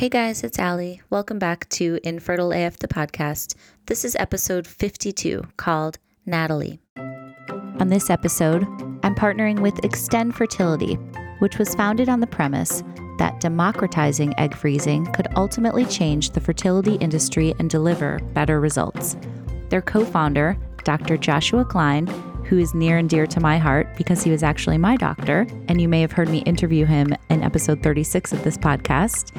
Hey 0.00 0.08
guys, 0.08 0.42
it's 0.42 0.58
Allie. 0.58 1.02
Welcome 1.10 1.38
back 1.38 1.68
to 1.68 2.00
Infertile 2.02 2.52
AF, 2.52 2.78
the 2.78 2.88
podcast. 2.88 3.54
This 3.84 4.02
is 4.02 4.16
episode 4.16 4.66
52 4.66 5.42
called 5.58 5.98
Natalie. 6.24 6.80
On 6.96 7.88
this 7.88 8.08
episode, 8.08 8.62
I'm 9.02 9.14
partnering 9.14 9.60
with 9.60 9.84
Extend 9.84 10.34
Fertility, 10.34 10.94
which 11.40 11.58
was 11.58 11.74
founded 11.74 12.08
on 12.08 12.20
the 12.20 12.26
premise 12.26 12.82
that 13.18 13.40
democratizing 13.40 14.32
egg 14.38 14.56
freezing 14.56 15.04
could 15.12 15.28
ultimately 15.36 15.84
change 15.84 16.30
the 16.30 16.40
fertility 16.40 16.94
industry 16.94 17.54
and 17.58 17.68
deliver 17.68 18.20
better 18.32 18.58
results. 18.58 19.18
Their 19.68 19.82
co 19.82 20.06
founder, 20.06 20.56
Dr. 20.82 21.18
Joshua 21.18 21.66
Klein, 21.66 22.06
who 22.50 22.58
is 22.58 22.74
near 22.74 22.98
and 22.98 23.08
dear 23.08 23.28
to 23.28 23.38
my 23.38 23.58
heart 23.58 23.86
because 23.96 24.24
he 24.24 24.30
was 24.32 24.42
actually 24.42 24.76
my 24.76 24.96
doctor, 24.96 25.46
and 25.68 25.80
you 25.80 25.88
may 25.88 26.00
have 26.00 26.10
heard 26.10 26.28
me 26.28 26.38
interview 26.38 26.84
him 26.84 27.14
in 27.30 27.44
episode 27.44 27.80
36 27.80 28.32
of 28.32 28.42
this 28.42 28.58
podcast, 28.58 29.30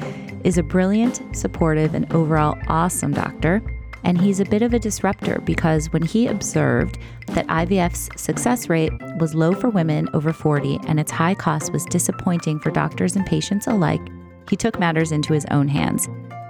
is 0.46 0.56
a 0.56 0.62
brilliant, 0.62 1.20
supportive, 1.36 1.94
and 1.94 2.10
overall 2.14 2.58
awesome 2.68 3.12
doctor. 3.12 3.62
And 4.02 4.18
he's 4.18 4.40
a 4.40 4.46
bit 4.46 4.62
of 4.62 4.72
a 4.72 4.78
disruptor 4.78 5.42
because 5.44 5.92
when 5.92 6.00
he 6.00 6.26
observed 6.26 6.98
that 7.28 7.46
IVF's 7.48 8.08
success 8.20 8.70
rate 8.70 8.92
was 9.18 9.34
low 9.34 9.52
for 9.52 9.68
women 9.68 10.08
over 10.14 10.32
40 10.32 10.80
and 10.88 10.98
its 10.98 11.12
high 11.12 11.34
cost 11.34 11.70
was 11.70 11.84
disappointing 11.84 12.60
for 12.60 12.70
doctors 12.70 13.14
and 13.14 13.26
patients 13.26 13.66
alike, 13.66 14.00
he 14.48 14.56
took 14.56 14.80
matters 14.80 15.12
into 15.12 15.34
his 15.34 15.44
own 15.50 15.68
hands. 15.68 16.08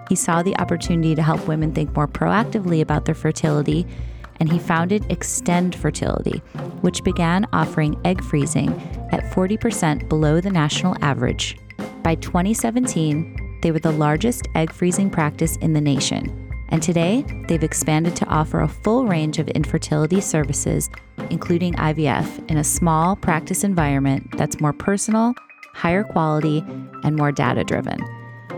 He 0.08 0.14
saw 0.14 0.44
the 0.44 0.56
opportunity 0.58 1.16
to 1.16 1.22
help 1.22 1.48
women 1.48 1.72
think 1.72 1.94
more 1.96 2.08
proactively 2.08 2.80
about 2.80 3.04
their 3.04 3.16
fertility 3.16 3.84
and 4.42 4.50
he 4.50 4.58
founded 4.58 5.06
Extend 5.08 5.72
Fertility, 5.72 6.38
which 6.80 7.04
began 7.04 7.46
offering 7.52 7.96
egg 8.04 8.20
freezing 8.24 8.70
at 9.12 9.22
40% 9.32 10.08
below 10.08 10.40
the 10.40 10.50
national 10.50 10.96
average. 11.00 11.56
By 12.02 12.16
2017, 12.16 13.60
they 13.62 13.70
were 13.70 13.78
the 13.78 13.92
largest 13.92 14.48
egg 14.56 14.72
freezing 14.72 15.10
practice 15.10 15.54
in 15.58 15.74
the 15.74 15.80
nation. 15.80 16.52
And 16.70 16.82
today, 16.82 17.24
they've 17.46 17.62
expanded 17.62 18.16
to 18.16 18.26
offer 18.26 18.58
a 18.58 18.66
full 18.66 19.06
range 19.06 19.38
of 19.38 19.46
infertility 19.46 20.20
services, 20.20 20.90
including 21.30 21.74
IVF, 21.74 22.50
in 22.50 22.56
a 22.56 22.64
small 22.64 23.14
practice 23.14 23.62
environment 23.62 24.28
that's 24.36 24.60
more 24.60 24.72
personal, 24.72 25.36
higher 25.72 26.02
quality, 26.02 26.64
and 27.04 27.14
more 27.14 27.30
data 27.30 27.62
driven. 27.62 28.00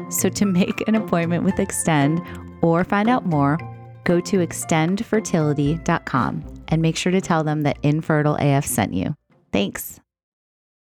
So, 0.09 0.31
to 0.31 0.47
make 0.61 0.89
an 0.89 0.95
appointment 0.95 1.45
with 1.45 1.59
Extend 1.59 2.23
or 2.63 2.85
find 2.85 3.11
out 3.11 3.27
more, 3.27 3.59
go 4.05 4.21
to 4.21 4.47
extendfertility.com 4.47 6.45
and 6.69 6.83
make 6.83 6.97
sure 6.97 7.13
to 7.13 7.21
tell 7.21 7.43
them 7.43 7.63
that 7.63 7.79
Infertile 7.83 8.37
AF 8.39 8.65
sent 8.65 8.95
you. 8.95 9.17
Thanks. 9.53 10.01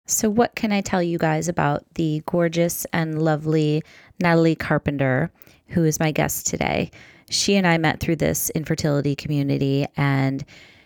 So, 0.06 0.30
what 0.30 0.54
can 0.54 0.70
I 0.72 0.82
tell 0.82 1.02
you 1.02 1.18
guys 1.18 1.48
about 1.48 1.82
the 1.94 2.22
gorgeous 2.26 2.86
and 2.92 3.20
lovely 3.20 3.82
Natalie 4.20 4.54
Carpenter, 4.54 5.32
who 5.68 5.84
is 5.84 5.98
my 5.98 6.12
guest 6.12 6.46
today? 6.46 6.92
She 7.28 7.56
and 7.56 7.66
I 7.66 7.76
met 7.78 7.98
through 7.98 8.16
this 8.16 8.50
infertility 8.50 9.16
community, 9.16 9.84
and 9.96 10.44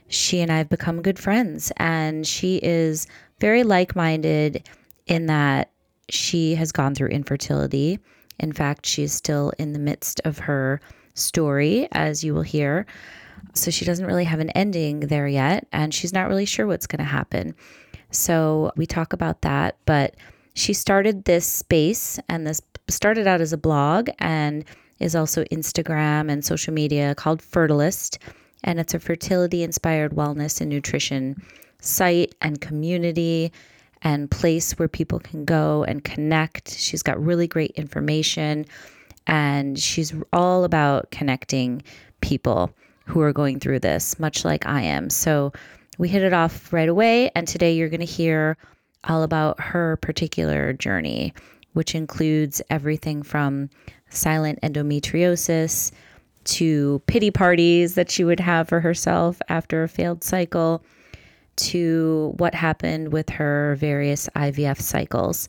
she 0.09 0.41
and 0.41 0.51
I 0.51 0.57
have 0.57 0.71
become 0.71 1.03
good 1.03 1.19
friends. 1.19 1.71
And 1.77 2.27
she 2.27 2.61
is 2.63 3.07
very 3.41 3.63
like 3.63 3.95
minded 3.95 4.67
in 5.07 5.27
that 5.27 5.71
she 6.09 6.55
has 6.55 6.73
gone 6.73 6.95
through 6.95 7.09
infertility. 7.09 7.99
In 8.39 8.53
fact, 8.53 8.87
she's 8.87 9.13
still 9.13 9.53
in 9.59 9.75
the 9.75 9.79
midst 9.79 10.23
of 10.25 10.39
her 10.39 10.81
story, 11.21 11.89
as 11.93 12.25
you 12.25 12.35
will 12.35 12.43
hear. 12.43 12.87
So 13.55 13.71
she 13.71 13.85
doesn't 13.85 14.07
really 14.07 14.25
have 14.25 14.41
an 14.41 14.51
ending 14.51 15.01
there 15.01 15.29
yet, 15.29 15.67
and 15.73 15.95
she's 15.95 16.13
not 16.13 16.29
really 16.29 16.45
sure 16.45 16.67
what's 16.67 16.87
going 16.87 16.99
to 16.99 17.05
happen. 17.05 17.55
So 18.11 18.73
we 18.77 18.87
talk 18.87 19.13
about 19.13 19.43
that, 19.43 19.77
but 19.87 20.17
she 20.55 20.73
started 20.73 21.25
this 21.25 21.47
space, 21.47 22.19
and 22.29 22.47
this 22.47 22.61
started 22.89 23.27
out 23.27 23.41
as 23.41 23.53
a 23.53 23.59
blog 23.59 24.11
and 24.19 24.65
is 24.99 25.15
also 25.17 25.45
Instagram 25.45 26.31
and 26.31 26.45
social 26.45 26.75
media 26.75 27.15
called 27.15 27.41
Fertilist. 27.41 28.19
And 28.63 28.79
it's 28.79 28.95
a 28.95 28.99
fertility 28.99 29.63
inspired 29.63 30.13
wellness 30.13 30.61
and 30.61 30.69
nutrition 30.69 31.43
site 31.81 32.35
and 32.43 32.61
community 32.61 33.53
and 34.03 34.31
place 34.31 34.73
where 34.79 34.89
people 34.89 35.19
can 35.19 35.45
go 35.45 35.85
and 35.85 36.05
connect. 36.05 36.77
She's 36.77 37.03
got 37.03 37.23
really 37.23 37.47
great 37.47 37.71
information 37.73 38.67
and 39.31 39.79
she's 39.79 40.13
all 40.33 40.65
about 40.65 41.11
connecting 41.13 41.83
people 42.21 42.75
who 43.07 43.21
are 43.21 43.33
going 43.33 43.61
through 43.61 43.79
this, 43.79 44.19
much 44.19 44.45
like 44.45 44.67
I 44.67 44.83
am. 44.83 45.09
So 45.09 45.53
we 45.99 46.09
hit 46.09 46.25
it 46.25 46.33
off 46.33 46.73
right 46.73 46.89
away. 46.89 47.31
And 47.37 47.47
today 47.47 47.73
you're 47.73 47.89
going 47.89 48.01
to 48.01 48.07
hear 48.07 48.57
all 49.05 49.23
about 49.23 49.61
her 49.61 49.97
particular 49.99 50.73
journey, 50.73 51.33
which 51.75 51.95
includes 51.95 52.61
everything 52.71 53.23
from 53.23 53.71
silent 54.09 54.59
endometriosis 54.63 55.93
to 56.43 57.01
pity 57.07 57.31
parties 57.31 57.95
that 57.95 58.11
she 58.11 58.25
would 58.25 58.41
have 58.41 58.69
for 58.69 58.81
herself 58.81 59.41
after 59.49 59.85
a 59.85 59.89
failed 59.89 60.25
cycle 60.25 60.83
to 61.55 62.35
what 62.39 62.55
happened 62.55 63.13
with 63.13 63.29
her 63.29 63.77
various 63.79 64.29
IVF 64.35 64.81
cycles. 64.81 65.49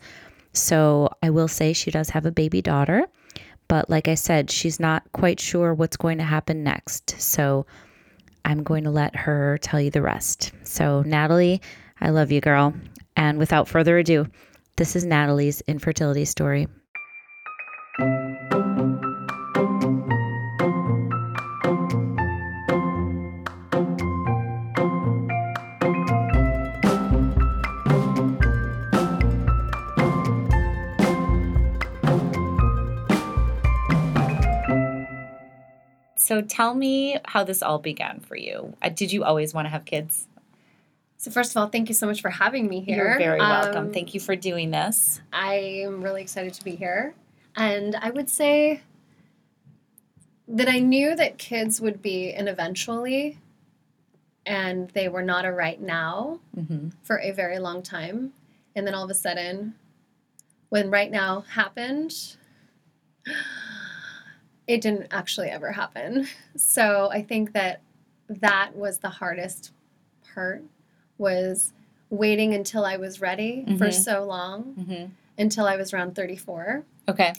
So 0.54 1.10
I 1.24 1.32
will 1.32 1.48
say 1.48 1.74
she 1.74 1.90
does 1.90 2.12
have 2.12 2.28
a 2.28 2.32
baby 2.32 2.62
daughter. 2.62 3.08
But 3.72 3.90
like 3.90 4.10
I 4.10 4.16
said, 4.16 4.52
she's 4.52 4.82
not 4.82 5.10
quite 5.14 5.40
sure 5.40 5.74
what's 5.74 5.96
going 5.96 6.18
to 6.18 6.26
happen 6.26 6.62
next. 6.62 7.16
So 7.22 7.66
I'm 8.44 8.64
going 8.64 8.84
to 8.84 8.90
let 8.92 9.16
her 9.16 9.60
tell 9.62 9.80
you 9.80 9.90
the 9.90 10.02
rest. 10.02 10.52
So, 10.64 11.04
Natalie, 11.04 11.62
I 12.02 12.10
love 12.10 12.34
you, 12.34 12.42
girl. 12.42 12.74
And 13.16 13.38
without 13.38 13.70
further 13.70 13.98
ado, 13.98 14.28
this 14.76 14.98
is 14.98 15.06
Natalie's 15.06 15.62
infertility 15.70 16.26
story. 16.26 16.68
So 36.32 36.42
tell 36.42 36.74
me 36.74 37.18
how 37.26 37.44
this 37.44 37.62
all 37.62 37.78
began 37.78 38.22
for 38.22 38.38
you. 38.38 38.74
Uh, 38.82 38.88
did 38.88 39.12
you 39.12 39.26
always 39.26 39.54
want 39.54 39.66
to 39.66 39.70
have 39.70 39.84
kids? 39.84 40.30
So 41.18 41.30
first 41.30 41.52
of 41.52 41.58
all, 41.58 41.68
thank 41.68 41.90
you 41.90 41.94
so 41.94 42.08
much 42.08 42.22
for 42.22 42.30
having 42.30 42.70
me 42.70 42.80
here. 42.80 43.10
You're 43.10 43.18
very 43.18 43.40
welcome. 43.40 43.88
Um, 43.88 43.92
thank 43.92 44.14
you 44.14 44.22
for 44.22 44.38
doing 44.38 44.72
this. 44.72 45.20
I 45.34 45.56
am 45.56 46.02
really 46.02 46.22
excited 46.22 46.54
to 46.54 46.64
be 46.64 46.78
here. 46.78 47.16
And 47.58 47.98
I 47.98 48.12
would 48.12 48.30
say 48.30 48.80
that 50.48 50.70
I 50.70 50.80
knew 50.80 51.18
that 51.18 51.38
kids 51.38 51.82
would 51.82 52.02
be 52.02 52.32
an 52.32 52.48
eventually 52.48 53.38
and 54.46 54.90
they 54.92 55.10
were 55.10 55.24
not 55.24 55.44
a 55.44 55.52
right 55.52 55.82
now 55.82 56.40
mm-hmm. 56.58 56.92
for 57.04 57.20
a 57.20 57.32
very 57.32 57.60
long 57.60 57.84
time. 57.84 58.32
And 58.74 58.88
then 58.88 58.96
all 58.96 59.04
of 59.04 59.10
a 59.10 59.16
sudden, 59.16 59.76
when 60.70 60.90
right 60.90 61.12
now 61.12 61.42
happened, 61.42 62.38
it 64.72 64.80
didn't 64.80 65.08
actually 65.12 65.50
ever 65.50 65.74
happen. 65.74 66.28
So 66.56 67.10
I 67.12 67.22
think 67.22 67.52
that 67.54 67.82
that 68.30 68.76
was 68.76 69.00
the 69.00 69.10
hardest 69.10 69.72
part 70.34 70.64
was 71.18 71.74
waiting 72.10 72.54
until 72.54 72.86
I 72.86 72.96
was 72.98 73.20
ready 73.20 73.66
mm-hmm. 73.68 73.78
for 73.78 73.92
so 73.92 74.24
long 74.24 74.76
mm-hmm. 74.80 75.06
until 75.38 75.66
I 75.66 75.76
was 75.76 75.94
around 75.94 76.16
34. 76.16 76.84
Okay. 77.10 77.34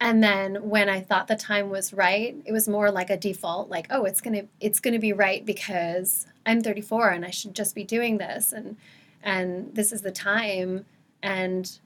And 0.00 0.22
then 0.22 0.68
when 0.68 0.88
I 0.88 1.00
thought 1.00 1.28
the 1.28 1.36
time 1.36 1.70
was 1.70 1.94
right, 1.94 2.36
it 2.44 2.52
was 2.52 2.68
more 2.68 2.90
like 2.90 3.08
a 3.08 3.16
default 3.16 3.70
like 3.70 3.86
oh 3.90 4.04
it's 4.04 4.20
going 4.20 4.34
to 4.34 4.46
it's 4.60 4.80
going 4.80 4.94
to 4.94 5.00
be 5.00 5.12
right 5.12 5.44
because 5.44 6.26
I'm 6.44 6.60
34 6.60 7.10
and 7.10 7.24
I 7.24 7.30
should 7.30 7.54
just 7.54 7.74
be 7.74 7.84
doing 7.84 8.18
this 8.18 8.52
and 8.52 8.76
and 9.22 9.74
this 9.74 9.92
is 9.92 10.02
the 10.02 10.12
time 10.12 10.84
and 11.22 11.78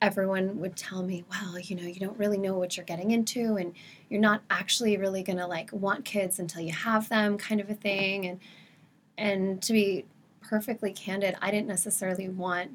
everyone 0.00 0.60
would 0.60 0.76
tell 0.76 1.02
me, 1.02 1.24
well, 1.30 1.58
you 1.58 1.74
know, 1.74 1.82
you 1.82 1.98
don't 1.98 2.18
really 2.18 2.38
know 2.38 2.54
what 2.54 2.76
you're 2.76 2.86
getting 2.86 3.10
into 3.10 3.56
and 3.56 3.74
you're 4.08 4.20
not 4.20 4.42
actually 4.50 4.96
really 4.96 5.22
going 5.22 5.38
to 5.38 5.46
like 5.46 5.72
want 5.72 6.04
kids 6.04 6.38
until 6.38 6.62
you 6.62 6.72
have 6.72 7.08
them 7.08 7.36
kind 7.36 7.60
of 7.60 7.68
a 7.68 7.74
thing 7.74 8.26
and 8.26 8.40
and 9.16 9.60
to 9.60 9.72
be 9.72 10.04
perfectly 10.40 10.92
candid, 10.92 11.36
I 11.42 11.50
didn't 11.50 11.66
necessarily 11.66 12.28
want 12.28 12.70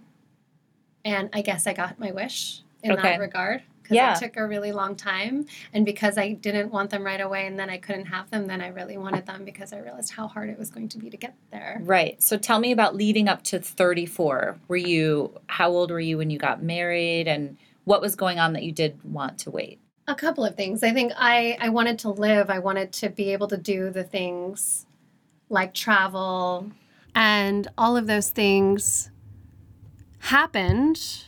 and 1.06 1.30
I 1.34 1.42
guess 1.42 1.66
I 1.66 1.74
got 1.74 2.00
my 2.00 2.12
wish 2.12 2.62
in 2.82 2.92
okay. 2.92 3.02
that 3.02 3.20
regard 3.20 3.64
because 3.94 4.22
yeah. 4.22 4.28
it 4.28 4.32
took 4.32 4.38
a 4.38 4.48
really 4.48 4.72
long 4.72 4.96
time. 4.96 5.46
And 5.74 5.86
because 5.86 6.18
I 6.18 6.34
didn't 6.34 6.72
want 6.72 6.90
them 6.90 7.04
right 7.04 7.22
away 7.22 7.48
and 7.48 7.58
then 7.58 7.70
I 7.70 7.78
couldn't 7.78 8.06
have 8.06 8.30
them, 8.30 8.48
then 8.48 8.62
I 8.62 8.68
really 8.68 8.98
wanted 8.98 9.26
them 9.26 9.46
because 9.46 9.74
I 9.74 9.80
realized 9.80 10.14
how 10.14 10.28
hard 10.28 10.50
it 10.50 10.58
was 10.58 10.70
going 10.70 10.90
to 10.90 10.98
be 10.98 11.10
to 11.10 11.18
get 11.18 11.36
there. 11.52 11.80
Right. 11.82 12.22
So 12.22 12.38
tell 12.38 12.60
me 12.60 12.72
about 12.72 12.96
leading 12.96 13.28
up 13.28 13.44
to 13.46 13.60
34. 13.60 14.60
Were 14.68 14.76
you, 14.76 15.40
how 15.48 15.70
old 15.70 15.92
were 15.92 16.00
you 16.00 16.18
when 16.18 16.30
you 16.30 16.40
got 16.40 16.62
married 16.62 17.28
and 17.28 17.58
what 17.86 18.02
was 18.02 18.16
going 18.16 18.40
on 18.40 18.54
that 18.54 18.64
you 18.64 18.72
did 18.72 19.00
want 19.04 19.38
to 19.40 19.52
wait? 19.52 19.80
A 20.08 20.16
couple 20.16 20.44
of 20.44 20.56
things. 20.56 20.84
I 20.84 20.92
think 20.92 21.14
I, 21.16 21.58
I 21.62 21.70
wanted 21.70 22.00
to 22.00 22.10
live, 22.10 22.50
I 22.50 22.60
wanted 22.60 22.92
to 22.94 23.10
be 23.10 23.32
able 23.32 23.48
to 23.48 23.58
do 23.58 23.90
the 23.90 24.04
things 24.04 24.86
like 25.50 25.74
travel 25.74 26.72
and 27.16 27.68
all 27.78 27.96
of 27.96 28.08
those 28.08 28.30
things 28.30 29.10
happened 30.20 31.26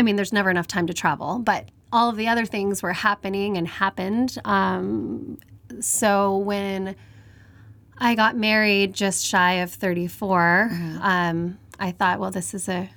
I 0.00 0.02
mean, 0.02 0.16
there's 0.16 0.32
never 0.32 0.48
enough 0.48 0.66
time 0.66 0.86
to 0.86 0.94
travel, 0.94 1.40
but 1.40 1.68
all 1.92 2.08
of 2.08 2.16
the 2.16 2.26
other 2.26 2.46
things 2.46 2.82
were 2.82 2.94
happening 2.94 3.58
and 3.58 3.68
happened. 3.68 4.38
Um, 4.46 5.36
so 5.78 6.38
when 6.38 6.96
I 7.98 8.14
got 8.14 8.34
married 8.34 8.94
just 8.94 9.26
shy 9.26 9.56
of 9.56 9.70
34, 9.70 10.70
um, 11.02 11.58
I 11.78 11.90
thought, 11.90 12.18
well, 12.18 12.30
this 12.30 12.54
is 12.54 12.66
a 12.66 12.88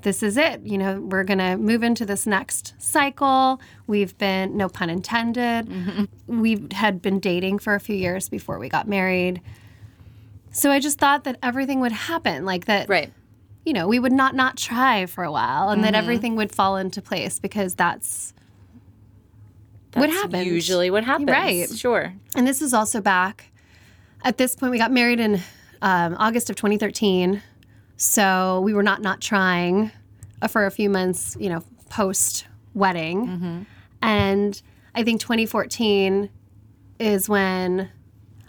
this 0.00 0.22
is 0.22 0.38
it. 0.38 0.62
You 0.62 0.78
know, 0.78 1.00
we're 1.02 1.22
going 1.22 1.38
to 1.38 1.58
move 1.58 1.82
into 1.82 2.06
this 2.06 2.26
next 2.26 2.74
cycle. 2.78 3.60
We've 3.86 4.16
been, 4.16 4.56
no 4.56 4.70
pun 4.70 4.88
intended, 4.88 6.08
we 6.26 6.66
had 6.72 7.02
been 7.02 7.20
dating 7.20 7.58
for 7.58 7.74
a 7.74 7.80
few 7.80 7.94
years 7.94 8.30
before 8.30 8.58
we 8.58 8.70
got 8.70 8.88
married. 8.88 9.42
So 10.50 10.70
I 10.70 10.80
just 10.80 10.98
thought 10.98 11.24
that 11.24 11.36
everything 11.42 11.80
would 11.80 11.92
happen, 11.92 12.46
like 12.46 12.64
that, 12.64 12.88
Right. 12.88 13.12
You 13.64 13.72
know, 13.72 13.86
we 13.86 13.98
would 13.98 14.12
not 14.12 14.34
not 14.34 14.56
try 14.56 15.06
for 15.06 15.24
a 15.24 15.30
while 15.30 15.70
and 15.70 15.84
that 15.84 15.94
everything 15.94 16.36
would 16.36 16.52
fall 16.52 16.76
into 16.76 17.00
place 17.00 17.38
because 17.38 17.74
that's, 17.74 18.34
what 19.94 20.10
happens. 20.10 20.46
Usually 20.46 20.90
what 20.90 21.04
happens. 21.04 21.28
Right. 21.28 21.68
Sure. 21.68 22.14
And 22.34 22.46
this 22.46 22.62
is 22.62 22.72
also 22.72 23.00
back 23.00 23.52
at 24.24 24.38
this 24.38 24.54
point, 24.54 24.70
we 24.70 24.78
got 24.78 24.92
married 24.92 25.20
in 25.20 25.40
um, 25.80 26.16
August 26.18 26.50
of 26.50 26.56
2013. 26.56 27.42
So 27.96 28.60
we 28.60 28.74
were 28.74 28.82
not 28.82 29.00
not 29.02 29.20
trying 29.20 29.90
uh, 30.40 30.48
for 30.48 30.66
a 30.66 30.70
few 30.70 30.88
months, 30.90 31.36
you 31.38 31.48
know, 31.48 31.62
post 31.90 32.46
wedding. 32.74 33.66
And 34.00 34.62
I 34.94 35.02
think 35.04 35.20
2014 35.20 36.30
is 36.98 37.28
when 37.28 37.90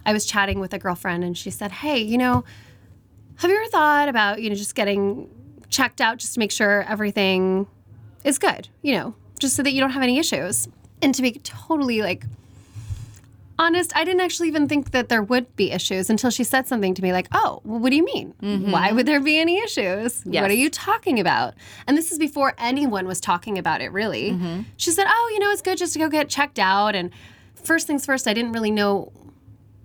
I 0.06 0.14
was 0.14 0.26
chatting 0.26 0.60
with 0.60 0.74
a 0.74 0.80
girlfriend 0.80 1.24
and 1.24 1.38
she 1.38 1.50
said, 1.50 1.72
Hey, 1.72 2.00
you 2.00 2.18
know, 2.18 2.44
have 3.38 3.50
you 3.52 3.58
ever 3.58 3.70
thought 3.70 4.10
about, 4.10 4.42
you 4.42 4.50
know, 4.50 4.56
just 4.56 4.76
getting 4.76 5.30
checked 5.70 6.02
out 6.02 6.18
just 6.18 6.34
to 6.36 6.40
make 6.40 6.52
sure 6.52 6.84
everything 6.84 7.68
is 8.24 8.38
good, 8.40 8.70
you 8.82 8.94
know, 8.94 9.16
just 9.40 9.56
so 9.56 9.64
that 9.64 9.72
you 9.72 9.80
don't 9.82 9.92
have 9.92 10.04
any 10.04 10.20
issues? 10.20 10.68
And 11.02 11.14
to 11.16 11.22
be 11.22 11.32
totally 11.44 12.02
like 12.02 12.26
honest, 13.60 13.96
I 13.96 14.04
didn't 14.04 14.22
actually 14.22 14.48
even 14.48 14.68
think 14.68 14.92
that 14.92 15.10
there 15.10 15.22
would 15.22 15.56
be 15.56 15.72
issues 15.72 16.10
until 16.10 16.30
she 16.30 16.44
said 16.44 16.68
something 16.68 16.94
to 16.96 17.02
me 17.02 17.12
like, 17.14 17.28
"Oh, 17.32 17.62
well, 17.64 17.80
what 17.80 17.90
do 17.92 17.96
you 17.96 18.06
mean? 18.06 18.34
Why 18.72 18.92
would 18.92 19.06
there 19.06 19.20
be 19.20 19.38
any 19.38 19.60
issues? 19.60 20.24
Yes. 20.26 20.42
What 20.42 20.50
are 20.52 20.56
you 20.56 20.70
talking 20.70 21.20
about?" 21.20 21.54
And 21.88 21.98
this 21.98 22.12
is 22.12 22.18
before 22.20 22.54
anyone 22.58 23.06
was 23.06 23.20
talking 23.20 23.58
about 23.58 23.82
it 23.82 23.92
really. 23.92 24.32
She 24.78 24.92
said, 24.92 25.06
"Oh, 25.10 25.30
you 25.34 25.40
know, 25.40 25.50
it's 25.52 25.62
good 25.62 25.78
just 25.78 25.94
to 25.94 26.00
go 26.00 26.10
get 26.10 26.30
checked 26.30 26.58
out." 26.60 26.96
And 26.96 27.12
first 27.56 27.86
things 27.88 28.06
first, 28.06 28.28
I 28.28 28.34
didn't 28.34 28.54
really 28.54 28.72
know 28.72 29.12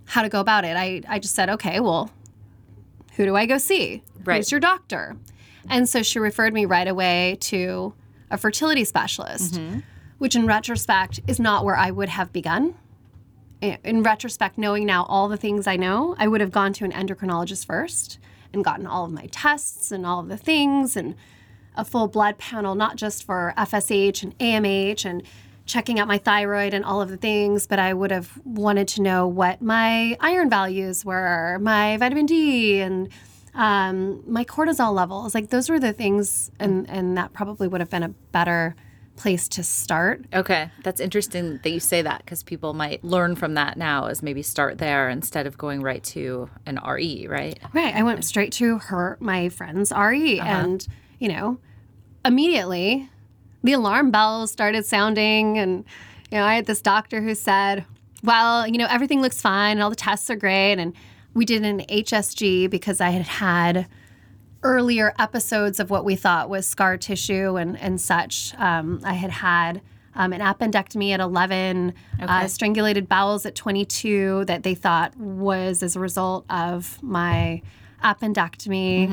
how 0.05 0.23
to 0.23 0.29
go 0.29 0.39
about 0.39 0.65
it. 0.65 0.75
I 0.75 1.01
I 1.07 1.19
just 1.19 1.35
said, 1.35 1.49
"Okay, 1.49 1.79
well, 1.79 2.09
who 3.19 3.25
do 3.25 3.35
I 3.35 3.45
go 3.45 3.57
see? 3.57 4.01
Right. 4.23 4.37
Who's 4.37 4.51
your 4.51 4.61
doctor?" 4.61 5.17
And 5.69 5.89
so 5.89 6.01
she 6.01 6.19
referred 6.19 6.53
me 6.53 6.65
right 6.65 6.87
away 6.87 7.37
to 7.41 7.93
a 8.31 8.37
fertility 8.37 8.85
specialist, 8.85 9.55
mm-hmm. 9.55 9.79
which 10.19 10.35
in 10.35 10.47
retrospect 10.47 11.19
is 11.27 11.39
not 11.39 11.65
where 11.65 11.75
I 11.75 11.91
would 11.91 12.09
have 12.09 12.31
begun 12.31 12.75
in 13.61 14.03
retrospect, 14.03 14.57
knowing 14.57 14.85
now 14.85 15.03
all 15.09 15.27
the 15.27 15.37
things 15.37 15.67
I 15.67 15.75
know, 15.75 16.15
I 16.17 16.27
would 16.27 16.41
have 16.41 16.51
gone 16.51 16.71
to 16.73 16.85
an 16.85 16.91
endocrinologist 16.91 17.65
first 17.65 18.19
and 18.53 18.63
gotten 18.63 18.87
all 18.87 19.05
of 19.05 19.11
my 19.11 19.27
tests 19.31 19.91
and 19.91 20.05
all 20.05 20.21
of 20.21 20.29
the 20.29 20.37
things 20.37 20.95
and 20.95 21.15
a 21.75 21.83
full 21.83 22.07
blood 22.07 22.37
panel, 22.37 22.75
not 22.75 22.95
just 22.95 23.25
for 23.25 23.53
FSH 23.57 24.23
and 24.23 24.37
AMH 24.39 25.05
and 25.05 25.23
checking 25.69 25.99
out 25.99 26.07
my 26.07 26.17
thyroid 26.17 26.73
and 26.73 26.83
all 26.83 27.01
of 27.01 27.09
the 27.09 27.17
things, 27.17 27.67
but 27.67 27.79
I 27.79 27.93
would 27.93 28.11
have 28.11 28.37
wanted 28.43 28.87
to 28.89 29.01
know 29.01 29.27
what 29.27 29.61
my 29.61 30.17
iron 30.19 30.49
values 30.49 31.05
were, 31.05 31.59
my 31.61 31.95
vitamin 31.97 32.25
D, 32.25 32.81
and 32.81 33.09
um, 33.53 34.23
my 34.29 34.43
cortisol 34.43 34.93
levels. 34.93 35.33
Like 35.33 35.51
those 35.51 35.69
were 35.69 35.79
the 35.79 35.93
things, 35.93 36.51
and 36.59 36.89
and 36.89 37.17
that 37.17 37.31
probably 37.31 37.67
would 37.67 37.79
have 37.79 37.89
been 37.89 38.03
a 38.03 38.09
better 38.09 38.75
place 39.15 39.47
to 39.49 39.63
start. 39.63 40.25
Okay. 40.33 40.71
That's 40.83 41.01
interesting 41.01 41.59
that 41.61 41.69
you 41.69 41.81
say 41.81 42.01
that 42.01 42.19
because 42.23 42.41
people 42.41 42.73
might 42.73 43.03
learn 43.03 43.35
from 43.35 43.55
that 43.55 43.77
now 43.77 44.05
as 44.05 44.23
maybe 44.23 44.41
start 44.41 44.77
there 44.77 45.09
instead 45.09 45.45
of 45.45 45.57
going 45.57 45.81
right 45.81 46.01
to 46.05 46.49
an 46.65 46.79
RE, 46.87 47.27
right? 47.27 47.59
Right. 47.73 47.93
I 47.93 48.01
went 48.03 48.23
straight 48.23 48.53
to 48.53 48.77
her, 48.77 49.17
my 49.19 49.49
friend's 49.49 49.91
RE, 49.91 50.39
and 50.39 50.87
you 51.19 51.27
know, 51.27 51.59
immediately 52.23 53.09
the 53.63 53.73
alarm 53.73 54.11
bells 54.11 54.51
started 54.51 54.85
sounding, 54.85 55.57
and 55.57 55.85
you 56.31 56.37
know, 56.37 56.43
I 56.43 56.55
had 56.55 56.65
this 56.65 56.81
doctor 56.81 57.21
who 57.21 57.35
said, 57.35 57.85
"Well, 58.23 58.67
you 58.67 58.77
know, 58.77 58.87
everything 58.89 59.21
looks 59.21 59.41
fine, 59.41 59.73
and 59.73 59.83
all 59.83 59.89
the 59.89 59.95
tests 59.95 60.29
are 60.29 60.35
great," 60.35 60.73
and 60.73 60.93
we 61.33 61.45
did 61.45 61.63
an 61.65 61.81
HSG 61.89 62.69
because 62.69 63.01
I 63.01 63.09
had 63.09 63.25
had 63.25 63.87
earlier 64.61 65.13
episodes 65.17 65.79
of 65.79 65.89
what 65.89 66.03
we 66.03 66.15
thought 66.15 66.49
was 66.49 66.65
scar 66.65 66.97
tissue 66.97 67.55
and 67.57 67.77
and 67.79 67.99
such. 67.99 68.53
Um, 68.57 69.01
I 69.03 69.13
had 69.13 69.31
had. 69.31 69.81
Um, 70.15 70.33
an 70.33 70.41
appendectomy 70.41 71.11
at 71.13 71.21
11, 71.21 71.93
uh, 72.19 72.47
strangulated 72.47 73.07
bowels 73.07 73.45
at 73.45 73.55
22 73.55 74.43
that 74.45 74.63
they 74.63 74.73
thought 74.75 75.15
was 75.15 75.81
as 75.81 75.95
a 75.95 75.99
result 75.99 76.45
of 76.49 77.01
my 77.01 77.61
appendectomy. 78.03 79.07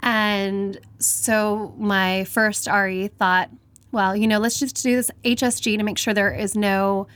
And 0.00 0.78
so 0.98 1.74
my 1.78 2.24
first 2.24 2.68
RE 2.68 3.08
thought, 3.08 3.50
well, 3.92 4.16
you 4.16 4.26
know, 4.26 4.38
let's 4.38 4.58
just 4.58 4.82
do 4.82 4.96
this 4.96 5.10
HSG 5.24 5.78
to 5.78 5.82
make 5.82 5.98
sure 5.98 6.14
there 6.14 6.34
is 6.34 6.54
no 6.54 7.06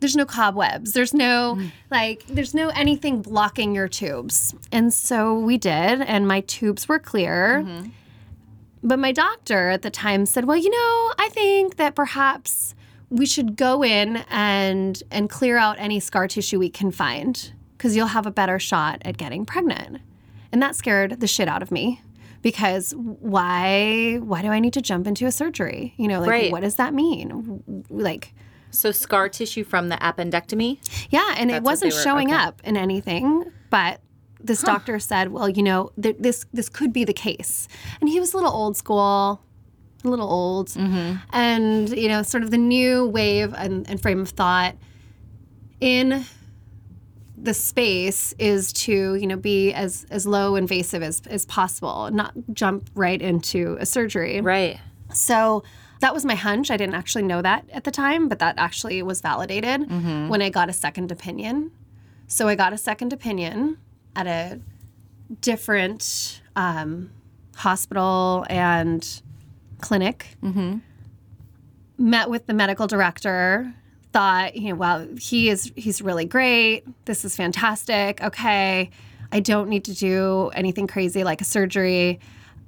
there's 0.00 0.16
no 0.16 0.26
cobwebs. 0.26 0.92
There's 0.92 1.14
no 1.14 1.56
mm. 1.58 1.70
like 1.90 2.26
there's 2.26 2.54
no 2.54 2.68
anything 2.68 3.22
blocking 3.22 3.74
your 3.74 3.88
tubes. 3.88 4.54
And 4.70 4.92
so 4.92 5.38
we 5.38 5.56
did 5.58 6.02
and 6.02 6.28
my 6.28 6.40
tubes 6.42 6.88
were 6.88 6.98
clear. 6.98 7.62
Mm-hmm. 7.64 7.88
But 8.82 8.98
my 8.98 9.12
doctor 9.12 9.70
at 9.70 9.82
the 9.82 9.90
time 9.90 10.26
said, 10.26 10.44
"Well, 10.44 10.56
you 10.56 10.70
know, 10.70 11.14
I 11.18 11.28
think 11.32 11.76
that 11.76 11.94
perhaps 11.94 12.74
we 13.08 13.26
should 13.26 13.56
go 13.56 13.82
in 13.82 14.18
and 14.28 15.02
and 15.10 15.30
clear 15.30 15.56
out 15.56 15.76
any 15.78 15.98
scar 15.98 16.28
tissue 16.28 16.58
we 16.58 16.68
can 16.68 16.90
find 16.90 17.52
because 17.76 17.96
you'll 17.96 18.08
have 18.08 18.26
a 18.26 18.30
better 18.30 18.58
shot 18.58 19.00
at 19.04 19.16
getting 19.16 19.44
pregnant." 19.46 20.02
And 20.52 20.62
that 20.62 20.76
scared 20.76 21.20
the 21.20 21.26
shit 21.26 21.48
out 21.48 21.62
of 21.62 21.70
me 21.70 22.00
because 22.46 22.94
why 22.96 24.18
why 24.22 24.40
do 24.42 24.48
I 24.48 24.60
need 24.60 24.72
to 24.74 24.80
jump 24.90 25.06
into 25.08 25.26
a 25.26 25.32
surgery? 25.32 25.94
You 25.96 26.06
know, 26.06 26.20
like 26.20 26.30
Right. 26.30 26.52
what 26.52 26.60
does 26.62 26.76
that 26.76 26.94
mean? 26.94 27.84
Like 27.90 28.32
So 28.70 28.92
scar 28.92 29.28
tissue 29.28 29.64
from 29.64 29.88
the 29.88 29.96
appendectomy. 29.96 30.78
yeah, 31.10 31.34
and 31.38 31.50
That's 31.50 31.56
it 31.58 31.62
wasn't 31.64 31.94
were- 31.94 32.02
showing 32.02 32.28
okay. 32.32 32.42
up 32.44 32.60
in 32.64 32.76
anything, 32.76 33.44
but 33.70 34.00
this 34.40 34.62
doctor 34.62 34.98
said, 35.00 35.32
"Well, 35.32 35.48
you 35.48 35.62
know, 35.64 35.90
th- 36.00 36.18
this 36.20 36.46
this 36.52 36.68
could 36.68 36.92
be 36.92 37.04
the 37.04 37.12
case." 37.26 37.66
And 38.00 38.08
he 38.08 38.20
was 38.20 38.32
a 38.32 38.36
little 38.36 38.52
old 38.52 38.76
school, 38.76 39.40
a 40.04 40.08
little 40.08 40.30
old, 40.30 40.68
Mm-hmm. 40.68 41.16
and 41.32 41.88
you 42.02 42.08
know, 42.08 42.22
sort 42.22 42.44
of 42.44 42.50
the 42.52 42.58
new 42.58 43.06
wave 43.08 43.52
and, 43.56 43.90
and 43.90 44.00
frame 44.00 44.20
of 44.20 44.28
thought 44.28 44.76
in 45.80 46.24
the 47.36 47.54
space 47.54 48.34
is 48.38 48.72
to 48.72 49.14
you 49.14 49.26
know 49.26 49.36
be 49.36 49.72
as 49.72 50.06
as 50.10 50.26
low 50.26 50.56
invasive 50.56 51.02
as 51.02 51.22
as 51.28 51.44
possible, 51.46 52.10
not 52.10 52.32
jump 52.52 52.90
right 52.94 53.20
into 53.20 53.76
a 53.80 53.86
surgery. 53.86 54.40
Right. 54.40 54.78
So 55.12 55.62
that 56.00 56.12
was 56.12 56.24
my 56.24 56.34
hunch. 56.34 56.70
I 56.70 56.76
didn't 56.76 56.94
actually 56.94 57.22
know 57.22 57.40
that 57.42 57.64
at 57.72 57.84
the 57.84 57.90
time, 57.90 58.28
but 58.28 58.38
that 58.40 58.56
actually 58.58 59.02
was 59.02 59.20
validated 59.20 59.80
when 60.28 60.42
I 60.42 60.50
got 60.50 60.68
a 60.68 60.72
second 60.72 61.10
opinion. 61.10 61.70
So 62.26 62.48
I 62.48 62.54
got 62.54 62.72
a 62.72 62.78
second 62.78 63.12
opinion 63.12 63.78
at 64.14 64.26
a 64.26 64.60
different 65.40 66.42
um, 66.54 67.10
hospital 67.56 68.44
and 68.50 69.22
clinic. 69.80 70.36
Met 71.98 72.28
with 72.28 72.46
the 72.46 72.52
medical 72.52 72.86
director. 72.86 73.74
Thought, 74.16 74.56
you 74.56 74.70
know, 74.70 74.76
wow, 74.76 75.06
he 75.20 75.50
is 75.50 75.70
he's 75.76 76.00
really 76.00 76.24
great. 76.24 76.84
This 77.04 77.22
is 77.22 77.36
fantastic. 77.36 78.22
Okay, 78.22 78.88
I 79.30 79.40
don't 79.40 79.68
need 79.68 79.84
to 79.84 79.94
do 79.94 80.50
anything 80.54 80.86
crazy 80.86 81.22
like 81.22 81.42
a 81.42 81.44
surgery, 81.44 82.20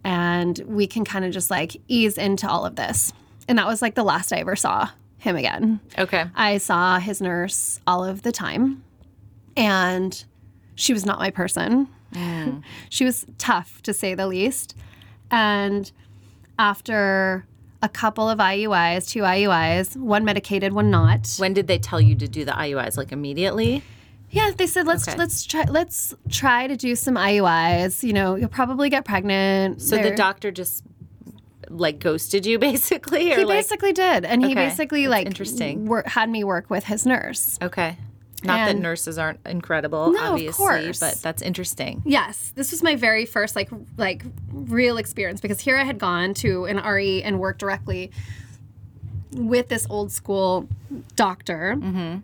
and 0.05 0.59
we 0.67 0.87
can 0.87 1.07
kind 1.07 1.25
of 1.25 1.33
just 1.33 1.51
like 1.51 1.75
ease 1.89 2.19
into 2.19 2.47
all 2.47 2.67
of 2.67 2.77
this. 2.77 3.15
And 3.49 3.57
that 3.57 3.67
was 3.67 3.81
like 3.81 3.95
the 3.95 4.03
last 4.05 4.31
I 4.31 4.41
ever 4.41 4.57
saw 4.57 4.91
him 5.17 5.37
again. 5.37 5.81
Okay. 5.99 6.27
I 6.35 6.59
saw 6.59 6.99
his 6.99 7.23
nurse 7.23 7.81
all 7.87 8.05
of 8.05 8.21
the 8.21 8.31
time, 8.31 8.85
and 9.57 10.23
she 10.75 10.93
was 10.93 11.07
not 11.07 11.19
my 11.19 11.31
person. 11.31 11.89
Mm. 12.13 12.63
she 12.91 13.07
was 13.07 13.25
tough, 13.39 13.81
to 13.85 13.95
say 13.95 14.15
the 14.15 14.27
least. 14.27 14.77
And 15.31 15.91
after 16.59 17.47
a 17.83 17.89
couple 17.89 18.29
of 18.29 18.39
IUIs, 18.39 19.09
two 19.09 19.21
IUIs, 19.21 19.97
one 19.97 20.25
medicated, 20.25 20.73
one 20.73 20.91
not. 20.91 21.35
When 21.39 21.53
did 21.55 21.67
they 21.69 21.79
tell 21.79 22.01
you 22.01 22.15
to 22.17 22.27
do 22.29 22.45
the 22.45 22.53
IUIs? 22.53 22.97
Like 22.97 23.13
immediately? 23.13 23.83
Yeah, 24.31 24.51
they 24.57 24.67
said 24.67 24.87
let's 24.87 25.09
Okay. 25.09 25.17
let's 25.17 25.45
try 25.47 25.65
let's 25.69 26.15
try 26.31 26.67
to 26.67 26.77
do 26.77 26.95
some 26.97 27.15
IUIs. 27.15 28.03
You 28.03 28.13
know, 28.13 28.35
you'll 28.35 28.49
probably 28.49 28.91
get 28.91 29.05
pregnant. 29.05 29.81
So 29.81 29.97
the 29.97 30.03
They're- 30.03 30.17
doctor 30.17 30.51
just 30.51 30.83
like 31.71 31.99
ghosted 31.99 32.47
you 32.47 32.59
basically, 32.71 33.33
or 33.33 33.39
he 33.39 33.45
like 33.45 33.59
basically 33.59 33.93
did, 33.93 34.25
and 34.25 34.43
he 34.43 34.53
Okay, 34.53 34.55
basically 34.67 35.03
that's 35.03 35.11
like 35.11 35.27
interesting. 35.27 35.87
wor- 35.87 36.03
had 36.07 36.29
me 36.31 36.43
work 36.45 36.69
with 36.71 36.85
his 36.85 37.07
nurse. 37.07 37.59
okay, 37.63 37.97
Not 38.45 38.67
that 38.67 38.77
nurses 38.77 39.19
aren't 39.19 39.41
incredible, 39.47 40.13
No, 40.13 40.19
of 40.25 40.31
obviously, 40.33 40.53
course. 40.67 41.01
but 41.01 41.15
that's 41.23 41.43
interesting. 41.43 42.03
Yes, 42.05 42.53
this 42.55 42.71
was 42.71 42.83
my 42.83 42.95
very 42.97 43.27
first 43.27 43.57
like 43.57 43.69
like 43.97 44.25
real 44.53 44.97
experience 44.97 45.41
because 45.41 45.61
here 45.61 45.77
I 45.77 45.85
had 45.85 45.99
gone 45.99 46.35
to 46.35 46.65
an 46.67 46.77
RE 46.79 47.23
and 47.23 47.39
worked 47.41 47.61
directly 47.61 48.11
with 49.33 49.69
this 49.69 49.87
old 49.91 50.11
school 50.13 50.69
doctor 51.17 51.77
Mm-hmm. 51.79 52.19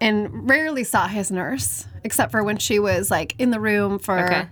and 0.00 0.48
rarely 0.50 0.84
saw 0.84 1.06
his 1.08 1.30
nurse 1.30 1.86
except 2.04 2.30
for 2.32 2.42
when 2.44 2.58
she 2.58 2.78
was 2.78 3.10
like 3.10 3.34
in 3.38 3.50
the 3.50 3.60
room 3.60 3.98
for 3.98 4.18
Okay. 4.18 4.46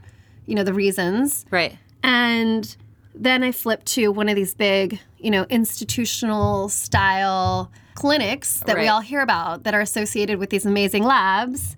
you 0.46 0.54
know 0.54 0.64
the 0.64 0.72
reasons 0.74 1.44
Right. 1.50 1.76
and 2.02 2.76
then 3.20 3.42
I 3.42 3.52
flipped 3.52 3.86
to 3.86 4.08
one 4.08 4.28
of 4.28 4.36
these 4.36 4.54
big, 4.54 5.00
you 5.18 5.30
know, 5.30 5.44
institutional 5.50 6.68
style 6.68 7.70
clinics 7.94 8.60
that 8.66 8.78
we 8.78 8.86
all 8.86 9.00
hear 9.00 9.20
about 9.20 9.64
that 9.64 9.74
are 9.74 9.80
associated 9.80 10.38
with 10.38 10.50
these 10.50 10.64
amazing 10.64 11.02
labs. 11.02 11.76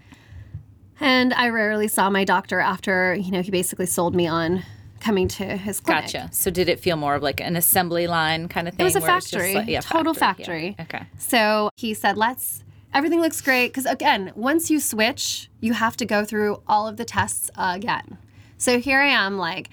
And 1.00 1.32
I 1.32 1.48
rarely 1.48 1.88
saw 1.88 2.10
my 2.10 2.24
doctor 2.24 2.60
after, 2.60 3.14
you 3.14 3.30
know, 3.30 3.40
he 3.40 3.50
basically 3.50 3.86
sold 3.86 4.14
me 4.14 4.26
on 4.26 4.62
coming 5.00 5.28
to 5.28 5.56
his 5.56 5.80
clinic. 5.80 6.12
Gotcha. 6.12 6.28
So 6.30 6.50
did 6.50 6.68
it 6.68 6.78
feel 6.78 6.96
more 6.96 7.14
of 7.14 7.22
like 7.22 7.40
an 7.40 7.56
assembly 7.56 8.06
line 8.06 8.48
kind 8.48 8.68
of 8.68 8.74
thing? 8.74 8.84
It 8.84 8.84
was 8.84 8.96
a 8.96 9.00
factory, 9.00 9.54
like- 9.54 9.66
yeah, 9.66 9.80
total 9.80 10.12
yeah. 10.12 10.18
factory. 10.18 10.76
Okay. 10.78 11.06
So 11.16 11.70
he 11.76 11.94
said, 11.94 12.18
let's, 12.18 12.64
everything 12.92 13.22
looks 13.22 13.40
great. 13.40 13.68
Because 13.68 13.86
again, 13.86 14.30
once 14.34 14.70
you 14.70 14.78
switch, 14.78 15.48
you 15.60 15.72
have 15.72 15.96
to 15.96 16.04
go 16.04 16.26
through 16.26 16.62
all 16.68 16.86
of 16.86 16.98
the 16.98 17.06
tests 17.06 17.50
again. 17.56 18.18
So 18.58 18.78
here 18.78 19.00
I 19.00 19.06
am, 19.08 19.38
like, 19.38 19.70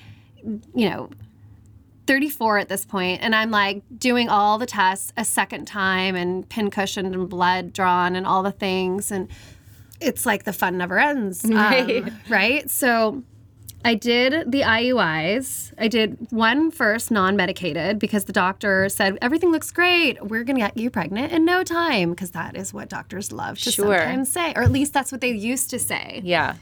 you 0.74 0.89
know, 0.89 1.09
34 2.08 2.58
at 2.60 2.70
this 2.70 2.86
point, 2.86 3.22
and 3.22 3.36
I'm 3.36 3.52
like 3.52 3.84
doing 3.98 4.30
all 4.30 4.58
the 4.58 4.66
tests 4.66 5.12
a 5.18 5.24
second 5.26 5.66
time 5.66 6.16
and 6.16 6.48
pincushioned 6.50 7.14
and 7.14 7.30
blood 7.30 7.74
drawn 7.74 8.16
and 8.16 8.26
all 8.26 8.42
the 8.44 8.52
things. 8.52 9.12
And 9.12 9.28
it's 10.02 10.26
like 10.26 10.44
the 10.46 10.54
fun 10.54 10.78
never 10.78 10.98
ends. 10.98 11.44
um, 11.46 11.52
Right. 11.52 12.04
right? 12.30 12.70
So 12.70 13.24
I 13.86 13.94
did 13.94 14.52
the 14.52 14.62
IUIs. 14.62 15.72
I 15.78 15.88
did 15.88 16.18
one 16.32 16.72
first 16.72 17.12
non 17.12 17.36
medicated 17.36 18.00
because 18.00 18.26
the 18.26 18.34
doctor 18.34 18.90
said, 18.90 19.18
everything 19.22 19.52
looks 19.52 19.72
great. 19.72 20.22
We're 20.26 20.44
going 20.44 20.56
to 20.58 20.62
get 20.62 20.78
you 20.78 20.90
pregnant 20.90 21.32
in 21.32 21.46
no 21.46 21.64
time 21.64 22.10
because 22.12 22.32
that 22.32 22.56
is 22.58 22.74
what 22.74 22.90
doctors 22.90 23.32
love 23.32 23.60
to 23.60 23.72
Sure. 23.72 23.98
sometimes 24.00 24.32
say, 24.32 24.54
or 24.56 24.64
at 24.64 24.72
least 24.72 24.94
that's 24.94 25.12
what 25.12 25.22
they 25.22 25.32
used 25.32 25.70
to 25.70 25.80
say. 25.80 26.22
Yeah. 26.24 26.56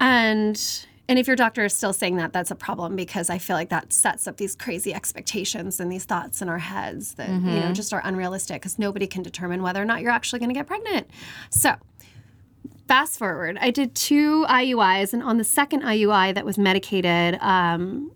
And 0.00 0.60
and 1.06 1.18
if 1.18 1.26
your 1.26 1.36
doctor 1.36 1.64
is 1.64 1.74
still 1.74 1.92
saying 1.92 2.16
that, 2.16 2.32
that's 2.32 2.50
a 2.50 2.54
problem 2.54 2.96
because 2.96 3.28
I 3.28 3.36
feel 3.36 3.56
like 3.56 3.68
that 3.68 3.92
sets 3.92 4.26
up 4.26 4.38
these 4.38 4.56
crazy 4.56 4.94
expectations 4.94 5.78
and 5.78 5.92
these 5.92 6.04
thoughts 6.04 6.40
in 6.40 6.48
our 6.48 6.58
heads 6.58 7.14
that 7.14 7.28
you 7.28 7.60
know 7.60 7.72
just 7.72 7.92
are 7.92 8.00
unrealistic 8.04 8.62
because 8.62 8.78
nobody 8.78 9.06
can 9.06 9.22
determine 9.22 9.62
whether 9.62 9.82
or 9.82 9.84
not 9.84 10.00
you're 10.00 10.10
actually 10.10 10.38
going 10.38 10.48
to 10.48 10.54
get 10.54 10.66
pregnant. 10.66 11.08
So 11.50 11.74
fast 12.88 13.18
forward, 13.18 13.58
I 13.60 13.70
did 13.70 13.94
two 13.94 14.46
IUIs, 14.48 15.12
and 15.12 15.22
on 15.22 15.36
the 15.36 15.44
second 15.44 15.82
IUI 15.82 16.34
that 16.34 16.44
was 16.46 16.56
medicated, 16.56 17.38
um, 17.40 18.10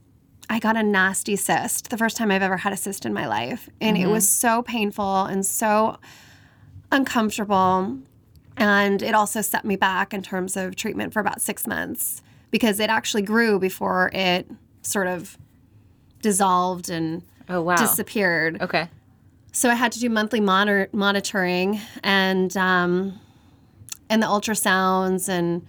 I 0.48 0.58
got 0.58 0.76
a 0.76 0.82
nasty 0.82 1.36
cyst. 1.36 1.90
The 1.90 1.98
first 1.98 2.16
time 2.16 2.30
I've 2.30 2.42
ever 2.42 2.56
had 2.56 2.72
a 2.72 2.76
cyst 2.76 3.04
in 3.04 3.12
my 3.12 3.26
life, 3.26 3.68
and 3.82 3.98
it 3.98 4.06
was 4.06 4.26
so 4.26 4.62
painful 4.62 5.24
and 5.24 5.44
so 5.44 5.98
uncomfortable. 6.90 7.98
And 8.56 9.02
it 9.02 9.14
also 9.14 9.42
set 9.42 9.64
me 9.64 9.76
back 9.76 10.14
in 10.14 10.22
terms 10.22 10.56
of 10.56 10.74
treatment 10.74 11.12
for 11.12 11.20
about 11.20 11.42
six 11.42 11.66
months 11.66 12.22
because 12.50 12.80
it 12.80 12.90
actually 12.90 13.22
grew 13.22 13.58
before 13.58 14.10
it 14.12 14.50
sort 14.82 15.06
of 15.06 15.36
dissolved 16.22 16.88
and 16.90 17.22
Oh 17.48 17.62
wow. 17.62 17.76
disappeared. 17.76 18.60
okay. 18.60 18.88
So 19.52 19.70
I 19.70 19.74
had 19.74 19.92
to 19.92 20.00
do 20.00 20.08
monthly 20.10 20.40
monitor- 20.40 20.88
monitoring 20.92 21.80
and 22.02 22.54
um, 22.56 23.18
and 24.10 24.22
the 24.22 24.26
ultrasounds 24.26 25.28
and 25.28 25.66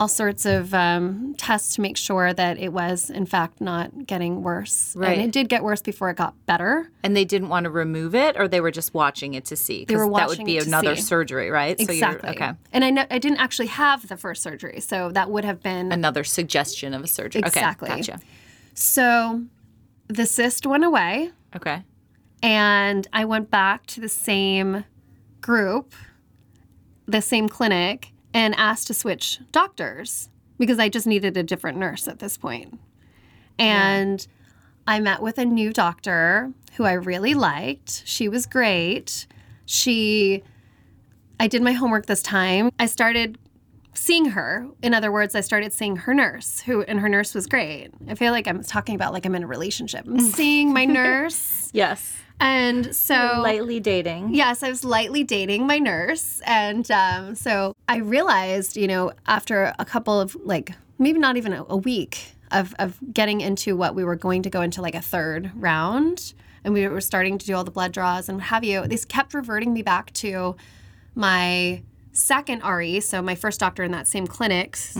all 0.00 0.08
sorts 0.08 0.46
of 0.46 0.72
um, 0.72 1.34
tests 1.36 1.74
to 1.74 1.82
make 1.82 1.96
sure 1.96 2.32
that 2.32 2.58
it 2.58 2.72
was 2.72 3.10
in 3.10 3.26
fact 3.26 3.60
not 3.60 4.06
getting 4.06 4.42
worse. 4.42 4.94
Right. 4.96 5.12
And 5.18 5.20
it 5.20 5.30
did 5.30 5.50
get 5.50 5.62
worse 5.62 5.82
before 5.82 6.08
it 6.08 6.16
got 6.16 6.34
better. 6.46 6.90
And 7.04 7.14
they 7.14 7.26
didn't 7.26 7.50
want 7.50 7.64
to 7.64 7.70
remove 7.70 8.14
it, 8.14 8.34
or 8.38 8.48
they 8.48 8.62
were 8.62 8.70
just 8.70 8.94
watching 8.94 9.34
it 9.34 9.44
to 9.44 9.56
see. 9.56 9.84
They 9.84 9.94
were 9.96 10.08
'Cause 10.08 10.16
that 10.16 10.28
would 10.38 10.46
be 10.46 10.56
another 10.58 10.96
see. 10.96 11.02
surgery, 11.02 11.50
right? 11.50 11.78
So 11.78 11.84
exactly. 11.92 12.30
you're 12.30 12.48
okay. 12.48 12.58
And 12.72 12.82
I 12.82 12.88
know 12.90 13.04
I 13.10 13.18
didn't 13.18 13.40
actually 13.40 13.66
have 13.68 14.08
the 14.08 14.16
first 14.16 14.42
surgery, 14.42 14.80
so 14.80 15.10
that 15.12 15.30
would 15.30 15.44
have 15.44 15.62
been 15.62 15.92
Another 15.92 16.24
suggestion 16.24 16.94
of 16.94 17.04
a 17.04 17.06
surgery. 17.06 17.42
Exactly. 17.44 17.90
Okay. 17.90 17.98
Gotcha. 18.00 18.20
so. 18.74 19.44
The 20.08 20.26
cyst 20.26 20.66
went 20.66 20.82
away. 20.84 21.30
Okay. 21.54 21.84
and 22.42 23.06
I 23.12 23.24
went 23.26 23.50
back 23.50 23.86
to 23.88 24.00
the 24.00 24.08
same 24.08 24.84
group, 25.42 25.92
the 27.06 27.20
same 27.20 27.48
clinic, 27.48 28.12
and 28.32 28.54
asked 28.56 28.86
to 28.88 28.94
switch 28.94 29.40
doctors 29.52 30.28
because 30.58 30.78
I 30.78 30.88
just 30.88 31.06
needed 31.06 31.36
a 31.36 31.42
different 31.42 31.78
nurse 31.78 32.06
at 32.06 32.18
this 32.18 32.36
point. 32.36 32.78
And 33.58 34.26
I 34.86 35.00
met 35.00 35.22
with 35.22 35.38
a 35.38 35.44
new 35.44 35.72
doctor 35.72 36.52
who 36.74 36.84
I 36.84 36.92
really 36.92 37.34
liked. 37.34 38.02
She 38.06 38.28
was 38.28 38.46
great. 38.46 39.26
She, 39.66 40.42
I 41.38 41.46
did 41.46 41.62
my 41.62 41.72
homework 41.72 42.06
this 42.06 42.22
time. 42.22 42.70
I 42.78 42.86
started 42.86 43.38
seeing 43.94 44.26
her. 44.26 44.66
In 44.82 44.94
other 44.94 45.12
words, 45.12 45.34
I 45.34 45.40
started 45.40 45.72
seeing 45.72 45.96
her 45.96 46.14
nurse, 46.14 46.60
who, 46.60 46.82
and 46.82 47.00
her 47.00 47.08
nurse 47.08 47.34
was 47.34 47.46
great. 47.46 47.90
I 48.08 48.14
feel 48.14 48.32
like 48.32 48.46
I'm 48.46 48.62
talking 48.62 48.94
about 48.94 49.12
like 49.12 49.26
I'm 49.26 49.34
in 49.34 49.42
a 49.42 49.46
relationship. 49.46 50.06
I'm 50.06 50.20
seeing 50.32 50.72
my 50.72 50.84
nurse. 50.84 51.70
Yes. 51.72 52.16
And 52.40 52.94
so, 52.96 53.40
Lightly 53.42 53.80
dating. 53.80 54.34
yes, 54.34 54.62
I 54.62 54.70
was 54.70 54.82
lightly 54.84 55.24
dating 55.24 55.66
my 55.66 55.78
nurse. 55.78 56.40
And 56.46 56.90
um, 56.90 57.34
so 57.34 57.76
I 57.86 57.98
realized, 57.98 58.76
you 58.76 58.86
know, 58.88 59.12
after 59.26 59.74
a 59.78 59.84
couple 59.84 60.18
of 60.18 60.34
like, 60.42 60.72
maybe 60.98 61.18
not 61.18 61.36
even 61.36 61.52
a, 61.52 61.64
a 61.68 61.76
week 61.76 62.32
of, 62.50 62.74
of 62.78 62.98
getting 63.12 63.40
into 63.40 63.76
what 63.76 63.94
we 63.94 64.04
were 64.04 64.16
going 64.16 64.42
to 64.42 64.50
go 64.50 64.62
into 64.62 64.80
like 64.82 64.94
a 64.94 65.02
third 65.02 65.50
round, 65.54 66.32
and 66.64 66.74
we 66.74 66.86
were 66.88 67.00
starting 67.00 67.38
to 67.38 67.46
do 67.46 67.54
all 67.54 67.64
the 67.64 67.70
blood 67.70 67.92
draws 67.92 68.28
and 68.28 68.38
what 68.38 68.46
have 68.46 68.64
you, 68.64 68.86
they 68.86 68.96
kept 68.96 69.34
reverting 69.34 69.72
me 69.72 69.82
back 69.82 70.12
to 70.14 70.56
my 71.14 71.82
second 72.12 72.62
RE, 72.62 73.00
so 73.00 73.22
my 73.22 73.34
first 73.34 73.60
doctor 73.60 73.82
in 73.84 73.92
that 73.92 74.06
same 74.08 74.26
clinic's 74.26 74.96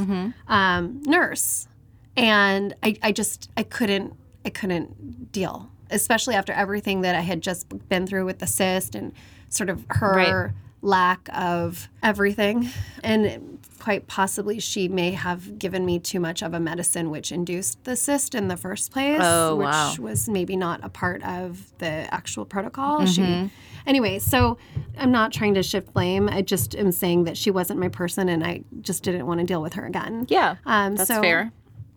um, 0.49 1.03
nurse. 1.07 1.69
And 2.17 2.75
I, 2.83 2.97
I 3.03 3.13
just, 3.13 3.51
I 3.57 3.63
couldn't, 3.63 4.15
I 4.45 4.51
couldn't 4.51 5.33
deal, 5.33 5.71
especially 5.91 6.35
after 6.35 6.53
everything 6.53 7.01
that 7.03 7.15
I 7.15 7.21
had 7.21 7.41
just 7.41 7.67
been 7.89 8.07
through 8.07 8.25
with 8.25 8.39
the 8.39 8.47
cyst 8.47 8.95
and 8.95 9.13
sort 9.49 9.69
of 9.71 9.85
her 9.91 10.15
Right. 10.15 10.53
lack 10.83 11.29
of 11.33 11.89
everything. 12.03 12.69
And 13.03 13.59
quite 13.81 14.07
possibly 14.07 14.61
she 14.61 14.89
may 14.89 15.13
have 15.13 15.59
given 15.59 15.87
me 15.87 15.99
too 15.99 16.21
much 16.21 16.43
of 16.43 16.53
a 16.53 16.61
medicine 16.61 17.11
which 17.11 17.33
induced 17.33 17.83
the 17.85 17.97
cyst 17.97 18.35
in 18.35 18.49
the 18.49 18.57
first 18.57 18.93
place, 18.93 19.19
Oh, 19.23 19.57
which 19.57 19.65
wow. 19.65 19.95
was 19.99 20.29
maybe 20.29 20.55
not 20.55 20.81
a 20.83 20.89
part 20.91 21.23
of 21.25 21.73
the 21.79 22.13
actual 22.13 22.45
protocol. 22.45 23.07
She, 23.07 23.51
anyway, 23.87 24.19
so 24.19 24.59
I'm 24.99 25.11
not 25.11 25.33
trying 25.33 25.55
to 25.55 25.63
shift 25.63 25.95
blame. 25.95 26.29
I 26.29 26.43
just 26.43 26.75
am 26.77 26.93
saying 26.93 27.25
that 27.25 27.39
she 27.39 27.51
wasn't 27.51 27.81
my 27.81 27.89
person 27.89 28.29
and 28.29 28.45
I 28.45 28.63
just 28.83 29.03
didn't 29.03 29.27
want 29.27 29.41
to 29.41 29.47
deal 29.47 29.63
with 29.63 29.73
her 29.75 29.87
again. 29.87 30.27
Yeah. 30.29 30.57
Um, 30.67 30.97
That's 30.97 31.09
so 31.09 31.23
fair. 31.23 31.51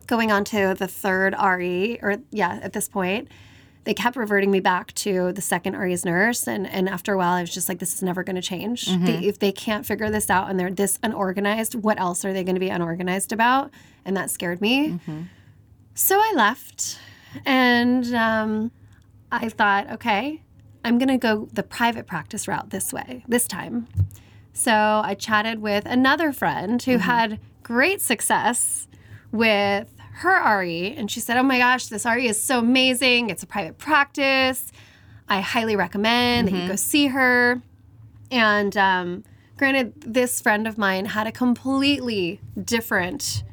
going 0.07 0.31
on 0.31 0.45
to 0.45 0.75
the 0.79 0.87
third 0.87 1.35
RE, 1.37 1.99
or 2.01 2.15
yeah, 2.31 2.59
at 2.63 2.71
this 2.71 2.87
point, 2.87 3.27
they 3.85 3.93
kept 3.93 4.15
reverting 4.15 4.51
me 4.51 4.59
back 4.59 4.93
to 4.95 5.33
the 5.33 5.41
second 5.41 5.77
RE's 5.77 6.05
nurse. 6.05 6.47
And, 6.47 6.67
and 6.67 6.87
after 6.87 7.13
a 7.13 7.17
while, 7.17 7.33
I 7.33 7.41
was 7.41 7.53
just 7.53 7.67
like, 7.67 7.79
this 7.79 7.93
is 7.93 8.01
never 8.01 8.23
going 8.23 8.35
to 8.35 8.41
change. 8.41 8.85
Mm-hmm. 8.85 9.05
They, 9.05 9.25
if 9.25 9.39
they 9.39 9.51
can't 9.51 9.85
figure 9.85 10.09
this 10.09 10.29
out 10.29 10.49
and 10.49 10.59
they're 10.59 10.71
this 10.71 10.99
unorganized, 11.03 11.75
what 11.75 11.99
else 11.99 12.23
are 12.23 12.33
they 12.33 12.43
going 12.43 12.55
to 12.55 12.59
be 12.61 12.69
unorganized 12.69 13.33
about? 13.33 13.71
And 14.05 14.15
that 14.15 14.29
scared 14.29 14.61
me. 14.61 14.89
Mm-hmm. 14.89 15.21
So 15.95 16.17
I 16.17 16.33
left 16.35 16.99
and 17.45 18.13
um, 18.13 18.71
I 19.31 19.49
thought, 19.49 19.91
okay, 19.91 20.41
I'm 20.85 20.97
going 20.97 21.09
to 21.09 21.17
go 21.17 21.49
the 21.51 21.63
private 21.63 22.07
practice 22.07 22.47
route 22.47 22.69
this 22.69 22.93
way, 22.93 23.23
this 23.27 23.47
time. 23.47 23.87
So 24.53 25.01
I 25.03 25.15
chatted 25.15 25.61
with 25.61 25.85
another 25.85 26.31
friend 26.31 26.81
who 26.81 26.93
mm-hmm. 26.93 27.01
had 27.01 27.39
great 27.63 28.01
success 28.01 28.87
with 29.31 29.87
her 30.17 30.59
RE, 30.59 30.93
and 30.95 31.09
she 31.09 31.19
said, 31.19 31.37
Oh 31.37 31.43
my 31.43 31.57
gosh, 31.57 31.87
this 31.87 32.05
RE 32.05 32.27
is 32.27 32.41
so 32.41 32.59
amazing. 32.59 33.29
It's 33.29 33.43
a 33.43 33.47
private 33.47 33.77
practice. 33.77 34.71
I 35.27 35.41
highly 35.41 35.75
recommend 35.75 36.47
that 36.47 36.53
you 36.53 36.67
go 36.67 36.75
see 36.75 37.07
her. 37.07 37.61
And 38.31 38.75
um, 38.77 39.23
granted, 39.57 39.93
this 40.01 40.39
friend 40.41 40.67
of 40.67 40.77
mine 40.77 41.05
had 41.05 41.27
a 41.27 41.31
completely 41.31 42.39
different, 42.61 43.43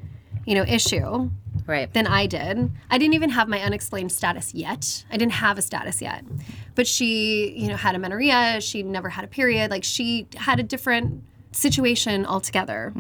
you 0.47 0.55
know, 0.55 0.65
issue 0.65 1.31
Right. 1.67 1.93
than 1.93 2.07
I 2.07 2.27
did. 2.27 2.71
I 2.91 2.99
didn't 2.99 3.15
even 3.15 3.31
have 3.31 3.49
my 3.49 3.61
unexplained 3.61 4.11
status 4.11 4.55
yet. 4.55 5.05
I 5.11 5.17
didn't 5.17 5.33
have 5.35 5.57
a 5.59 5.63
status 5.63 6.01
yet. 6.03 6.25
But 6.75 6.87
she, 6.87 7.53
you 7.57 7.69
know, 7.69 7.77
had 7.77 7.95
amenorrhea. 7.95 8.61
She 8.61 8.83
never 8.83 9.09
had 9.11 9.25
a 9.25 9.29
period. 9.29 9.71
Like 9.71 9.85
she 9.85 10.27
had 10.37 10.59
a 10.59 10.63
different 10.65 11.23
situation 11.53 12.27
altogether. 12.27 12.93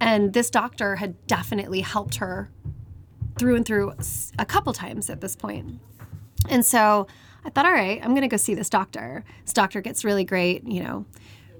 And 0.00 0.32
this 0.32 0.48
doctor 0.50 0.96
had 0.96 1.26
definitely 1.26 1.80
helped 1.82 2.16
her 2.16 2.50
through 3.36 3.56
and 3.56 3.66
through 3.66 3.92
a 4.38 4.44
couple 4.44 4.72
times 4.72 5.10
at 5.10 5.20
this 5.20 5.36
point. 5.36 5.80
And 6.48 6.64
so 6.64 7.06
I 7.44 7.50
thought, 7.50 7.66
all 7.66 7.72
right, 7.72 8.00
I'm 8.02 8.10
going 8.10 8.22
to 8.22 8.28
go 8.28 8.36
see 8.36 8.54
this 8.54 8.70
doctor. 8.70 9.24
This 9.44 9.52
doctor 9.52 9.80
gets 9.80 10.04
really 10.04 10.24
great, 10.24 10.66
you 10.66 10.82
know, 10.82 11.04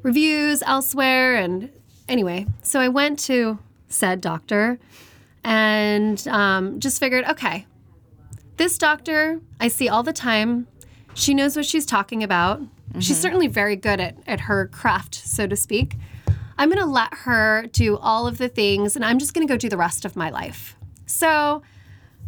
reviews 0.03 0.63
elsewhere. 0.63 1.37
And 1.37 1.71
anyway, 2.09 2.47
so 2.63 2.81
I 2.81 2.89
went 2.89 3.19
to 3.21 3.59
said 3.89 4.21
doctor 4.21 4.79
and 5.43 6.27
um, 6.29 6.81
just 6.81 6.99
figured, 6.99 7.25
okay, 7.27 7.67
this 8.57 8.79
doctor 8.79 9.41
I 9.61 9.69
see 9.69 9.89
all 9.89 10.03
the 10.03 10.13
time. 10.13 10.67
She 11.15 11.35
knows 11.35 11.57
what 11.57 11.67
she's 11.67 11.87
talking 11.87 12.23
about. 12.23 12.61
She's 13.01 13.19
certainly 13.19 13.49
very 13.49 13.77
good 13.77 14.01
at, 14.01 14.17
at 14.27 14.41
her 14.41 14.69
craft, 14.69 15.15
so 15.15 15.47
to 15.47 15.57
speak. 15.57 15.97
I'm 16.57 16.69
going 16.69 16.81
to 16.81 16.87
let 16.87 17.13
her 17.13 17.67
do 17.73 17.97
all 17.97 18.27
of 18.27 18.39
the 18.39 18.49
things 18.49 18.95
and 18.95 19.05
I'm 19.05 19.19
just 19.19 19.35
going 19.35 19.47
to 19.47 19.53
go 19.53 19.57
do 19.57 19.69
the 19.69 19.77
rest 19.77 20.05
of 20.05 20.15
my 20.17 20.31
life. 20.31 20.77
So 21.15 21.63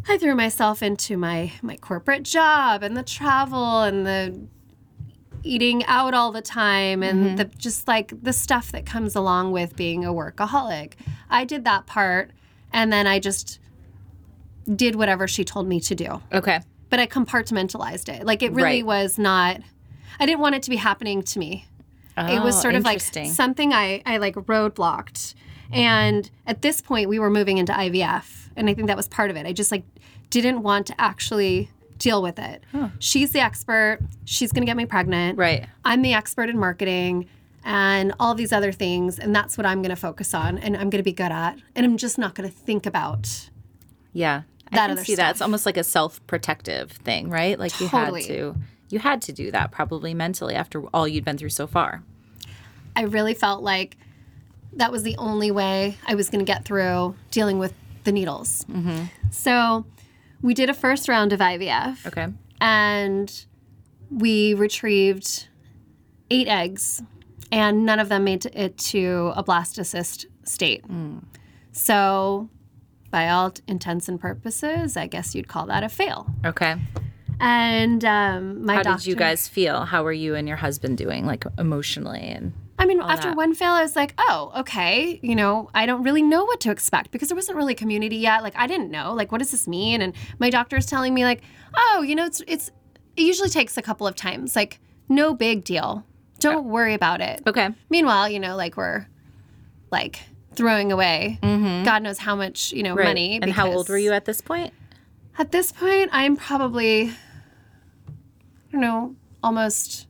I 0.08 0.16
threw 0.16 0.34
myself 0.36 0.82
into 0.82 1.16
my 1.16 1.52
my 1.60 1.76
corporate 1.76 2.22
job 2.22 2.82
and 2.82 2.96
the 2.96 3.02
travel 3.02 3.82
and 3.82 4.06
the 4.06 4.46
eating 5.42 5.84
out 5.86 6.14
all 6.14 6.32
the 6.32 6.42
time 6.42 7.02
and 7.02 7.24
mm-hmm. 7.24 7.36
the 7.36 7.44
just 7.44 7.88
like 7.88 8.12
the 8.22 8.32
stuff 8.32 8.72
that 8.72 8.86
comes 8.86 9.14
along 9.16 9.52
with 9.52 9.76
being 9.76 10.04
a 10.04 10.12
workaholic. 10.12 10.92
I 11.28 11.44
did 11.44 11.64
that 11.64 11.86
part 11.86 12.30
and 12.72 12.92
then 12.92 13.06
I 13.06 13.18
just 13.18 13.58
did 14.74 14.94
whatever 14.94 15.26
she 15.28 15.44
told 15.44 15.66
me 15.66 15.80
to 15.80 15.94
do. 15.94 16.22
Okay. 16.32 16.60
But 16.88 17.00
I 17.00 17.06
compartmentalized 17.06 18.08
it. 18.08 18.24
Like 18.24 18.42
it 18.42 18.52
really 18.52 18.82
Right. 18.82 18.86
was 18.86 19.18
not 19.18 19.60
I 20.20 20.26
didn't 20.26 20.40
want 20.40 20.54
it 20.54 20.62
to 20.62 20.70
be 20.70 20.76
happening 20.76 21.22
to 21.22 21.38
me 21.38 21.66
it 22.16 22.42
was 22.42 22.56
Oh, 22.56 22.60
sort 22.60 22.74
of 22.74 22.84
like 22.84 23.00
something 23.00 23.72
I, 23.72 24.02
I 24.06 24.16
like 24.18 24.36
roadblocked 24.36 25.34
and 25.72 26.30
at 26.46 26.62
this 26.62 26.80
point 26.80 27.08
we 27.08 27.18
were 27.18 27.30
moving 27.30 27.58
into 27.58 27.72
ivf 27.72 28.45
and 28.56 28.68
i 28.70 28.74
think 28.74 28.86
that 28.88 28.96
was 28.96 29.08
part 29.08 29.30
of 29.30 29.36
it 29.36 29.46
i 29.46 29.52
just 29.52 29.70
like 29.70 29.84
didn't 30.30 30.62
want 30.62 30.86
to 30.86 30.94
actually 31.00 31.70
deal 31.98 32.20
with 32.22 32.38
it 32.38 32.62
she's 32.98 33.32
the 33.32 33.40
expert 33.40 33.98
she's 34.24 34.52
going 34.52 34.62
to 34.62 34.66
get 34.66 34.76
me 34.76 34.84
pregnant 34.86 35.38
Right. 35.38 35.66
i'm 35.84 36.02
the 36.02 36.12
expert 36.14 36.48
in 36.50 36.58
marketing 36.58 37.26
and 37.64 38.12
all 38.20 38.34
these 38.34 38.52
other 38.52 38.70
things 38.72 39.18
and 39.18 39.34
that's 39.34 39.56
what 39.56 39.66
i'm 39.66 39.80
going 39.82 39.90
to 39.90 39.96
focus 39.96 40.34
on 40.34 40.58
and 40.58 40.76
i'm 40.76 40.90
going 40.90 40.98
to 40.98 41.02
be 41.02 41.12
good 41.12 41.32
at 41.32 41.58
and 41.74 41.86
i'm 41.86 41.96
just 41.96 42.18
not 42.18 42.34
going 42.34 42.48
to 42.48 42.54
think 42.54 42.86
about 42.86 43.50
Yeah. 44.12 44.42
I 44.70 44.74
That 44.76 44.82
can 44.88 44.90
other 44.92 45.04
see 45.04 45.14
that. 45.14 45.30
It's 45.30 45.40
almost 45.40 45.64
like 45.64 45.76
a 45.76 45.84
self-protective 45.84 46.90
thing, 46.90 47.30
right? 47.30 47.56
Like 47.56 47.78
you 47.80 47.86
had 47.86 48.12
to 48.24 48.56
you 48.88 48.98
had 48.98 49.22
to 49.22 49.32
do 49.32 49.52
that 49.52 49.70
probably 49.70 50.12
mentally 50.12 50.54
after 50.56 50.82
all 50.92 51.06
you'd 51.06 51.24
been 51.24 51.38
through 51.38 51.50
so 51.50 51.66
far. 51.68 52.02
I 52.96 53.02
really 53.02 53.32
felt 53.34 53.62
like 53.62 53.96
that 54.72 54.90
was 54.90 55.02
the 55.04 55.16
only 55.18 55.50
way 55.52 55.98
I 56.06 56.16
was 56.16 56.28
going 56.30 56.44
to 56.44 56.52
get 56.52 56.64
through 56.64 57.14
dealing 57.30 57.58
with 57.60 57.74
the 58.06 58.12
needles. 58.12 58.64
So 59.30 59.84
we 60.40 60.54
did 60.54 60.70
a 60.70 60.74
first 60.74 61.08
round 61.08 61.34
of 61.34 61.40
IVF 61.40 62.06
Okay. 62.06 62.28
and 62.60 63.44
we 64.10 64.54
retrieved 64.54 65.48
eight 66.30 66.48
eggs, 66.48 67.02
and 67.52 67.84
none 67.84 67.98
of 67.98 68.08
them 68.08 68.24
made 68.24 68.46
it 68.46 68.76
to 68.78 69.32
a 69.36 69.44
blastocyst 69.44 70.24
state. 70.44 70.84
So, 71.72 72.48
by 73.10 73.28
all 73.28 73.52
intents 73.68 74.08
and 74.08 74.20
purposes, 74.20 74.96
I 74.96 75.06
guess 75.06 75.34
you'd 75.34 75.48
call 75.48 75.66
that 75.66 75.82
a 75.84 75.88
fail. 75.88 76.26
Okay. 76.44 76.76
And 77.38 78.04
um, 78.04 78.64
my 78.64 78.76
How 78.76 78.82
doctor. 78.82 78.98
did 79.04 79.06
you 79.08 79.16
guys 79.16 79.46
feel? 79.46 79.84
How 79.84 80.02
were 80.02 80.12
you 80.12 80.34
and 80.34 80.48
your 80.48 80.56
husband 80.56 80.96
doing 80.98 81.26
like 81.26 81.44
emotionally 81.58 82.20
and 82.22 82.52
I 82.78 82.84
mean, 82.84 83.00
after 83.00 83.28
that. 83.28 83.36
one 83.36 83.54
fail, 83.54 83.72
I 83.72 83.82
was 83.82 83.96
like, 83.96 84.14
oh, 84.18 84.52
okay. 84.58 85.18
You 85.22 85.34
know, 85.34 85.70
I 85.74 85.86
don't 85.86 86.02
really 86.02 86.22
know 86.22 86.44
what 86.44 86.60
to 86.60 86.70
expect 86.70 87.10
because 87.10 87.28
there 87.28 87.36
wasn't 87.36 87.56
really 87.56 87.74
community 87.74 88.16
yet. 88.16 88.42
Like, 88.42 88.54
I 88.56 88.66
didn't 88.66 88.90
know, 88.90 89.14
like, 89.14 89.32
what 89.32 89.38
does 89.38 89.50
this 89.50 89.66
mean? 89.66 90.02
And 90.02 90.14
my 90.38 90.50
doctor 90.50 90.76
is 90.76 90.86
telling 90.86 91.14
me, 91.14 91.24
like, 91.24 91.42
oh, 91.74 92.02
you 92.02 92.14
know, 92.14 92.26
it's, 92.26 92.42
it's, 92.46 92.70
it 93.16 93.22
usually 93.22 93.48
takes 93.48 93.76
a 93.78 93.82
couple 93.82 94.06
of 94.06 94.14
times. 94.14 94.54
Like, 94.54 94.78
no 95.08 95.34
big 95.34 95.64
deal. 95.64 96.04
Don't 96.38 96.66
worry 96.66 96.92
about 96.92 97.22
it. 97.22 97.42
Okay. 97.46 97.70
Meanwhile, 97.88 98.28
you 98.28 98.40
know, 98.40 98.56
like, 98.56 98.76
we're 98.76 99.06
like 99.90 100.20
throwing 100.54 100.90
away 100.90 101.38
mm-hmm. 101.42 101.84
God 101.84 102.02
knows 102.02 102.18
how 102.18 102.34
much, 102.34 102.72
you 102.72 102.82
know, 102.82 102.94
Right. 102.94 103.06
money. 103.06 103.38
And 103.40 103.52
how 103.52 103.70
old 103.70 103.88
were 103.88 103.98
you 103.98 104.12
at 104.12 104.24
this 104.24 104.40
point? 104.40 104.72
At 105.38 105.52
this 105.52 105.70
point, 105.70 106.10
I'm 106.12 106.36
probably, 106.36 107.10
I 107.10 108.72
don't 108.72 108.80
know, 108.80 109.14
almost 109.42 110.06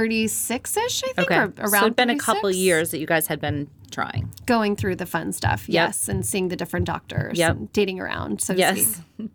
36 0.00 0.76
ish, 0.76 1.02
I 1.04 1.12
think, 1.14 1.30
Okay. 1.30 1.36
or 1.36 1.52
around 1.58 1.70
so 1.70 1.76
it'd 1.86 1.96
been 1.96 2.10
a 2.10 2.18
couple 2.18 2.50
years 2.50 2.90
that 2.90 2.98
you 2.98 3.06
guys 3.06 3.26
had 3.28 3.40
been 3.40 3.68
trying. 3.90 4.30
going 4.44 4.76
through 4.76 4.96
the 4.96 5.06
fun 5.06 5.32
stuff, 5.32 5.68
yes, 5.68 6.08
and 6.08 6.24
seeing 6.26 6.48
the 6.48 6.56
different 6.56 6.84
doctors, 6.86 7.38
Yep. 7.38 7.56
and 7.56 7.72
dating 7.72 7.98
around, 8.00 8.40
so 8.42 8.52
to 8.52 8.58
Yes. 8.58 9.00
speak. 9.16 9.30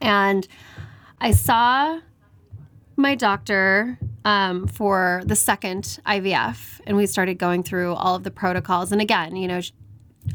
And 0.00 0.48
I 1.20 1.30
saw 1.32 2.00
my 2.96 3.14
doctor 3.14 3.98
um, 4.24 4.66
for 4.66 5.22
the 5.24 5.36
second 5.36 5.98
IVF, 6.06 6.80
and 6.86 6.96
we 6.96 7.06
started 7.06 7.38
going 7.38 7.62
through 7.62 7.94
all 7.94 8.14
of 8.16 8.22
the 8.24 8.30
protocols. 8.30 8.90
And 8.92 9.00
again, 9.00 9.36
you 9.36 9.46
know, 9.48 9.60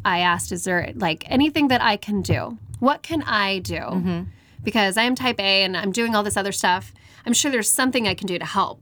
I 0.04 0.20
asked, 0.20 0.52
"Is 0.52 0.64
there 0.64 0.92
like 0.96 1.24
anything 1.30 1.68
that 1.68 1.82
I 1.84 1.96
can 1.98 2.22
do? 2.24 2.58
What 2.80 3.04
can 3.04 3.22
I 3.24 3.60
do?" 3.60 4.26
Because 4.64 4.98
I 4.98 5.04
am 5.04 5.14
Type 5.16 5.40
A 5.40 5.64
and 5.64 5.76
I'm 5.78 5.92
doing 5.92 6.16
all 6.16 6.24
this 6.24 6.38
other 6.38 6.52
stuff. 6.52 6.94
I'm 7.26 7.34
sure 7.34 7.52
there's 7.52 7.70
something 7.70 8.08
I 8.08 8.16
can 8.16 8.26
do 8.28 8.40
to 8.40 8.46
help. 8.46 8.82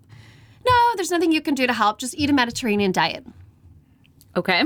No, 0.65 0.71
there's 0.95 1.12
nothing 1.12 1.32
you 1.32 1.41
can 1.41 1.56
do 1.56 1.67
to 1.67 1.73
help. 1.73 1.99
Just 1.99 2.15
eat 2.17 2.30
a 2.30 2.34
Mediterranean 2.34 2.91
diet 2.91 3.26
Okay. 4.36 4.63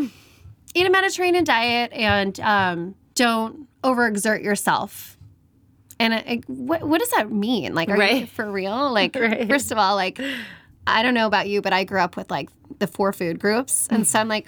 eat 0.76 0.86
a 0.86 0.90
Mediterranean 0.90 1.44
diet 1.44 1.92
and 1.92 2.40
um, 2.40 2.96
don't 3.16 3.68
overexert 3.84 4.44
yourself. 4.44 5.18
And 6.00 6.14
it, 6.14 6.24
it- 6.28 6.50
what, 6.50 6.84
what 6.84 7.00
does 7.00 7.10
that 7.12 7.32
mean? 7.32 7.74
Like, 7.76 7.90
are 7.90 8.02
you 8.02 8.28
for 8.28 8.50
real? 8.50 8.92
Like, 8.94 9.16
Right. 9.20 9.48
first 9.48 9.72
of 9.72 9.78
all, 9.78 9.96
like, 9.96 10.22
I 10.86 11.04
don't 11.04 11.14
know 11.14 11.28
about 11.28 11.50
you, 11.50 11.62
but 11.62 11.74
I 11.74 11.84
grew 11.84 12.00
up 12.00 12.16
with 12.16 12.30
like 12.32 12.50
the 12.80 12.88
four 12.88 13.12
food 13.12 13.40
groups. 13.40 13.88
And 13.90 14.06
so 14.08 14.20
I'm 14.20 14.28
like, 14.30 14.48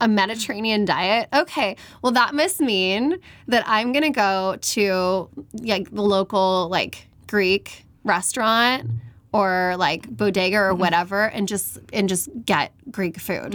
a 0.00 0.06
Mediterranean 0.08 0.84
diet? 0.84 1.28
Okay, 1.34 1.74
well, 2.02 2.12
that 2.12 2.32
must 2.32 2.60
mean 2.60 3.18
that 3.48 3.64
I'm 3.66 3.90
going 3.92 4.04
to 4.04 4.10
go 4.10 4.56
to 4.60 5.28
like 5.60 5.90
the 5.90 6.02
local 6.02 6.68
like 6.70 7.08
Greek 7.26 7.84
restaurant 8.04 8.88
or 9.32 9.74
like 9.78 10.08
bodega 10.08 10.56
or 10.56 10.74
whatever 10.74 11.24
and 11.24 11.46
just 11.48 11.78
and 11.92 12.08
just 12.08 12.28
get 12.46 12.72
Greek 12.90 13.18
food 13.20 13.54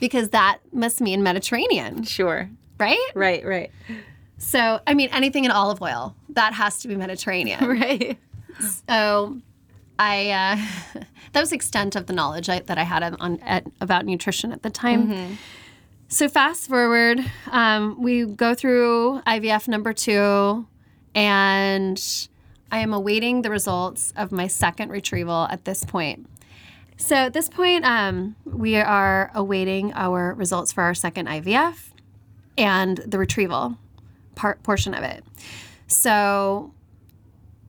because 0.00 0.28
that 0.30 0.58
must 0.72 1.00
mean 1.00 1.22
Mediterranean, 1.22 2.04
Sure. 2.04 2.48
right? 2.78 3.10
Right, 3.14 3.44
right. 3.44 3.70
So, 4.38 4.80
I 4.86 4.94
mean, 4.94 5.08
anything 5.12 5.44
in 5.44 5.50
olive 5.50 5.82
oil 5.82 6.14
that 6.30 6.52
has 6.54 6.78
to 6.80 6.88
be 6.88 6.94
Mediterranean. 6.96 7.58
Right. 7.68 8.16
So, 8.88 9.38
I 9.98 10.30
uh, 10.30 11.00
that 11.32 11.40
was 11.40 11.50
the 11.50 11.56
extent 11.56 11.96
of 11.96 12.06
the 12.06 12.12
knowledge 12.12 12.48
I, 12.48 12.60
that 12.60 12.78
I 12.78 12.84
had 12.84 13.02
on 13.02 13.40
at, 13.40 13.66
about 13.80 14.06
nutrition 14.06 14.52
at 14.52 14.62
the 14.62 14.70
time. 14.70 15.38
So 16.08 16.28
fast 16.28 16.68
forward, 16.68 17.20
um, 17.50 18.00
we 18.00 18.24
go 18.24 18.54
through 18.54 19.20
IVF 19.26 19.68
number 19.68 19.92
two, 19.92 20.66
and 21.14 22.28
I 22.70 22.78
am 22.78 22.92
awaiting 22.92 23.42
the 23.42 23.50
results 23.50 24.12
of 24.16 24.30
my 24.30 24.46
second 24.46 24.90
retrieval 24.90 25.46
at 25.50 25.64
this 25.64 25.84
point. 25.84 26.28
So 26.96 27.14
at 27.14 27.32
this 27.32 27.48
point, 27.48 27.84
um, 27.84 28.36
we 28.44 28.76
are 28.76 29.30
awaiting 29.34 29.92
our 29.94 30.34
results 30.34 30.72
for 30.72 30.82
our 30.82 30.94
second 30.94 31.28
IVF 31.28 31.92
and 32.58 32.98
the 32.98 33.18
retrieval 33.18 33.78
part 34.34 34.62
portion 34.62 34.94
of 34.94 35.04
it. 35.04 35.24
So 35.86 36.74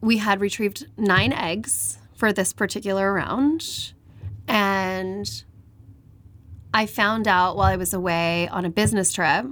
we 0.02 0.18
had 0.18 0.42
retrieved 0.42 0.88
nine 0.98 1.32
eggs 1.32 2.00
for 2.14 2.34
this 2.34 2.54
particular 2.54 3.14
round, 3.14 3.94
and 4.48 5.44
I 6.74 6.86
found 6.86 7.28
out 7.28 7.56
while 7.56 7.68
I 7.68 7.76
was 7.76 7.94
away 7.94 8.48
on 8.50 8.66
a 8.66 8.70
business 8.70 9.14
trip 9.14 9.46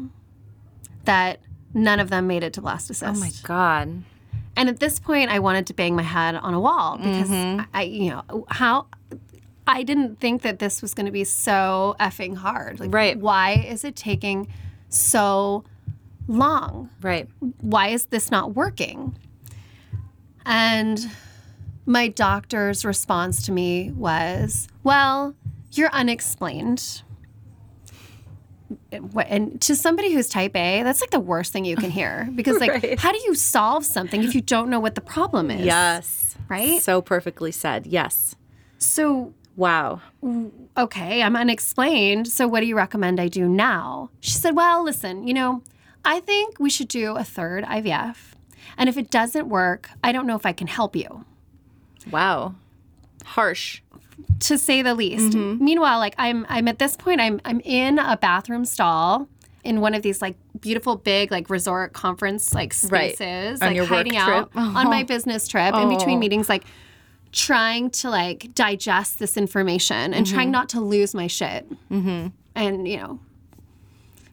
that 1.05 1.39
none 1.73 1.99
of 1.99 2.09
them 2.09 2.27
made 2.27 2.43
it 2.43 2.53
to 2.53 2.61
blastocyst. 2.61 3.15
Oh 3.15 3.19
my 3.19 3.31
god. 3.43 4.03
And 4.57 4.69
at 4.69 4.79
this 4.79 4.99
point, 4.99 5.29
I 5.29 5.37
wanted 5.37 5.67
to 5.67 5.73
bang 5.75 5.95
my 5.95 6.01
head 6.01 6.35
on 6.35 6.55
a 6.55 6.59
wall 6.59 6.97
because 6.97 7.29
mm-hmm. 7.29 7.61
I, 7.75 7.83
you 7.83 8.09
know, 8.09 8.45
how 8.49 8.87
I 9.67 9.83
didn't 9.83 10.19
think 10.19 10.41
that 10.41 10.57
this 10.57 10.81
was 10.81 10.95
going 10.95 11.05
to 11.05 11.11
be 11.11 11.23
so 11.23 11.95
effing 11.99 12.35
hard. 12.35 12.79
Like, 12.79 12.91
Right. 12.91 13.19
Why 13.19 13.51
is 13.51 13.83
it 13.83 13.95
taking 13.95 14.51
so 14.89 15.63
long? 16.27 16.89
Right. 17.01 17.29
Why 17.61 17.89
is 17.89 18.05
this 18.05 18.31
not 18.31 18.55
working? 18.55 19.15
And 20.43 21.07
my 21.85 22.07
doctor's 22.07 22.83
response 22.83 23.45
to 23.45 23.51
me 23.51 23.91
was, 23.91 24.67
well, 24.83 25.35
you're 25.73 25.91
unexplained. 25.91 27.03
And 28.91 29.59
to 29.61 29.75
somebody 29.75 30.11
who's 30.13 30.27
type 30.29 30.55
A, 30.55 30.83
that's 30.83 31.01
like 31.01 31.11
the 31.11 31.19
worst 31.19 31.53
thing 31.53 31.65
you 31.65 31.75
can 31.77 31.89
hear 31.89 32.29
because, 32.35 32.59
like, 32.59 32.71
Right. 32.71 32.99
how 32.99 33.11
do 33.11 33.19
you 33.25 33.33
solve 33.35 33.85
something 33.85 34.23
if 34.23 34.35
you 34.35 34.41
don't 34.41 34.69
know 34.69 34.79
what 34.79 34.95
the 34.95 35.01
problem 35.01 35.49
is? 35.51 35.65
Yes. 35.65 36.35
Right? 36.49 36.81
So 36.81 37.01
perfectly 37.01 37.51
said. 37.51 37.87
Yes. 37.87 38.35
So, 38.77 39.33
Wow. 39.55 40.01
okay, 40.77 41.23
I'm 41.23 41.35
unexplained. 41.35 42.27
So, 42.27 42.47
what 42.47 42.59
do 42.59 42.67
you 42.67 42.75
recommend 42.77 43.19
I 43.19 43.27
do 43.27 43.47
now? 43.49 44.11
She 44.19 44.31
said, 44.31 44.55
well, 44.55 44.83
listen, 44.83 45.27
you 45.27 45.33
know, 45.33 45.63
I 46.05 46.19
think 46.19 46.59
we 46.59 46.69
should 46.69 46.87
do 46.87 47.15
a 47.15 47.23
third 47.23 47.63
IVF. 47.63 48.33
And 48.77 48.87
if 48.87 48.97
it 48.97 49.09
doesn't 49.09 49.49
work, 49.49 49.89
I 50.03 50.11
don't 50.11 50.27
know 50.27 50.35
if 50.35 50.45
I 50.45 50.53
can 50.53 50.67
help 50.67 50.95
you. 50.95 51.25
Wow. 52.11 52.55
Harsh. 53.25 53.81
To 54.41 54.57
say 54.57 54.81
the 54.81 54.93
least. 54.95 55.35
Meanwhile, 55.35 55.99
like 55.99 56.15
I'm 56.17 56.45
I'm 56.49 56.67
at 56.67 56.79
this 56.79 56.95
point 56.95 57.19
I'm 57.21 57.39
I'm 57.45 57.59
in 57.61 57.99
a 57.99 58.17
bathroom 58.17 58.65
stall 58.65 59.27
in 59.63 59.81
one 59.81 59.93
of 59.93 60.01
these 60.01 60.21
like 60.21 60.35
beautiful 60.61 60.95
big 60.95 61.31
like 61.31 61.49
resort 61.49 61.93
conference 61.93 62.53
like 62.53 62.73
Right. 62.89 63.15
spaces, 63.15 63.61
On 63.61 63.75
like 63.75 63.87
hiding 63.87 64.15
out 64.17 64.51
trip. 64.51 64.55
on 64.55 64.89
my 64.89 65.03
business 65.03 65.47
trip 65.47 65.73
in 65.73 65.87
Oh. 65.87 65.97
between 65.97 66.19
meetings, 66.19 66.47
like 66.49 66.63
trying 67.31 67.89
to 67.89 68.09
like 68.09 68.53
digest 68.55 69.19
this 69.19 69.37
information 69.37 70.13
and 70.13 70.25
Mm-hmm. 70.25 70.33
trying 70.35 70.51
not 70.51 70.69
to 70.69 70.81
lose 70.81 71.13
my 71.13 71.27
shit. 71.27 71.69
Mm-hmm. 71.91 72.27
And 72.55 72.87
you 72.87 72.97
know, 72.97 73.19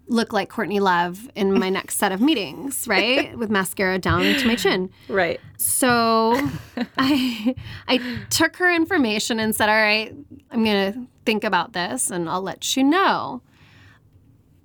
look 0.06 0.32
like 0.32 0.48
Courtney 0.48 0.80
Love 0.80 1.28
in 1.34 1.58
my 1.58 1.68
next 1.78 1.96
set 1.96 2.12
of 2.12 2.20
meetings, 2.20 2.86
right? 2.86 3.36
With 3.36 3.50
mascara 3.50 3.98
down 3.98 4.22
to 4.22 4.46
my 4.46 4.54
chin. 4.54 4.90
Right. 5.08 5.40
So 5.56 6.34
I 6.98 7.54
I 7.88 8.00
took 8.30 8.56
her 8.56 8.72
information 8.72 9.40
and 9.40 9.54
said, 9.54 9.68
"All 9.68 9.74
right, 9.74 10.14
I'm 10.50 10.64
going 10.64 10.92
to 10.92 11.06
think 11.24 11.44
about 11.44 11.72
this 11.72 12.10
and 12.10 12.28
I'll 12.28 12.42
let 12.42 12.76
you 12.76 12.84
know." 12.84 13.42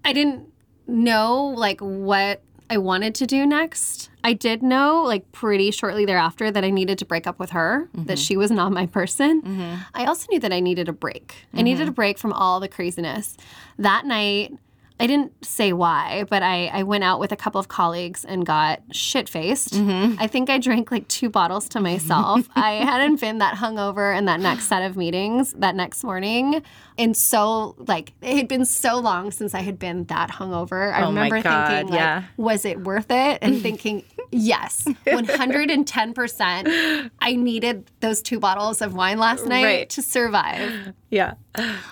I 0.06 0.13
didn't 0.13 0.47
know 0.88 1.54
like 1.56 1.80
what 1.82 2.41
I 2.69 2.78
wanted 2.78 3.15
to 3.15 3.25
do 3.25 3.45
next. 3.45 4.10
I 4.23 4.34
did 4.34 4.62
know 4.62 5.04
like 5.04 5.32
pretty 5.32 5.71
shortly 5.71 6.06
thereafter 6.06 6.52
that 6.52 6.63
I 6.63 6.69
needed 6.69 6.99
to 6.99 7.06
break 7.06 7.25
up 7.25 7.39
with 7.39 7.52
her, 7.52 7.89
that 7.93 8.02
mm-hmm. 8.02 8.15
she 8.15 8.38
was 8.38 8.52
not 8.52 8.71
my 8.71 8.86
person. 8.86 9.41
Mm-hmm. 9.41 9.75
I 9.95 10.06
also 10.06 10.28
knew 10.30 10.39
that 10.39 10.54
I 10.54 10.60
needed 10.60 10.88
a 10.88 10.93
break. 10.93 11.47
I 11.54 11.62
needed 11.62 11.82
mm-hmm. 11.82 11.89
a 11.89 11.93
break 11.93 12.17
from 12.17 12.34
all 12.34 12.60
the 12.60 12.67
craziness. 12.67 13.38
That 13.78 14.06
night, 14.06 14.54
I 15.00 15.08
didn't 15.08 15.46
say 15.46 15.72
why, 15.72 16.26
but 16.30 16.44
I, 16.44 16.68
I 16.68 16.84
went 16.84 17.06
out 17.06 17.20
with 17.22 17.32
a 17.32 17.38
couple 17.38 17.60
of 17.60 17.70
colleagues 17.70 18.26
and 18.26 18.46
got 18.46 18.82
shit 18.92 19.30
faced. 19.30 19.74
Mm-hmm. 19.74 20.16
I 20.20 20.28
think 20.28 20.50
I 20.50 20.58
drank 20.58 20.92
like 20.92 21.08
two 21.08 21.30
bottles 21.30 21.70
to 21.70 21.80
myself. 21.80 22.50
I 22.56 22.74
hadn't 22.74 23.22
been 23.22 23.38
that 23.38 23.56
hungover 23.56 24.18
in 24.18 24.26
that 24.26 24.42
next 24.42 24.66
set 24.66 24.84
of 24.84 24.98
meetings 24.98 25.54
that 25.54 25.76
next 25.76 26.04
morning. 26.04 26.62
And 27.00 27.16
so, 27.18 27.76
like, 27.80 28.12
it 28.22 28.36
had 28.36 28.48
been 28.50 28.66
so 28.66 29.00
long 29.00 29.32
since 29.32 29.56
I 29.56 29.62
had 29.62 29.80
been 29.80 30.04
that 30.06 30.30
hungover. 30.32 30.94
I 30.94 31.04
Oh 31.04 31.08
remember 31.08 31.42
God, 31.42 31.68
thinking, 31.70 31.90
like, 31.92 32.00
yeah. 32.00 32.24
was 32.38 32.66
it 32.66 32.84
worth 32.84 33.10
it? 33.10 33.40
And 33.42 33.62
thinking, 33.62 34.04
yes, 34.32 34.86
110%. 35.08 37.10
I 37.20 37.36
needed 37.36 37.90
those 38.02 38.22
two 38.22 38.40
bottles 38.40 38.82
of 38.82 38.94
wine 38.94 39.18
last 39.18 39.46
night 39.46 39.64
Right. 39.64 39.90
to 39.92 40.02
survive. 40.02 40.94
Yeah. 41.10 41.34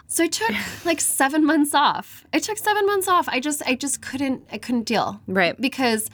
So 0.08 0.26
I 0.26 0.28
took 0.28 0.52
like 0.86 1.00
seven 1.02 1.46
months 1.46 1.74
off. 1.74 2.26
I 2.34 2.40
took 2.40 2.58
seven 2.58 2.86
months 2.86 3.08
off. 3.08 3.28
I 3.30 3.40
just 3.40 3.62
I 3.66 3.76
just 3.76 4.02
couldn't 4.02 4.44
I 4.52 4.58
couldn't 4.58 4.84
deal. 4.84 5.22
Right. 5.28 5.60
Because 5.60 6.10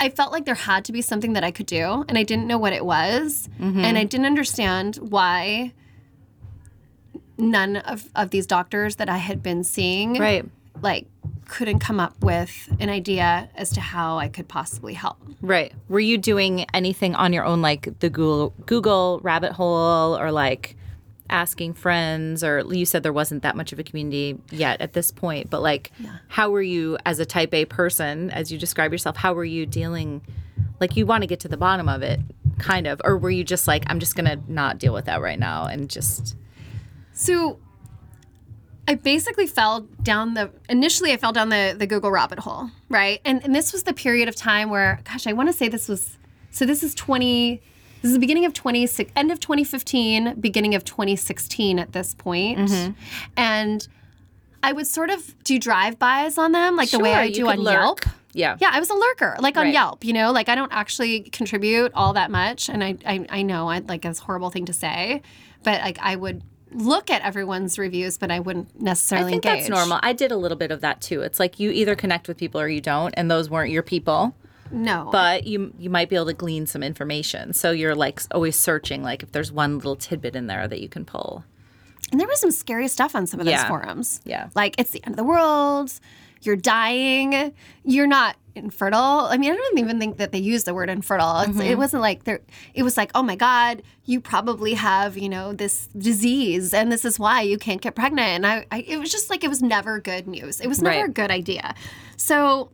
I 0.00 0.08
felt 0.10 0.32
like 0.32 0.44
there 0.44 0.54
had 0.54 0.84
to 0.84 0.92
be 0.92 1.02
something 1.02 1.32
that 1.32 1.44
I 1.44 1.50
could 1.50 1.66
do 1.66 2.04
and 2.08 2.16
I 2.16 2.22
didn't 2.22 2.46
know 2.46 2.58
what 2.58 2.72
it 2.72 2.84
was. 2.84 3.48
Mm-hmm. 3.60 3.80
And 3.80 3.98
I 3.98 4.04
didn't 4.04 4.26
understand 4.26 4.96
why 4.96 5.72
none 7.38 7.76
of, 7.76 8.04
of 8.14 8.30
these 8.30 8.46
doctors 8.46 8.96
that 8.96 9.08
I 9.08 9.16
had 9.18 9.42
been 9.42 9.64
seeing 9.64 10.18
Right. 10.18 10.44
like 10.82 11.06
couldn't 11.46 11.78
come 11.78 11.98
up 11.98 12.14
with 12.22 12.68
an 12.78 12.90
idea 12.90 13.48
as 13.54 13.70
to 13.70 13.80
how 13.80 14.18
I 14.18 14.28
could 14.28 14.48
possibly 14.48 14.92
help. 14.92 15.16
Right. 15.40 15.72
Were 15.88 16.00
you 16.00 16.18
doing 16.18 16.66
anything 16.74 17.14
on 17.14 17.32
your 17.32 17.44
own, 17.44 17.62
like 17.62 17.98
the 18.00 18.10
Google 18.10 18.52
Google 18.66 19.20
rabbit 19.22 19.52
hole, 19.52 20.18
or 20.18 20.30
like 20.30 20.76
asking 21.30 21.74
friends, 21.74 22.42
or 22.44 22.62
you 22.70 22.84
said 22.84 23.02
there 23.02 23.12
wasn't 23.12 23.42
that 23.42 23.54
much 23.56 23.72
of 23.72 23.78
a 23.78 23.82
community 23.82 24.38
yet 24.50 24.80
at 24.80 24.92
this 24.94 25.10
point, 25.10 25.48
but 25.50 25.60
like, 25.62 25.90
how 26.28 26.50
were 26.50 26.62
you 26.62 26.96
as 27.06 27.18
a 27.18 27.26
Type 27.26 27.52
A 27.54 27.64
person, 27.66 28.30
as 28.30 28.50
you 28.50 28.58
describe 28.58 28.92
yourself? 28.92 29.16
How 29.16 29.32
were 29.34 29.44
you 29.44 29.64
dealing? 29.66 30.22
Like, 30.80 30.96
you 30.96 31.04
want 31.06 31.22
to 31.22 31.26
get 31.26 31.40
to 31.40 31.48
the 31.48 31.56
bottom 31.58 31.88
of 31.88 32.02
it, 32.02 32.20
kind 32.58 32.86
of, 32.86 33.00
or 33.04 33.16
were 33.18 33.30
you 33.30 33.44
just 33.44 33.66
like, 33.68 33.84
I'm 33.88 34.00
just 34.00 34.16
gonna 34.16 34.38
not 34.48 34.78
deal 34.78 34.92
with 34.94 35.04
that 35.06 35.20
right 35.20 35.38
now, 35.38 35.64
and 35.66 35.90
just 35.90 36.34
So 37.18 37.58
I 38.86 38.94
basically 38.94 39.48
fell 39.48 39.80
down 40.04 40.34
the 40.34 40.52
initially 40.68 41.12
I 41.12 41.16
fell 41.16 41.32
down 41.32 41.48
the 41.48 41.74
the 41.76 41.86
Google 41.86 42.12
rabbit 42.12 42.38
hole, 42.38 42.70
right? 42.88 43.20
And 43.24 43.42
and 43.42 43.52
this 43.52 43.72
was 43.72 43.82
the 43.82 43.92
period 43.92 44.28
of 44.28 44.36
time 44.36 44.70
where 44.70 45.00
gosh, 45.04 45.26
I 45.26 45.32
want 45.32 45.48
to 45.48 45.52
say 45.52 45.68
this 45.68 45.88
was 45.88 46.16
so 46.52 46.64
this 46.64 46.84
is 46.84 46.94
20 46.94 47.60
this 48.02 48.10
is 48.10 48.12
the 48.12 48.20
beginning 48.20 48.44
of 48.44 48.54
20 48.54 48.88
end 49.16 49.32
of 49.32 49.40
2015, 49.40 50.40
beginning 50.40 50.76
of 50.76 50.84
2016 50.84 51.80
at 51.80 51.90
this 51.90 52.14
point. 52.14 52.58
Mm-hmm. 52.60 52.92
And 53.36 53.88
I 54.62 54.72
would 54.72 54.86
sort 54.86 55.10
of 55.10 55.42
do 55.42 55.58
drive-bys 55.58 56.38
on 56.38 56.52
them 56.52 56.76
like 56.76 56.90
the 56.90 57.00
way 57.00 57.14
I 57.14 57.30
do 57.32 57.48
on 57.48 57.58
lurk. 57.58 57.74
Yelp. 57.74 58.00
Yeah. 58.32 58.56
Yeah, 58.60 58.70
I 58.72 58.78
was 58.78 58.90
a 58.90 58.94
lurker, 58.94 59.34
like 59.40 59.56
on 59.56 59.64
Right. 59.64 59.74
Yelp, 59.74 60.04
you 60.04 60.12
know, 60.12 60.30
like 60.30 60.48
I 60.48 60.54
don't 60.54 60.72
actually 60.72 61.22
contribute 61.22 61.90
all 61.94 62.12
that 62.12 62.30
much. 62.30 62.68
And 62.68 62.84
I, 62.84 62.96
I, 63.04 63.26
I 63.28 63.42
know 63.42 63.68
I 63.68 63.80
like 63.80 64.04
it's 64.04 64.20
a 64.20 64.22
horrible 64.22 64.50
thing 64.50 64.66
to 64.66 64.72
say, 64.72 65.22
but 65.64 65.80
like 65.80 65.98
I 66.00 66.14
would 66.14 66.44
look 66.72 67.10
at 67.10 67.22
everyone's 67.22 67.78
reviews, 67.78 68.18
but 68.18 68.30
I 68.30 68.40
wouldn't 68.40 68.80
necessarily. 68.80 69.28
I 69.28 69.30
think 69.32 69.44
engage. 69.46 69.60
that's 69.60 69.70
normal. 69.70 69.98
I 70.02 70.12
did 70.12 70.30
a 70.32 70.36
little 70.36 70.58
bit 70.58 70.70
of 70.70 70.80
that 70.82 71.00
too. 71.00 71.22
It's 71.22 71.40
like 71.40 71.58
you 71.60 71.70
either 71.70 71.94
connect 71.94 72.28
with 72.28 72.36
people 72.36 72.60
or 72.60 72.68
you 72.68 72.80
don't, 72.80 73.12
and 73.16 73.30
those 73.30 73.48
weren't 73.50 73.70
your 73.70 73.82
people. 73.82 74.34
No. 74.70 75.08
but 75.10 75.46
you 75.46 75.72
you 75.78 75.88
might 75.88 76.10
be 76.10 76.16
able 76.16 76.26
to 76.26 76.34
glean 76.34 76.66
some 76.66 76.82
information. 76.82 77.54
So 77.54 77.70
you're 77.70 77.94
like 77.94 78.20
always 78.32 78.54
searching, 78.54 79.02
like 79.02 79.22
if 79.22 79.32
there's 79.32 79.50
one 79.50 79.76
little 79.76 79.96
tidbit 79.96 80.36
in 80.36 80.46
there 80.46 80.68
that 80.68 80.80
you 80.82 80.88
can 80.90 81.06
pull. 81.06 81.42
and 82.12 82.20
there 82.20 82.28
was 82.28 82.38
some 82.40 82.50
scary 82.50 82.86
stuff 82.88 83.14
on 83.14 83.26
some 83.26 83.40
of 83.40 83.46
those 83.46 83.52
Yeah. 83.52 83.66
forums. 83.68 84.20
Yeah. 84.26 84.50
Like 84.54 84.74
it's 84.78 84.90
the 84.90 85.02
end 85.04 85.14
of 85.14 85.16
the 85.16 85.24
world, 85.24 85.90
you're 86.42 86.54
dying, 86.56 87.54
you're 87.82 88.06
not 88.06 88.36
infertile. 88.62 89.28
I 89.30 89.36
mean, 89.38 89.52
I 89.52 89.56
don't 89.56 89.78
even 89.78 89.98
think 89.98 90.16
that 90.18 90.32
they 90.32 90.38
used 90.38 90.66
the 90.66 90.74
word 90.74 90.90
infertile. 90.90 91.40
It's, 91.40 91.50
Mm-hmm. 91.50 91.60
It 91.62 91.78
wasn't 91.78 92.02
like 92.02 92.24
there. 92.24 92.40
It 92.74 92.82
was 92.82 92.96
like, 92.96 93.10
oh 93.14 93.22
my 93.22 93.36
god, 93.36 93.82
you 94.04 94.20
probably 94.20 94.74
have 94.74 95.16
you 95.18 95.28
know 95.28 95.52
this 95.52 95.88
disease, 95.98 96.72
and 96.74 96.90
this 96.92 97.04
is 97.04 97.18
why 97.18 97.42
you 97.42 97.58
can't 97.58 97.80
get 97.80 97.94
pregnant. 97.94 98.28
And 98.28 98.46
I, 98.46 98.66
I 98.70 98.80
it 98.80 98.98
was 98.98 99.10
just 99.10 99.30
like 99.30 99.44
it 99.44 99.48
was 99.48 99.62
never 99.62 100.00
good 100.00 100.26
news. 100.26 100.60
It 100.60 100.68
was 100.68 100.80
never 100.82 101.00
Right. 101.00 101.08
a 101.10 101.12
good 101.12 101.30
idea. 101.30 101.74
So 102.16 102.70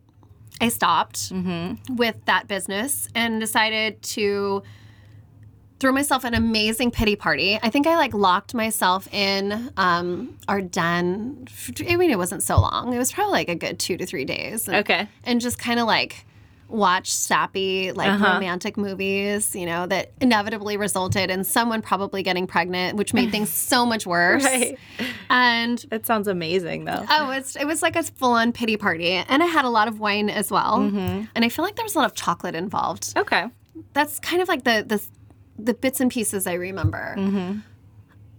I 0.61 0.69
stopped 0.69 1.31
Mm-hmm. 1.33 1.95
with 1.95 2.15
that 2.25 2.47
business 2.47 3.07
and 3.13 3.39
decided 3.41 4.01
to 4.15 4.63
throw 5.85 5.91
myself 5.93 6.23
an 6.23 6.33
amazing 6.33 6.89
pity 6.89 7.15
party. 7.15 7.59
I 7.61 7.69
think 7.69 7.85
I 7.85 7.95
like 7.95 8.11
locked 8.15 8.55
myself 8.55 9.07
in 9.13 9.71
um, 9.77 10.35
our 10.47 10.59
den. 10.59 11.47
I 11.87 11.95
mean, 11.95 12.09
it 12.09 12.17
wasn't 12.17 12.41
so 12.41 12.59
long. 12.59 12.91
It 12.91 12.97
was 12.97 13.11
probably 13.11 13.33
like 13.33 13.49
a 13.49 13.55
good 13.55 13.77
two 13.77 13.95
to 13.97 14.05
three 14.07 14.25
days. 14.25 14.67
And, 14.67 14.77
Okay. 14.77 15.07
And 15.25 15.39
just 15.39 15.59
kind 15.59 15.79
of 15.79 15.85
like 15.85 16.25
watch 16.69 17.11
sappy, 17.11 17.91
like 17.91 18.09
Uh-huh. 18.09 18.33
romantic 18.33 18.77
movies, 18.77 19.55
you 19.55 19.67
know, 19.67 19.85
that 19.85 20.11
inevitably 20.19 20.75
resulted 20.75 21.29
in 21.29 21.43
someone 21.43 21.83
probably 21.83 22.23
getting 22.23 22.47
pregnant, 22.47 22.97
which 22.97 23.13
made 23.13 23.29
things 23.29 23.49
so 23.71 23.85
much 23.85 24.07
worse. 24.07 24.43
Right. 24.43 24.79
And 25.29 25.77
That 25.91 26.07
sounds 26.07 26.27
amazing 26.27 26.85
though. 26.85 27.05
Oh, 27.07 27.29
it's, 27.29 27.55
it 27.55 27.65
was 27.67 27.83
like 27.83 27.95
a 27.95 28.01
full 28.01 28.31
on 28.33 28.51
pity 28.53 28.75
party. 28.75 29.11
And 29.11 29.43
I 29.43 29.45
had 29.45 29.65
a 29.65 29.69
lot 29.69 29.87
of 29.87 29.99
wine 29.99 30.31
as 30.31 30.49
well. 30.49 30.79
Mm-hmm. 30.79 31.25
And 31.35 31.45
I 31.45 31.49
feel 31.49 31.63
like 31.63 31.75
there 31.75 31.85
was 31.85 31.93
a 31.93 31.99
lot 31.99 32.07
of 32.09 32.15
chocolate 32.15 32.55
involved. 32.55 33.13
Okay. 33.15 33.45
That's 33.93 34.19
kind 34.19 34.41
of 34.41 34.47
like 34.47 34.63
the, 34.63 34.83
the, 34.87 34.99
the 35.57 35.73
bits 35.73 35.99
and 35.99 36.11
pieces 36.11 36.47
I 36.47 36.53
remember. 36.53 37.15
Mm-hmm. 37.17 37.59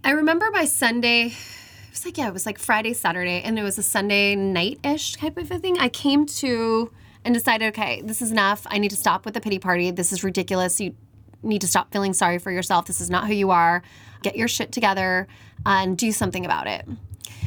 I 0.03 0.11
remember 0.11 0.49
my 0.51 0.65
Sunday, 0.65 1.25
it 1.27 1.91
was 1.91 2.05
like, 2.05 2.17
yeah, 2.17 2.27
it 2.27 2.33
was 2.33 2.45
like 2.45 2.59
Friday, 2.59 2.93
Saturday, 2.93 3.41
and 3.41 3.57
it 3.57 3.63
was 3.63 3.77
a 3.77 3.83
Sunday 3.83 4.35
night 4.35 4.79
ish 4.83 5.13
type 5.13 5.37
of 5.37 5.51
a 5.51 5.59
thing. 5.59 5.79
I 5.79 5.89
came 5.89 6.25
to 6.27 6.91
and 7.25 7.33
decided, 7.33 7.67
okay, 7.69 8.01
this 8.03 8.21
is 8.21 8.31
enough. 8.31 8.65
I 8.67 8.77
need 8.77 8.89
to 8.91 8.95
stop 8.95 9.25
with 9.25 9.33
the 9.33 9.41
pity 9.41 9.59
party. 9.59 9.91
This 9.91 10.13
is 10.13 10.23
ridiculous. 10.23 10.79
You 10.79 10.95
need 11.43 11.61
to 11.61 11.67
stop 11.67 11.91
feeling 11.91 12.13
sorry 12.13 12.37
for 12.37 12.51
yourself. 12.51 12.85
This 12.85 13.01
is 13.01 13.09
not 13.09 13.27
who 13.27 13.33
you 13.33 13.51
are. 13.51 13.83
Get 14.21 14.37
your 14.37 14.47
shit 14.47 14.71
together 14.71 15.27
and 15.65 15.97
do 15.97 16.11
something 16.11 16.45
about 16.45 16.67
it. 16.67 16.87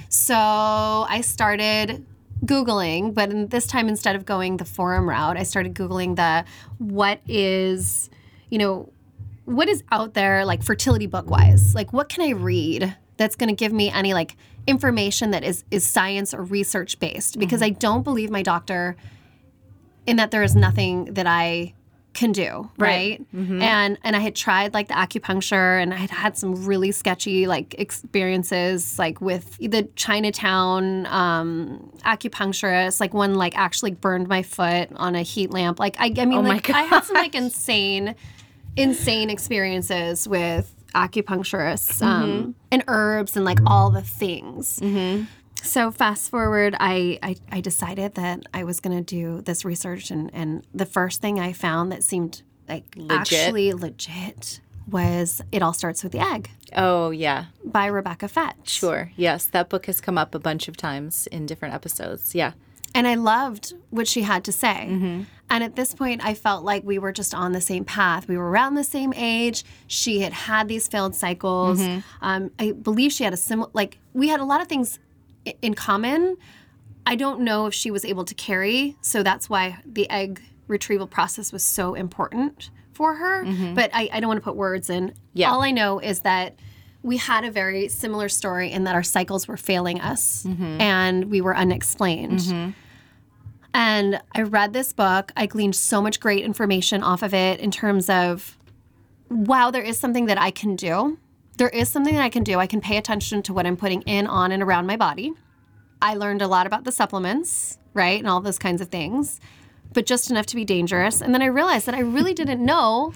So 0.09 0.35
I 0.35 1.23
started 1.23 2.05
Googling, 2.45 3.15
but 3.15 3.31
in, 3.31 3.49
this 3.49 3.67
time 3.67 3.89
instead 3.89 4.17
of 4.17 4.25
going 4.27 4.57
the 4.57 4.65
forum 4.65 5.09
route, 5.09 5.37
I 5.37 5.45
started 5.45 5.75
Googling 5.75 6.17
the 6.17 6.45
what 6.79 7.21
is, 7.27 8.11
you 8.51 8.59
know, 8.59 8.93
what 9.51 9.69
is 9.69 9.83
out 9.91 10.15
there 10.15 10.45
like 10.45 10.63
fertility 10.63 11.07
book 11.07 11.29
wise? 11.29 11.75
Like 11.75 11.93
what 11.93 12.09
can 12.09 12.23
I 12.23 12.31
read 12.31 12.97
that's 13.17 13.37
going 13.37 13.49
to 13.49 13.55
give 13.55 13.73
me 13.73 13.91
any 13.91 14.15
like 14.15 14.37
information 14.67 15.33
that 15.33 15.43
is 15.45 15.65
is 15.71 15.87
science 15.87 16.33
or 16.33 16.43
research 16.43 16.99
based? 17.01 17.39
Because 17.39 17.61
I 17.63 17.71
don't 17.71 18.03
believe 18.03 18.31
my 18.31 18.43
doctor 18.43 18.97
in 20.07 20.17
that 20.17 20.31
there 20.31 20.43
is 20.43 20.55
nothing 20.55 21.07
that 21.15 21.27
I 21.27 21.75
can 22.13 22.33
do, 22.33 22.71
right? 22.77 23.25
And 23.63 23.99
and 24.03 24.17
I 24.17 24.19
had 24.21 24.35
tried 24.35 24.75
like 24.75 24.89
the 24.89 24.95
acupuncture 24.95 25.81
and 25.81 25.93
I 25.95 25.97
had 25.97 26.11
had 26.11 26.37
some 26.37 26.67
really 26.67 26.93
sketchy 26.93 27.47
like 27.47 27.75
experiences 27.79 28.99
like 28.99 29.21
with 29.21 29.57
the 29.59 29.89
Chinatown 29.97 31.07
um 31.07 31.91
acupuncturist, 32.05 33.01
like 33.01 33.15
one 33.15 33.35
like 33.35 33.57
actually 33.57 33.93
burned 33.93 34.29
my 34.29 34.43
foot 34.43 34.91
on 34.97 35.15
a 35.15 35.23
heat 35.23 35.51
lamp. 35.51 35.79
Like 35.79 35.97
I 35.99 36.13
I 36.17 36.25
mean 36.25 36.39
Oh 36.39 36.49
like 36.49 36.71
I 36.71 36.83
had 36.83 37.05
some 37.05 37.15
like 37.15 37.35
insane 37.35 38.15
insane 38.83 39.31
experiences 39.31 40.27
with 40.29 40.75
acupuncturists 40.95 42.03
um, 42.03 42.55
and 42.71 42.83
herbs 42.89 43.37
and 43.37 43.45
like 43.45 43.59
all 43.67 43.91
the 43.91 44.03
things. 44.03 44.81
So 45.63 45.91
fast 45.91 46.31
forward, 46.31 46.75
I, 46.81 47.19
I 47.23 47.37
I 47.53 47.61
decided 47.61 48.15
that 48.15 48.41
I 48.55 48.65
was 48.65 48.81
going 48.81 48.97
to 48.97 49.05
do 49.05 49.43
this 49.43 49.63
research, 49.65 50.11
and 50.11 50.31
and 50.33 50.67
the 50.73 50.87
first 50.87 51.21
thing 51.21 51.39
I 51.39 51.53
found 51.53 51.93
that 51.93 52.03
seemed 52.03 52.43
like 52.67 52.85
Legit? 52.97 53.13
actually 53.13 53.73
legit 53.75 54.61
was 54.89 55.43
It 55.53 55.61
All 55.63 55.75
Starts 55.75 56.03
with 56.03 56.13
the 56.13 56.21
Egg 56.21 56.51
Oh, 56.75 57.11
yeah. 57.11 57.47
by 57.65 57.87
Rebecca 57.87 58.27
Fett. 58.27 58.57
Sure. 58.65 59.13
Yes. 59.17 59.45
That 59.47 59.69
book 59.69 59.87
has 59.87 60.01
come 60.01 60.17
up 60.19 60.35
a 60.35 60.39
bunch 60.39 60.67
of 60.67 60.77
times 60.77 61.27
in 61.29 61.47
different 61.47 61.75
episodes. 61.75 62.35
Yeah. 62.35 62.53
And 62.95 63.07
I 63.07 63.15
loved 63.15 63.75
what 63.91 64.09
she 64.09 64.23
had 64.23 64.45
to 64.45 64.53
say. 64.53 64.89
Mm-hmm. 64.91 65.23
And 65.53 65.65
at 65.65 65.75
this 65.77 65.95
point, 65.95 66.25
I 66.25 66.35
felt 66.35 66.65
like 66.65 66.85
we 66.85 66.99
were 66.99 67.13
just 67.13 67.35
on 67.35 67.53
the 67.53 67.61
same 67.61 67.85
path. 67.85 68.29
We 68.29 68.37
were 68.37 68.49
around 68.51 68.75
the 68.75 68.85
same 68.85 69.13
age. 69.15 69.65
She 69.87 70.21
had 70.21 70.33
had 70.33 70.69
these 70.69 70.87
failed 70.89 71.15
cycles. 71.15 71.81
Mm-hmm. 71.81 72.01
Um, 72.25 72.51
I 72.59 72.73
believe 72.73 73.13
she 73.13 73.25
had 73.25 73.33
a 73.33 73.37
similar, 73.37 73.71
like, 73.73 73.99
we 74.13 74.29
had 74.29 74.41
a 74.41 74.45
lot 74.45 74.61
of 74.61 74.69
things 74.69 74.99
i- 75.47 75.55
in 75.63 75.75
common. 75.75 76.37
I 77.07 77.17
don't 77.17 77.41
know 77.41 77.67
if 77.67 77.75
she 77.75 77.91
was 77.91 78.05
able 78.05 78.25
to 78.25 78.35
carry. 78.35 78.97
So 79.01 79.23
that's 79.23 79.51
why 79.51 79.79
the 79.85 80.09
egg 80.11 80.41
retrieval 80.69 81.09
process 81.09 81.53
was 81.53 81.65
so 81.65 81.95
important 81.95 82.71
for 82.93 83.15
her. 83.15 83.45
Mm-hmm. 83.45 83.75
But 83.75 83.91
I, 83.93 84.09
I 84.13 84.21
don't 84.21 84.29
want 84.29 84.39
to 84.39 84.45
put 84.45 84.55
words 84.57 84.89
in. 84.91 85.15
Yeah. 85.33 85.51
All 85.51 85.63
I 85.63 85.71
know 85.73 85.99
is 85.99 86.21
that 86.21 86.57
we 87.03 87.17
had 87.17 87.45
a 87.45 87.51
very 87.51 87.89
similar 87.89 88.29
story 88.29 88.71
in 88.71 88.85
that 88.85 88.95
our 88.95 89.03
cycles 89.03 89.49
were 89.49 89.57
failing 89.57 90.01
us 90.01 90.45
mm-hmm. 90.47 90.81
and 90.81 91.31
we 91.31 91.41
were 91.41 91.57
unexplained. 91.57 92.41
Mm-hmm. 92.41 92.71
And 93.73 94.21
I 94.35 94.43
read 94.43 94.73
this 94.73 94.93
book. 94.93 95.33
I 95.37 95.47
gleaned 95.47 95.77
so 95.77 96.03
much 96.03 96.21
great 96.21 96.45
information 96.45 97.03
off 97.03 97.23
of 97.23 97.33
it 97.33 97.61
in 97.61 97.71
terms 97.71 98.11
of 98.11 98.59
wow, 99.31 99.71
there 99.71 99.83
is 99.83 99.99
something 99.99 100.27
that 100.27 100.39
I 100.39 100.51
can 100.51 100.77
do. 100.77 101.17
There 101.57 101.69
is 101.69 101.89
something 101.89 102.15
that 102.15 102.23
I 102.23 102.29
can 102.29 102.43
do. 102.43 102.59
I 102.59 102.67
can 102.67 102.81
pay 102.81 102.97
attention 102.97 103.43
to 103.45 103.55
what 103.55 103.65
I'm 103.65 103.77
putting 103.77 104.03
in, 104.03 104.27
on, 104.27 104.51
and 104.51 104.63
around 104.63 104.87
my 104.87 104.97
body. 104.97 105.33
I 106.03 106.15
learned 106.15 106.43
a 106.43 106.49
lot 106.49 106.67
about 106.67 106.85
the 106.85 106.93
supplements, 106.93 107.79
right? 107.95 108.19
And 108.19 108.29
all 108.29 108.41
those 108.41 108.59
kinds 108.59 108.81
of 108.81 108.89
things, 108.89 109.39
but 109.93 110.05
just 110.05 110.31
enough 110.31 110.47
to 110.47 110.57
be 110.57 110.65
dangerous. 110.65 111.21
And 111.21 111.33
then 111.33 111.43
I 111.43 111.47
realized 111.47 111.87
that 111.87 111.95
I 111.95 112.01
really 112.01 112.35
didn't 112.35 112.65
know, 112.65 113.13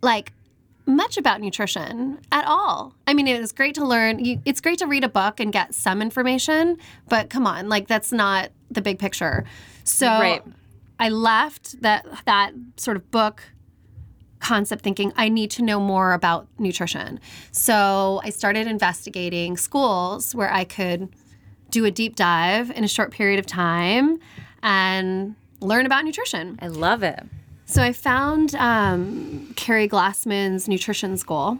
like, 0.00 0.32
much 0.86 1.16
about 1.16 1.40
nutrition 1.40 2.18
at 2.30 2.44
all. 2.46 2.94
I 3.06 3.14
mean, 3.14 3.26
it 3.26 3.40
was 3.40 3.52
great 3.52 3.74
to 3.76 3.84
learn. 3.86 4.24
You, 4.24 4.40
it's 4.44 4.60
great 4.60 4.78
to 4.80 4.86
read 4.86 5.04
a 5.04 5.08
book 5.08 5.40
and 5.40 5.52
get 5.52 5.74
some 5.74 6.02
information, 6.02 6.76
but 7.08 7.30
come 7.30 7.46
on, 7.46 7.68
like, 7.68 7.88
that's 7.88 8.12
not 8.12 8.50
the 8.70 8.82
big 8.82 8.98
picture. 8.98 9.44
So 9.84 10.06
Right. 10.06 10.42
I 10.98 11.08
left 11.08 11.80
that 11.82 12.06
that 12.26 12.52
sort 12.76 12.96
of 12.96 13.10
book 13.10 13.42
concept 14.40 14.82
thinking 14.84 15.12
I 15.16 15.28
need 15.28 15.50
to 15.52 15.62
know 15.62 15.80
more 15.80 16.12
about 16.12 16.46
nutrition. 16.58 17.18
So 17.50 18.20
I 18.22 18.30
started 18.30 18.66
investigating 18.66 19.56
schools 19.56 20.34
where 20.34 20.52
I 20.52 20.64
could 20.64 21.08
do 21.70 21.84
a 21.86 21.90
deep 21.90 22.14
dive 22.14 22.70
in 22.70 22.84
a 22.84 22.88
short 22.88 23.10
period 23.10 23.38
of 23.38 23.46
time 23.46 24.18
and 24.62 25.34
learn 25.60 25.86
about 25.86 26.04
nutrition. 26.04 26.58
I 26.60 26.68
love 26.68 27.02
it. 27.02 27.20
So 27.66 27.82
I 27.82 27.92
found 27.92 28.54
um, 28.56 29.52
Keri 29.56 29.88
Glassman's 29.88 30.68
nutrition 30.68 31.16
school 31.16 31.58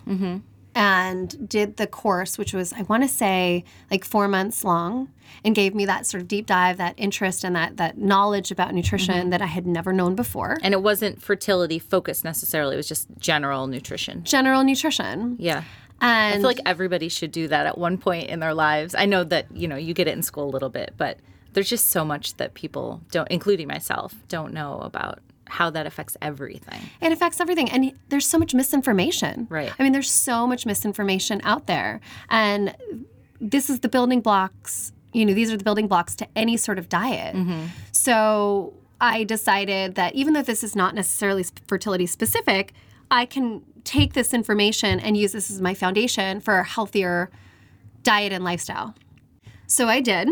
and 0.77 1.49
did 1.49 1.77
the 1.77 1.87
course, 1.87 2.37
which 2.37 2.53
was, 2.53 2.73
I 2.73 2.83
want 2.83 3.05
to 3.05 3.09
say, 3.09 3.65
like 3.91 4.05
four 4.05 4.27
months 4.27 4.65
long, 4.65 5.09
and 5.45 5.55
gave 5.55 5.75
me 5.75 5.87
that 5.87 6.07
sort 6.07 6.21
of 6.21 6.29
deep 6.29 6.47
dive, 6.47 6.79
that 6.79 6.95
interest, 6.97 7.45
and 7.45 7.55
that, 7.55 7.77
that 7.77 7.97
knowledge 7.97 8.51
about 8.51 8.75
nutrition 8.75 9.31
that 9.31 9.41
I 9.41 9.47
had 9.47 9.67
never 9.67 9.93
known 9.93 10.15
before. 10.15 10.59
And 10.63 10.75
it 10.75 10.83
wasn't 10.83 11.23
fertility 11.23 11.79
focused 11.79 12.25
necessarily, 12.25 12.75
it 12.75 12.79
was 12.79 12.89
just 12.89 13.09
general 13.19 13.67
nutrition. 13.67 14.25
General 14.25 14.65
nutrition. 14.65 15.37
Yeah. 15.39 15.63
And 16.01 16.35
I 16.35 16.37
feel 16.39 16.47
like 16.47 16.61
everybody 16.67 17.09
should 17.09 17.31
do 17.31 17.49
that 17.49 17.67
at 17.67 17.79
one 17.79 17.99
point 17.99 18.29
in 18.29 18.41
their 18.41 18.53
lives. 18.53 18.95
I 18.97 19.07
know 19.07 19.23
that, 19.25 19.47
you 19.55 19.69
know, 19.69 19.77
you 19.77 19.95
get 19.95 20.09
it 20.09 20.13
in 20.13 20.23
school 20.23 20.45
a 20.45 20.51
little 20.51 20.71
bit, 20.71 20.95
but 20.97 21.19
there's 21.53 21.71
just 21.71 21.91
so 21.91 22.05
much 22.05 22.35
that 22.37 22.55
people 22.55 23.01
don't, 23.13 23.29
including 23.31 23.69
myself, 23.69 24.15
don't 24.29 24.53
know 24.53 24.81
about 24.81 25.21
how 25.49 25.71
that 25.71 25.87
affects 25.87 26.17
everything. 26.23 26.81
it 27.01 27.13
affects 27.13 27.41
everything 27.41 27.71
and 27.71 27.93
there's 28.09 28.27
so 28.27 28.39
much 28.39 28.55
misinformation 28.55 29.47
Right. 29.51 29.73
i 29.79 29.83
mean 29.83 29.93
there's 29.93 30.11
so 30.11 30.47
much 30.47 30.65
misinformation 30.67 31.41
out 31.45 31.67
there 31.67 32.01
and 32.31 32.75
this 33.41 33.69
is 33.69 33.81
the 33.81 33.89
building 33.89 34.21
blocks 34.21 34.93
you 35.13 35.25
know 35.27 35.35
these 35.35 35.53
are 35.53 35.57
the 35.57 35.65
building 35.65 35.87
blocks 35.89 36.15
to 36.17 36.27
any 36.35 36.57
sort 36.57 36.79
of 36.79 36.89
diet 36.89 37.37
so 37.93 38.73
i 39.01 39.25
decided 39.25 39.95
that 39.97 40.15
even 40.15 40.33
though 40.35 40.43
this 40.43 40.63
is 40.65 40.75
not 40.77 40.95
necessarily 40.95 41.45
fertility 41.67 42.07
specific 42.07 42.73
i 43.11 43.25
can 43.27 43.63
take 43.85 44.15
this 44.15 44.33
information 44.33 44.99
and 44.99 45.17
use 45.17 45.33
this 45.33 45.51
as 45.51 45.61
my 45.61 45.75
foundation 45.75 46.41
for 46.41 46.59
a 46.59 46.65
healthier 46.65 47.31
diet 48.03 48.33
and 48.33 48.45
lifestyle 48.45 48.95
so 49.67 49.89
I 49.89 50.01
did. 50.03 50.29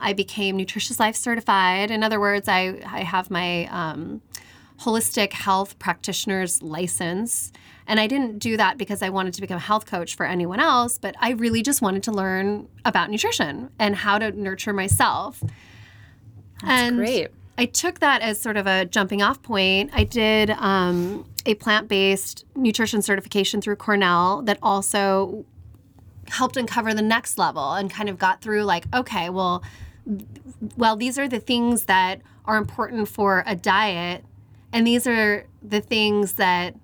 I 0.00 0.12
became 0.12 0.56
Nutritious 0.56 0.98
Life 0.98 1.14
certified. 1.14 1.92
In 1.92 2.02
other 2.02 2.18
words, 2.18 2.48
I, 2.48 2.80
I 2.84 3.02
have 3.04 3.30
my 3.30 3.66
um, 3.66 4.20
holistic 4.82 5.32
health 5.32 5.78
practitioner's 5.78 6.62
license. 6.62 7.52
And 7.86 7.98
I 7.98 8.06
didn't 8.06 8.38
do 8.38 8.56
that 8.56 8.78
because 8.78 9.02
I 9.02 9.08
wanted 9.10 9.34
to 9.34 9.40
become 9.40 9.56
a 9.56 9.60
health 9.60 9.86
coach 9.86 10.14
for 10.16 10.24
anyone 10.24 10.60
else, 10.60 10.98
but 10.98 11.14
I 11.20 11.30
really 11.30 11.62
just 11.62 11.82
wanted 11.82 12.02
to 12.04 12.12
learn 12.12 12.68
about 12.84 13.10
nutrition 13.10 13.70
and 13.78 13.96
how 13.96 14.18
to 14.18 14.30
nurture 14.32 14.72
myself. 14.72 15.42
and 16.62 16.96
great. 16.96 17.28
I 17.58 17.66
took 17.66 18.00
that 18.00 18.22
as 18.22 18.40
sort 18.40 18.56
of 18.56 18.66
a 18.66 18.86
jumping 18.86 19.20
off 19.20 19.42
point. 19.42 19.90
I 19.92 20.04
did 20.04 20.50
um, 20.50 21.26
a 21.44 21.54
plant 21.54 21.86
based 21.88 22.46
nutrition 22.56 23.02
certification 23.02 23.60
through 23.60 23.76
Cornell 23.76 24.42
that 24.42 24.58
also 24.62 25.44
helped 26.28 26.56
uncover 26.56 26.94
the 26.94 27.02
next 27.02 27.36
level 27.36 27.74
and 27.74 27.90
kind 27.90 28.08
of 28.08 28.18
got 28.18 28.40
through 28.40 28.62
like, 28.62 28.86
okay, 28.94 29.28
well, 29.28 29.62
well, 30.76 30.96
these 30.96 31.18
are 31.18 31.28
the 31.28 31.40
things 31.40 31.84
that 31.84 32.22
are 32.44 32.56
important 32.56 33.08
for 33.08 33.44
a 33.46 33.54
diet, 33.54 34.24
and 34.72 34.86
these 34.86 35.06
are 35.06 35.46
the 35.62 35.80
things 35.80 36.34
that 36.34 36.74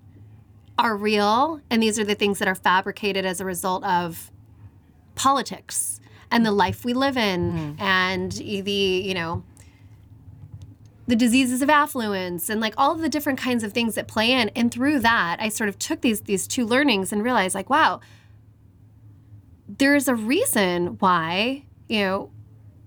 are 0.77 0.95
real, 0.95 1.61
and 1.69 1.83
these 1.83 1.99
are 1.99 2.03
the 2.03 2.15
things 2.15 2.39
that 2.39 2.47
are 2.47 2.55
fabricated 2.55 3.25
as 3.25 3.41
a 3.41 3.45
result 3.45 3.83
of 3.83 4.31
politics 5.15 5.99
and 6.31 6.45
the 6.45 6.51
life 6.51 6.85
we 6.85 6.93
live 6.93 7.17
in, 7.17 7.51
hmm. 7.51 7.81
and 7.81 8.31
the 8.31 8.71
you 8.71 9.13
know 9.13 9.43
the 11.07 11.15
diseases 11.15 11.63
of 11.63 11.71
affluence 11.71 12.49
and 12.49 12.61
like 12.61 12.75
all 12.77 12.91
of 12.91 13.01
the 13.01 13.09
different 13.09 13.39
kinds 13.39 13.63
of 13.63 13.73
things 13.73 13.95
that 13.95 14.07
play 14.07 14.31
in. 14.31 14.49
And 14.49 14.71
through 14.71 14.99
that 14.99 15.37
i 15.39 15.49
sort 15.49 15.67
of 15.67 15.79
took 15.79 16.01
these 16.01 16.21
these 16.21 16.47
two 16.47 16.65
learnings 16.65 17.11
and 17.11 17.23
realized 17.23 17.55
like 17.55 17.69
wow 17.69 17.99
there's 19.67 20.07
a 20.07 20.15
reason 20.15 20.97
why 20.99 21.63
you 21.87 22.01
know 22.01 22.31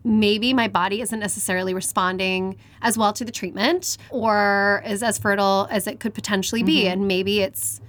maybe 0.04 0.52
my 0.52 0.68
body 0.68 1.00
isn't 1.00 1.20
necessarily 1.20 1.74
responding 1.74 2.56
as 2.80 2.98
well 2.98 3.12
to 3.12 3.24
the 3.24 3.32
treatment 3.32 3.98
or 4.10 4.82
is 4.86 5.02
as 5.02 5.18
fertile 5.18 5.68
as 5.70 5.86
it 5.86 6.00
could 6.00 6.14
potentially 6.14 6.62
be. 6.62 6.82
Mm-hmm. 6.82 6.92
And 6.92 7.08
maybe 7.08 7.40
it's 7.40 7.80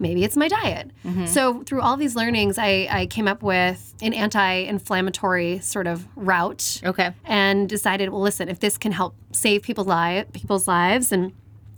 maybe 0.00 0.22
it's 0.22 0.36
my 0.36 0.46
diet. 0.48 0.90
Mm-hmm. 1.04 1.26
So 1.26 1.62
through 1.64 1.80
all 1.82 1.96
these 1.96 2.14
learnings 2.14 2.56
I, 2.56 2.86
I 2.90 3.06
came 3.06 3.26
up 3.26 3.42
with 3.42 3.94
an 4.00 4.14
anti-inflammatory 4.14 5.58
sort 5.58 5.86
of 5.86 6.06
route 6.16 6.80
Okay. 6.84 7.12
and 7.24 7.68
decided, 7.68 8.10
well, 8.10 8.20
listen, 8.20 8.48
if 8.48 8.60
this 8.60 8.78
can 8.78 8.92
help 8.92 9.14
save 9.32 9.62
people's 9.62 9.88
li- 9.88 10.24
people's 10.32 10.68
lives, 10.68 11.10
and 11.10 11.32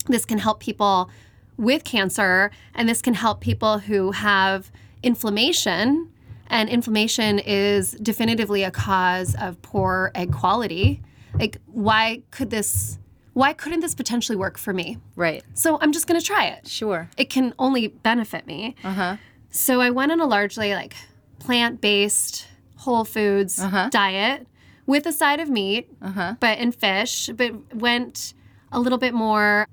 this 0.07 0.25
can 0.25 0.39
help 0.39 0.61
people 0.61 1.11
with 1.57 1.83
cancer, 1.85 2.51
and 2.75 2.89
this 2.89 3.01
can 3.03 3.15
help 3.15 3.41
people 3.41 3.79
who 3.79 4.13
have 4.13 4.71
inflammation, 5.03 6.11
and 6.51 6.69
inflammation 6.69 7.39
is 7.39 7.93
definitively 7.93 8.63
a 8.65 8.71
cause 8.71 9.35
of 9.41 9.63
poor 9.63 10.11
egg 10.15 10.33
quality. 10.33 11.01
Like, 11.39 11.59
why 11.67 12.23
could 12.31 12.51
this? 12.51 12.99
Why 13.33 13.53
couldn't 13.53 13.81
this 13.81 13.95
potentially 13.95 14.37
work 14.37 14.59
for 14.59 14.73
me? 14.75 14.99
Right. 15.15 15.43
So 15.55 15.79
I'm 15.81 15.93
just 15.93 16.07
going 16.09 16.21
to 16.21 16.27
try 16.27 16.47
it 16.47 16.67
Sure. 16.67 17.09
it 17.17 17.31
can 17.31 17.55
only 17.59 17.87
benefit 17.87 18.45
me. 18.47 18.75
Uh-huh. 18.83 19.17
So 19.51 19.81
I 19.81 19.91
went 19.91 20.11
on 20.13 20.21
a 20.21 20.27
largely 20.27 20.75
like 20.75 20.95
plant-based 21.39 22.47
whole 22.77 23.05
foods 23.05 23.57
diet 23.91 24.47
with 24.87 25.07
a 25.07 25.13
side 25.13 25.39
of 25.41 25.49
meat, 25.49 25.89
Uh-huh. 26.03 26.35
but 26.41 26.59
and 26.59 26.75
fish, 26.75 27.31
but 27.35 27.75
went 27.75 28.35
a 28.73 28.81
little 28.81 28.99
bit 28.99 29.15
more 29.15 29.69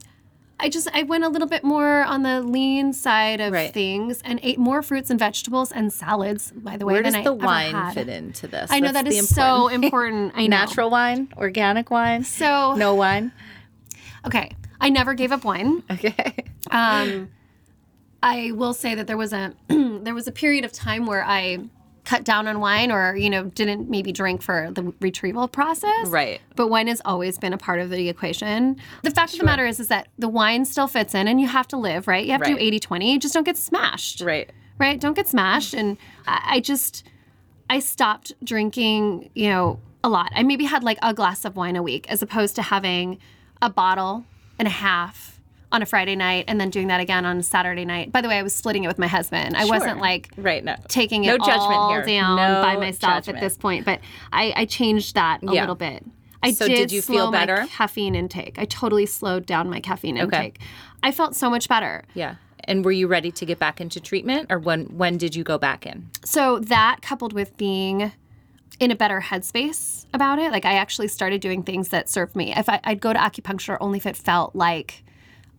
I 0.59 0.69
just 0.69 0.87
I 0.93 1.03
went 1.03 1.23
a 1.23 1.29
little 1.29 1.47
bit 1.47 1.63
more 1.63 2.03
on 2.03 2.23
the 2.23 2.41
lean 2.41 2.91
side 2.91 3.39
of 3.41 3.53
Right. 3.53 3.71
things 3.71 4.21
and 4.25 4.39
ate 4.41 4.57
more 4.57 4.81
fruits 4.81 5.09
and 5.11 5.19
vegetables 5.19 5.71
and 5.71 5.93
salads, 5.93 6.51
by 6.51 6.77
the 6.77 6.85
way, 6.85 6.93
Where 6.93 7.03
than 7.03 7.13
does 7.13 7.19
I 7.19 7.23
the 7.23 7.35
ever 7.35 7.45
wine 7.45 7.93
fit 7.93 8.09
into 8.09 8.47
this? 8.47 8.71
I 8.71 8.79
know 8.79 8.91
That's 8.91 9.03
that 9.03 9.09
the 9.09 9.21
so 9.21 9.67
important- 9.67 9.83
important. 9.85 10.33
I 10.35 10.47
know. 10.47 10.57
Natural 10.57 10.89
wine, 10.89 11.29
organic 11.37 11.91
wine, 11.91 12.23
So 12.23 12.73
no 12.75 12.95
wine. 12.95 13.31
okay, 14.25 14.51
I 14.81 14.89
never 14.89 15.13
gave 15.13 15.31
up 15.31 15.43
wine. 15.45 15.83
Okay. 15.91 16.33
Um, 16.71 17.29
I 18.23 18.51
will 18.51 18.73
say 18.73 18.95
that 18.95 19.05
there 19.05 19.15
was 19.17 19.31
a 19.33 19.53
there 19.67 20.15
was 20.15 20.27
a 20.27 20.31
period 20.31 20.65
of 20.65 20.71
time 20.73 21.05
where 21.05 21.23
I 21.23 21.59
cut 22.07 22.23
down 22.23 22.47
on 22.47 22.61
wine, 22.61 22.89
or 22.89 23.17
you 23.17 23.29
know, 23.29 23.43
didn't 23.43 23.89
maybe 23.89 24.13
drink 24.13 24.41
for 24.41 24.71
the 24.71 24.93
retrieval 25.01 25.47
process. 25.49 26.07
Right. 26.07 26.39
But 26.55 26.69
wine 26.69 26.87
has 26.87 27.01
always 27.03 27.37
been 27.37 27.51
a 27.51 27.57
part 27.57 27.81
of 27.81 27.89
the 27.89 28.07
equation. 28.07 28.77
The 29.03 29.11
fact 29.11 29.33
of 29.33 29.39
the 29.39 29.45
matter 29.45 29.65
is, 29.65 29.79
is 29.79 29.89
that 29.89 30.07
the 30.17 30.29
wine 30.29 30.63
still 30.63 30.87
fits 30.87 31.13
in, 31.13 31.27
and 31.27 31.41
you 31.41 31.47
have 31.47 31.67
to 31.67 31.77
live 31.77 32.07
right. 32.07 32.25
You 32.25 32.31
have 32.31 32.43
to 32.43 32.55
do 32.55 32.57
80-20. 32.57 33.19
Just 33.19 33.33
don't 33.33 33.43
get 33.43 33.57
smashed. 33.57 34.21
Right. 34.21 34.49
Right. 34.79 34.99
Don't 34.99 35.15
get 35.15 35.27
smashed. 35.27 35.73
And 35.73 35.97
I, 36.25 36.41
I 36.45 36.59
just 36.61 37.03
I 37.69 37.79
stopped 37.79 38.33
drinking. 38.41 39.29
You 39.35 39.49
know, 39.49 39.79
a 40.03 40.09
lot. 40.09 40.31
I 40.33 40.43
maybe 40.43 40.63
had 40.63 40.83
like 40.83 40.97
a 41.01 41.13
glass 41.13 41.43
of 41.43 41.57
wine 41.57 41.75
a 41.75 41.83
week, 41.83 42.09
as 42.09 42.21
opposed 42.21 42.55
to 42.55 42.61
having 42.61 43.19
a 43.61 43.69
bottle 43.69 44.23
and 44.57 44.67
a 44.67 44.71
half 44.71 45.36
on 45.71 45.81
a 45.81 45.85
Friday 45.85 46.15
night 46.15 46.45
and 46.47 46.59
then 46.61 46.69
doing 46.69 46.87
that 46.87 46.99
again 47.01 47.25
on 47.25 47.37
a 47.37 47.43
Saturday 47.43 47.83
night. 47.85 48.11
By 48.11 48.21
the 48.21 48.27
way, 48.29 48.37
I 48.37 48.43
was 48.43 48.55
splitting 48.55 48.83
it 48.85 48.87
with 48.87 48.97
my 48.97 49.07
husband. 49.07 49.55
I 49.57 49.61
Sure. 49.65 49.71
wasn't 49.71 49.99
like 49.99 50.29
Right. 50.37 50.63
No. 50.63 50.75
taking 50.87 51.23
No 51.23 51.35
it 51.35 51.39
judgment 51.43 51.73
all 51.73 51.89
here. 51.91 52.05
down 52.05 52.37
No 52.37 52.61
by 52.61 52.77
myself 52.77 53.15
judgment. 53.25 53.37
at 53.37 53.41
this 53.41 53.57
point, 53.57 53.85
but 53.85 53.99
I, 54.31 54.53
I 54.55 54.65
changed 54.65 55.15
that 55.15 55.43
a 55.43 55.53
Yeah. 55.53 55.61
little 55.61 55.75
bit. 55.75 56.05
I 56.41 56.51
So 56.53 56.67
did, 56.67 56.75
did 56.75 56.91
you 56.93 57.01
feel 57.01 57.23
slow 57.25 57.31
my 57.31 57.45
better? 57.45 57.67
caffeine 57.69 58.15
intake. 58.15 58.57
I 58.57 58.65
totally 58.65 59.05
slowed 59.05 59.45
down 59.45 59.69
my 59.69 59.79
caffeine 59.81 60.15
intake. 60.17 60.55
Okay. 60.57 60.65
I 61.03 61.11
felt 61.11 61.35
so 61.35 61.49
much 61.49 61.67
better. 61.67 62.03
Yeah. 62.13 62.35
And 62.63 62.85
were 62.85 62.91
you 62.91 63.07
ready 63.07 63.31
to 63.31 63.45
get 63.45 63.59
back 63.59 63.81
into 63.81 63.99
treatment, 63.99 64.47
or 64.49 64.59
when 64.59 64.85
when 64.85 65.17
did 65.17 65.35
you 65.35 65.43
go 65.43 65.57
back 65.57 65.85
in? 65.85 66.09
So 66.25 66.59
that 66.59 67.01
coupled 67.01 67.33
with 67.33 67.55
being 67.57 68.11
in 68.79 68.91
a 68.91 68.95
better 68.95 69.21
headspace 69.21 70.05
about 70.13 70.37
it, 70.39 70.51
like 70.51 70.65
I 70.65 70.73
actually 70.73 71.07
started 71.07 71.41
doing 71.41 71.63
things 71.63 71.89
that 71.89 72.09
served 72.09 72.35
me. 72.35 72.53
If 72.55 72.69
I, 72.69 72.79
I'd 72.83 72.99
go 72.99 73.11
to 73.13 73.19
acupuncture 73.19 73.77
only 73.81 73.97
if 73.97 74.05
it 74.05 74.15
felt 74.15 74.55
like 74.55 75.03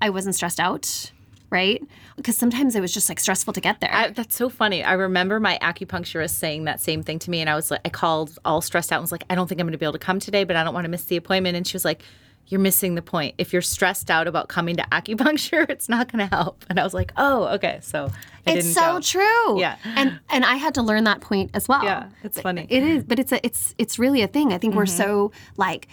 I 0.01 0.11
wasn't 0.11 0.35
stressed 0.35 0.61
out, 0.61 1.13
right? 1.51 1.83
Because 2.17 2.37
sometimes 2.37 2.75
it 2.77 2.81
was 2.81 2.93
just 2.93 3.09
like 3.09 3.21
stressful 3.21 3.53
to 3.55 3.61
get 3.61 3.81
there. 3.81 3.91
I, 3.93 4.11
that's 4.11 4.37
so 4.37 4.49
funny. 4.49 4.83
I 4.85 4.93
remember 4.95 5.39
my 5.41 5.59
acupuncturist 5.63 6.31
saying 6.31 6.65
that 6.65 6.81
same 6.81 7.03
thing 7.03 7.19
to 7.21 7.31
me, 7.31 7.41
and 7.41 7.49
I 7.51 7.55
was 7.55 7.71
like, 7.71 7.81
I 7.85 7.89
called 7.89 8.39
all 8.45 8.61
stressed 8.61 8.93
out 8.93 8.97
and 8.97 9.03
was 9.03 9.13
like, 9.13 9.25
I 9.31 9.35
don't 9.35 9.47
think 9.49 9.61
I'm 9.61 9.67
going 9.67 9.73
to 9.73 9.79
be 9.79 9.87
able 9.87 9.93
to 9.95 9.99
come 9.99 10.19
today, 10.21 10.45
but 10.45 10.57
I 10.57 10.65
don't 10.65 10.75
want 10.75 10.85
to 10.85 10.89
miss 10.91 11.05
the 11.05 11.17
appointment. 11.17 11.57
And 11.57 11.67
she 11.67 11.75
was 11.75 11.85
like, 11.85 12.03
You're 12.49 12.61
missing 12.61 12.95
the 12.95 13.03
point. 13.03 13.35
If 13.39 13.53
you're 13.53 13.63
stressed 13.63 14.11
out 14.11 14.27
about 14.27 14.49
coming 14.49 14.77
to 14.77 14.83
acupuncture, 14.91 15.69
it's 15.75 15.89
not 15.89 16.11
going 16.11 16.27
to 16.29 16.35
help. 16.35 16.65
And 16.71 16.79
I 16.81 16.85
was 16.85 16.95
like, 16.95 17.13
Oh, 17.17 17.45
okay. 17.55 17.79
So 17.83 18.11
I 18.47 18.53
it's 18.53 18.73
so 18.73 18.95
go. 18.95 19.01
true. 19.01 19.61
Yeah. 19.61 19.77
And 19.85 20.19
and 20.31 20.45
I 20.45 20.57
had 20.57 20.75
to 20.75 20.83
learn 20.83 21.05
that 21.05 21.21
point 21.21 21.51
as 21.55 21.69
well. 21.69 21.85
Yeah, 21.85 22.09
it's 22.25 22.41
funny. 22.41 22.67
It 22.71 22.83
is, 22.83 23.05
but 23.05 23.19
it's 23.19 23.33
a 23.33 23.45
it's 23.47 23.75
it's 23.79 23.99
really 23.99 24.23
a 24.23 24.29
thing. 24.29 24.53
I 24.53 24.59
think 24.59 24.75
we're 24.75 24.85
Mm-hmm. 24.87 24.97
so 24.97 25.33
like 25.57 25.89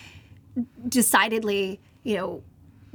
decidedly, 0.88 1.80
you 2.04 2.16
know, 2.18 2.44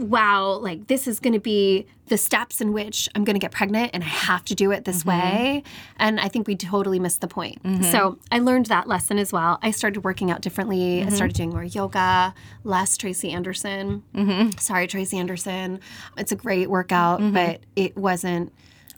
wow, 0.00 0.52
like 0.54 0.86
this 0.88 1.06
is 1.06 1.20
going 1.20 1.32
to 1.34 1.40
be 1.40 1.86
the 2.06 2.16
steps 2.18 2.60
in 2.60 2.72
which 2.72 3.08
I'm 3.14 3.22
going 3.24 3.34
to 3.34 3.40
get 3.40 3.52
pregnant 3.52 3.90
and 3.94 4.02
I 4.02 4.06
have 4.08 4.44
to 4.46 4.54
do 4.54 4.72
it 4.72 4.84
this 4.84 5.04
Mm-hmm. 5.04 5.08
way. 5.10 5.62
And 5.98 6.18
I 6.18 6.28
think 6.28 6.46
we 6.48 6.56
totally 6.56 6.98
missed 6.98 7.20
the 7.20 7.28
point. 7.28 7.60
So 7.84 8.18
I 8.32 8.40
learned 8.40 8.66
that 8.66 8.88
lesson 8.88 9.18
as 9.18 9.32
well. 9.32 9.58
I 9.62 9.70
started 9.70 10.02
working 10.02 10.30
out 10.30 10.40
differently. 10.40 10.78
Mm-hmm. 11.00 11.08
I 11.08 11.12
started 11.12 11.36
doing 11.36 11.50
more 11.50 11.62
yoga, 11.64 12.34
less 12.64 12.96
Tracy 12.96 13.30
Anderson. 13.30 14.02
Mm-hmm. 14.14 14.58
Sorry, 14.58 14.86
Tracy 14.88 15.18
Anderson. 15.18 15.80
It's 16.16 16.32
a 16.32 16.36
great 16.36 16.68
workout, 16.68 17.20
but 17.32 17.60
it 17.76 17.96
wasn't 17.96 18.52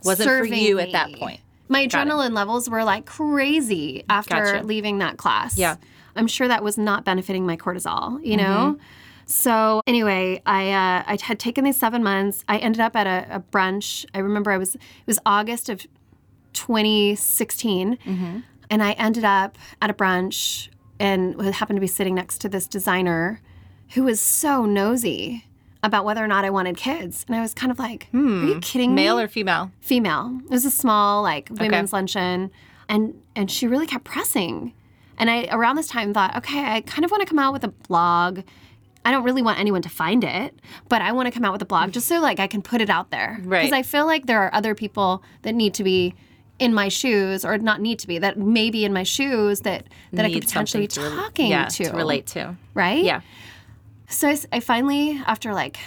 Wasn't 0.05 0.27
for 0.29 0.45
you 0.45 0.79
at 0.79 0.93
that 0.93 1.13
point. 1.15 1.41
My 1.69 1.87
Got 1.87 2.07
it. 2.07 2.11
adrenaline 2.11 2.33
levels 2.35 2.69
were 2.71 2.85
like 2.85 3.07
crazy 3.07 4.05
after 4.09 4.35
Gotcha. 4.37 4.67
leaving 4.67 4.99
that 4.99 5.17
class. 5.19 5.59
Yeah. 5.59 5.77
I'm 6.17 6.27
sure 6.27 6.47
that 6.49 6.63
was 6.63 6.77
not 6.77 7.05
benefiting 7.05 7.47
my 7.47 7.57
cortisol, 7.57 8.25
you 8.25 8.37
Mm-hmm. 8.37 8.81
So 9.33 9.81
anyway, 9.87 10.43
I 10.45 10.71
uh, 10.73 11.05
I 11.07 11.19
had 11.23 11.39
taken 11.39 11.65
these 11.65 11.77
seven 11.79 12.03
months. 12.03 12.45
I 12.49 12.59
ended 12.59 12.81
up 12.81 12.95
at 12.95 13.07
a, 13.07 13.37
a 13.37 13.41
brunch. 13.41 14.05
I 14.15 14.19
remember 14.19 14.51
I 14.51 14.59
was 14.59 14.75
it 14.75 14.81
was 15.07 15.19
August 15.25 15.69
of 15.71 15.87
2016, 16.53 17.97
Mm-hmm. 17.97 18.39
and 18.71 18.83
I 18.83 18.93
ended 18.93 19.25
up 19.25 19.57
at 19.81 19.89
a 19.91 19.95
brunch 19.95 20.69
and 21.01 21.41
happened 21.55 21.77
to 21.79 21.81
be 21.81 21.87
sitting 21.87 22.15
next 22.15 22.39
to 22.43 22.49
this 22.49 22.67
designer 22.67 23.41
who 23.95 24.03
was 24.05 24.21
so 24.21 24.65
nosy 24.67 25.47
about 25.83 26.05
whether 26.05 26.23
or 26.23 26.29
not 26.29 26.45
I 26.45 26.51
wanted 26.51 26.77
kids, 26.77 27.25
and 27.27 27.35
I 27.35 27.41
was 27.41 27.55
kind 27.55 27.73
of 27.73 27.79
like, 27.79 28.09
"Are 28.15 28.19
you 28.19 28.61
kidding 28.61 28.95
me?" 28.95 29.03
Male 29.05 29.19
or 29.19 29.29
female? 29.29 29.71
female. 29.81 30.41
It 30.45 30.51
was 30.51 30.65
a 30.67 30.71
small 30.71 31.23
like 31.23 31.49
women's 31.51 31.93
luncheon, 31.93 32.51
and 32.89 33.15
and 33.35 33.51
she 33.51 33.67
really 33.67 33.87
kept 33.87 34.05
pressing. 34.05 34.75
And 35.19 35.31
I 35.31 35.47
around 35.51 35.77
this 35.77 35.89
time 35.89 36.13
thought, 36.13 36.37
okay, 36.37 36.65
I 36.65 36.81
kind 36.83 37.05
of 37.05 37.11
want 37.11 37.21
to 37.23 37.27
come 37.27 37.39
out 37.39 37.53
with 37.53 37.65
a 37.65 37.69
blog. 37.69 38.41
I 39.05 39.11
don't 39.11 39.25
really 39.25 39.43
want 39.43 39.59
anyone 39.59 39.83
to 39.83 39.89
find 39.89 40.23
it, 40.23 40.55
but 40.89 41.03
I 41.03 41.13
want 41.13 41.27
to 41.27 41.33
come 41.33 41.45
out 41.45 41.53
with 41.53 41.63
a 41.63 41.67
blog 41.67 41.93
just 41.93 42.07
so 42.07 42.21
like 42.21 42.39
I 42.39 42.47
can 42.47 42.63
put 42.63 42.81
it 42.81 42.89
out 42.89 43.11
there. 43.11 43.41
Right. 43.43 43.63
Because 43.63 43.73
I 43.73 43.83
feel 43.83 44.07
like 44.07 44.27
there 44.27 44.41
are 44.41 44.55
other 44.55 44.75
people 44.75 45.23
that 45.43 45.55
need 45.55 45.75
to 45.75 45.85
be 45.85 46.15
in 46.59 46.73
my 46.73 46.89
shoes, 46.89 47.45
or 47.45 47.59
not 47.59 47.81
need 47.81 47.99
to 47.99 48.07
be, 48.07 48.19
that 48.19 48.39
may 48.39 48.71
be 48.71 48.85
in 48.85 48.93
my 48.93 49.03
shoes 49.03 49.61
that 49.63 49.87
that 50.13 50.25
I 50.25 50.33
could 50.33 50.43
potentially 50.43 50.85
be 50.85 50.89
to 50.89 51.01
talking 51.01 51.51
yeah, 51.51 51.65
to. 51.67 51.87
to 51.87 51.97
relate 51.97 52.27
to. 52.29 52.57
Right? 52.75 53.03
Yeah. 53.03 53.23
So 54.07 54.33
I 54.53 54.61
finally, 54.61 55.21
after 55.27 55.53
like 55.55 55.79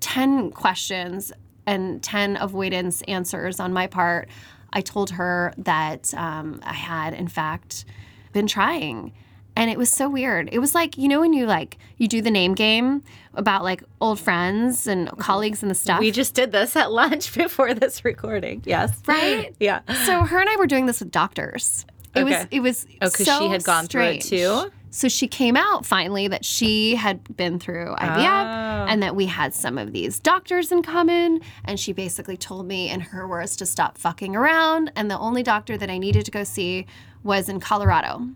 10 0.00 0.52
questions 0.52 1.32
and 1.66 2.02
10 2.02 2.36
avoidance 2.36 3.02
answers 3.08 3.58
on 3.58 3.72
my 3.72 3.86
part, 3.86 4.28
I 4.72 4.82
told 4.82 5.10
her 5.10 5.52
that 5.58 6.12
um, 6.14 6.60
I 6.62 6.74
had, 6.74 7.14
in 7.14 7.26
fact, 7.26 7.84
been 8.32 8.46
trying. 8.46 9.12
And 9.56 9.70
it 9.70 9.76
was 9.76 9.90
so 9.90 10.08
weird. 10.08 10.48
It 10.52 10.58
was 10.58 10.74
like, 10.74 10.96
you 10.96 11.08
know, 11.08 11.20
when 11.20 11.32
you 11.32 11.46
like, 11.46 11.76
you 11.96 12.08
do 12.08 12.22
the 12.22 12.30
name 12.30 12.54
game 12.54 13.02
about 13.34 13.62
like 13.62 13.82
old 14.00 14.18
friends 14.20 14.86
and 14.86 15.08
mm-hmm. 15.08 15.20
colleagues 15.20 15.62
and 15.62 15.70
the 15.70 15.74
stuff. 15.74 16.00
We 16.00 16.10
just 16.10 16.34
did 16.34 16.52
this 16.52 16.76
at 16.76 16.92
lunch 16.92 17.34
before 17.36 17.74
this 17.74 18.04
recording. 18.04 18.62
Yes. 18.64 19.00
Right? 19.06 19.54
Yeah. 19.60 19.80
so 20.06 20.22
her 20.22 20.38
and 20.38 20.48
I 20.48 20.56
were 20.56 20.66
doing 20.66 20.86
this 20.86 21.00
with 21.00 21.10
doctors. 21.10 21.84
It 22.14 22.24
was 22.24 22.46
it 22.50 22.60
was 22.60 22.86
Oh, 23.02 23.10
'cause 23.10 23.26
so 23.26 23.38
she 23.38 23.48
had 23.48 23.62
gone 23.62 23.86
through 23.86 24.02
it 24.04 24.22
too? 24.22 24.70
So 24.90 25.08
she 25.08 25.28
came 25.28 25.56
out 25.56 25.86
finally 25.86 26.26
that 26.28 26.44
she 26.44 26.96
had 26.96 27.36
been 27.36 27.60
through 27.60 27.94
IVF 27.96 28.26
Oh. 28.26 28.86
and 28.88 29.00
that 29.02 29.14
we 29.14 29.26
had 29.26 29.54
some 29.54 29.78
of 29.78 29.92
these 29.92 30.18
doctors 30.18 30.72
in 30.72 30.82
common. 30.82 31.40
And 31.64 31.78
she 31.78 31.92
basically 31.92 32.36
told 32.36 32.66
me, 32.66 32.90
in 32.90 32.98
her 33.00 33.28
words, 33.28 33.54
to 33.56 33.66
stop 33.66 33.96
fucking 33.98 34.34
around. 34.34 34.90
And 34.96 35.08
the 35.08 35.18
only 35.18 35.44
doctor 35.44 35.76
that 35.78 35.90
I 35.90 35.98
needed 35.98 36.24
to 36.24 36.30
go 36.32 36.42
see 36.42 36.86
was 37.22 37.48
in 37.48 37.60
Colorado. 37.60 38.28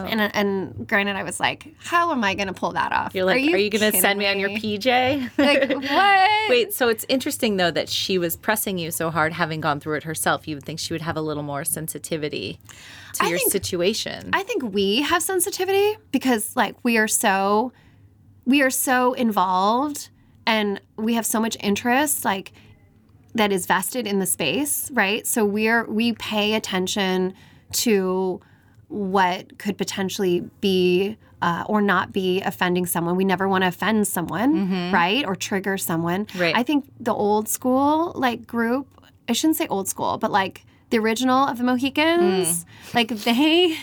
Oh. 0.00 0.04
And 0.04 0.20
and 0.20 0.88
granted, 0.88 1.16
I 1.16 1.22
was 1.22 1.38
like, 1.40 1.74
how 1.78 2.12
am 2.12 2.24
I 2.24 2.34
going 2.34 2.48
to 2.48 2.54
pull 2.54 2.72
that 2.72 2.92
off? 2.92 3.14
You're 3.14 3.24
like, 3.24 3.36
are 3.36 3.56
you, 3.56 3.70
going 3.70 3.92
to 3.92 3.98
send 4.00 4.18
me 4.18 4.26
on 4.26 4.38
your? 4.38 4.50
PJ? 4.50 5.30
Like 5.38 5.70
what? 5.90 6.50
Wait, 6.50 6.72
so 6.72 6.88
it's 6.88 7.04
interesting 7.08 7.56
though 7.56 7.70
that 7.70 7.88
she 7.88 8.18
was 8.18 8.36
pressing 8.36 8.78
you 8.78 8.90
so 8.90 9.10
hard, 9.10 9.32
having 9.32 9.60
gone 9.60 9.80
through 9.80 9.96
it 9.96 10.04
herself. 10.04 10.46
You 10.46 10.56
would 10.56 10.64
think 10.64 10.78
she 10.78 10.92
would 10.94 11.02
have 11.02 11.16
a 11.16 11.22
little 11.22 11.42
more 11.42 11.64
sensitivity 11.64 12.58
to 13.14 13.24
I 13.24 13.28
your 13.28 13.38
think- 13.38 13.52
situation. 13.52 14.30
I 14.32 14.42
think 14.42 14.62
we 14.62 15.02
have 15.02 15.22
sensitivity 15.22 15.96
because 16.10 16.54
like 16.56 16.76
we 16.82 16.98
are 16.98 17.08
so 17.08 17.72
we 18.44 18.62
are 18.62 18.70
so 18.70 19.12
involved 19.14 20.10
and 20.46 20.80
we 20.96 21.14
have 21.14 21.26
so 21.26 21.40
much 21.40 21.56
interest 21.60 22.24
like 22.24 22.52
that 23.34 23.50
is 23.52 23.66
vested 23.66 24.06
in 24.06 24.18
the 24.18 24.26
space, 24.26 24.90
right? 24.90 25.26
So 25.26 25.44
we're 25.44 25.84
we 25.86 26.12
pay 26.12 26.54
attention 26.54 27.34
to 27.72 28.40
what 28.92 29.58
could 29.58 29.78
potentially 29.78 30.40
be 30.60 31.16
uh, 31.40 31.64
or 31.66 31.82
not 31.82 32.12
be 32.12 32.40
offending 32.42 32.86
someone. 32.86 33.16
We 33.16 33.24
never 33.24 33.48
want 33.48 33.64
to 33.64 33.68
offend 33.68 34.06
someone, 34.06 34.92
right? 34.92 35.26
Or 35.26 35.34
trigger 35.34 35.76
someone. 35.76 36.28
Right. 36.36 36.54
I 36.54 36.62
think 36.62 36.88
the 37.00 37.12
old 37.12 37.48
school 37.48 38.12
like 38.14 38.46
group, 38.46 38.86
I 39.28 39.32
shouldn't 39.32 39.56
say 39.56 39.66
old 39.66 39.88
school, 39.88 40.18
but 40.18 40.30
like 40.30 40.64
the 40.92 40.98
original 40.98 41.48
of 41.48 41.56
the 41.56 41.64
Mohicans, 41.64 42.64
mm. 42.64 42.94
like 42.94 43.08
they, 43.08 43.78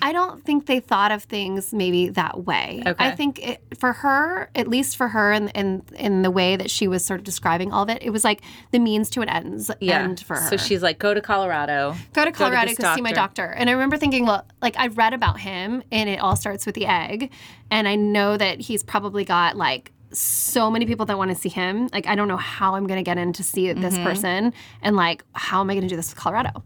I 0.00 0.12
don't 0.12 0.44
think 0.44 0.66
they 0.66 0.78
thought 0.78 1.10
of 1.10 1.24
things 1.24 1.74
maybe 1.74 2.08
that 2.10 2.44
way. 2.44 2.84
Okay. 2.86 3.04
I 3.04 3.10
think 3.10 3.40
it, 3.40 3.60
for 3.76 3.92
her, 3.92 4.48
at 4.54 4.68
least 4.68 4.96
for 4.96 5.08
her, 5.08 5.32
and 5.32 5.50
in, 5.56 5.82
in, 5.96 6.22
the 6.22 6.30
way 6.30 6.54
that 6.54 6.70
she 6.70 6.86
was 6.86 7.04
sort 7.04 7.18
of 7.18 7.24
describing 7.24 7.72
all 7.72 7.82
of 7.82 7.90
it, 7.90 8.00
it 8.02 8.10
was 8.10 8.22
like 8.22 8.42
the 8.70 8.78
means 8.78 9.10
to 9.10 9.22
an 9.22 9.28
ends 9.28 9.72
yeah. 9.80 10.02
end 10.02 10.20
for 10.20 10.36
her. 10.36 10.48
So 10.48 10.56
she's 10.56 10.84
like, 10.84 11.00
go 11.00 11.12
to 11.12 11.20
Colorado. 11.20 11.96
go 12.12 12.24
to 12.24 12.30
Colorado 12.30 12.68
this 12.68 12.78
to, 12.78 12.94
see 12.94 13.00
my 13.00 13.12
doctor. 13.12 13.48
doctor. 13.48 13.58
And 13.58 13.68
I 13.68 13.72
remember 13.72 13.96
thinking, 13.96 14.24
well, 14.24 14.46
like 14.62 14.76
I 14.78 14.86
read 14.86 15.12
about 15.12 15.40
him, 15.40 15.82
and 15.90 16.08
it 16.08 16.20
all 16.20 16.36
starts 16.36 16.64
with 16.64 16.76
the 16.76 16.86
egg, 16.86 17.32
and 17.72 17.88
I 17.88 17.96
know 17.96 18.36
that 18.36 18.60
he's 18.60 18.84
probably 18.84 19.24
got 19.24 19.56
like 19.56 19.90
so 20.12 20.70
many 20.70 20.86
people 20.86 21.06
that 21.06 21.16
want 21.18 21.30
to 21.30 21.36
see 21.36 21.48
him. 21.48 21.88
Like 21.92 22.06
I 22.06 22.14
don't 22.14 22.28
know 22.28 22.36
how 22.36 22.74
I'm 22.74 22.86
going 22.86 22.98
to 22.98 23.04
get 23.04 23.18
in 23.18 23.32
to 23.34 23.42
see 23.42 23.72
this 23.72 23.94
Mm-hmm. 23.94 24.04
person, 24.04 24.52
and 24.82 24.96
like 24.96 25.24
how 25.32 25.60
am 25.60 25.70
I 25.70 25.74
going 25.74 25.82
to 25.82 25.88
do 25.88 25.96
this 25.96 26.10
with 26.10 26.18
Colorado? 26.18 26.62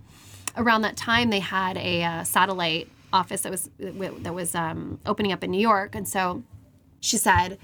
Around 0.57 0.83
that 0.83 0.97
time, 0.97 1.31
they 1.31 1.41
had 1.41 1.77
a 1.77 2.05
uh, 2.05 2.25
satellite 2.25 2.89
office 3.13 3.43
that 3.43 3.51
was 3.51 3.71
that 3.79 4.35
was 4.35 4.55
um, 4.55 4.99
opening 5.07 5.33
up 5.33 5.43
in 5.45 5.51
New 5.51 5.61
York, 5.61 5.95
and 5.95 6.07
so 6.09 6.43
she 7.01 7.17
said. 7.17 7.59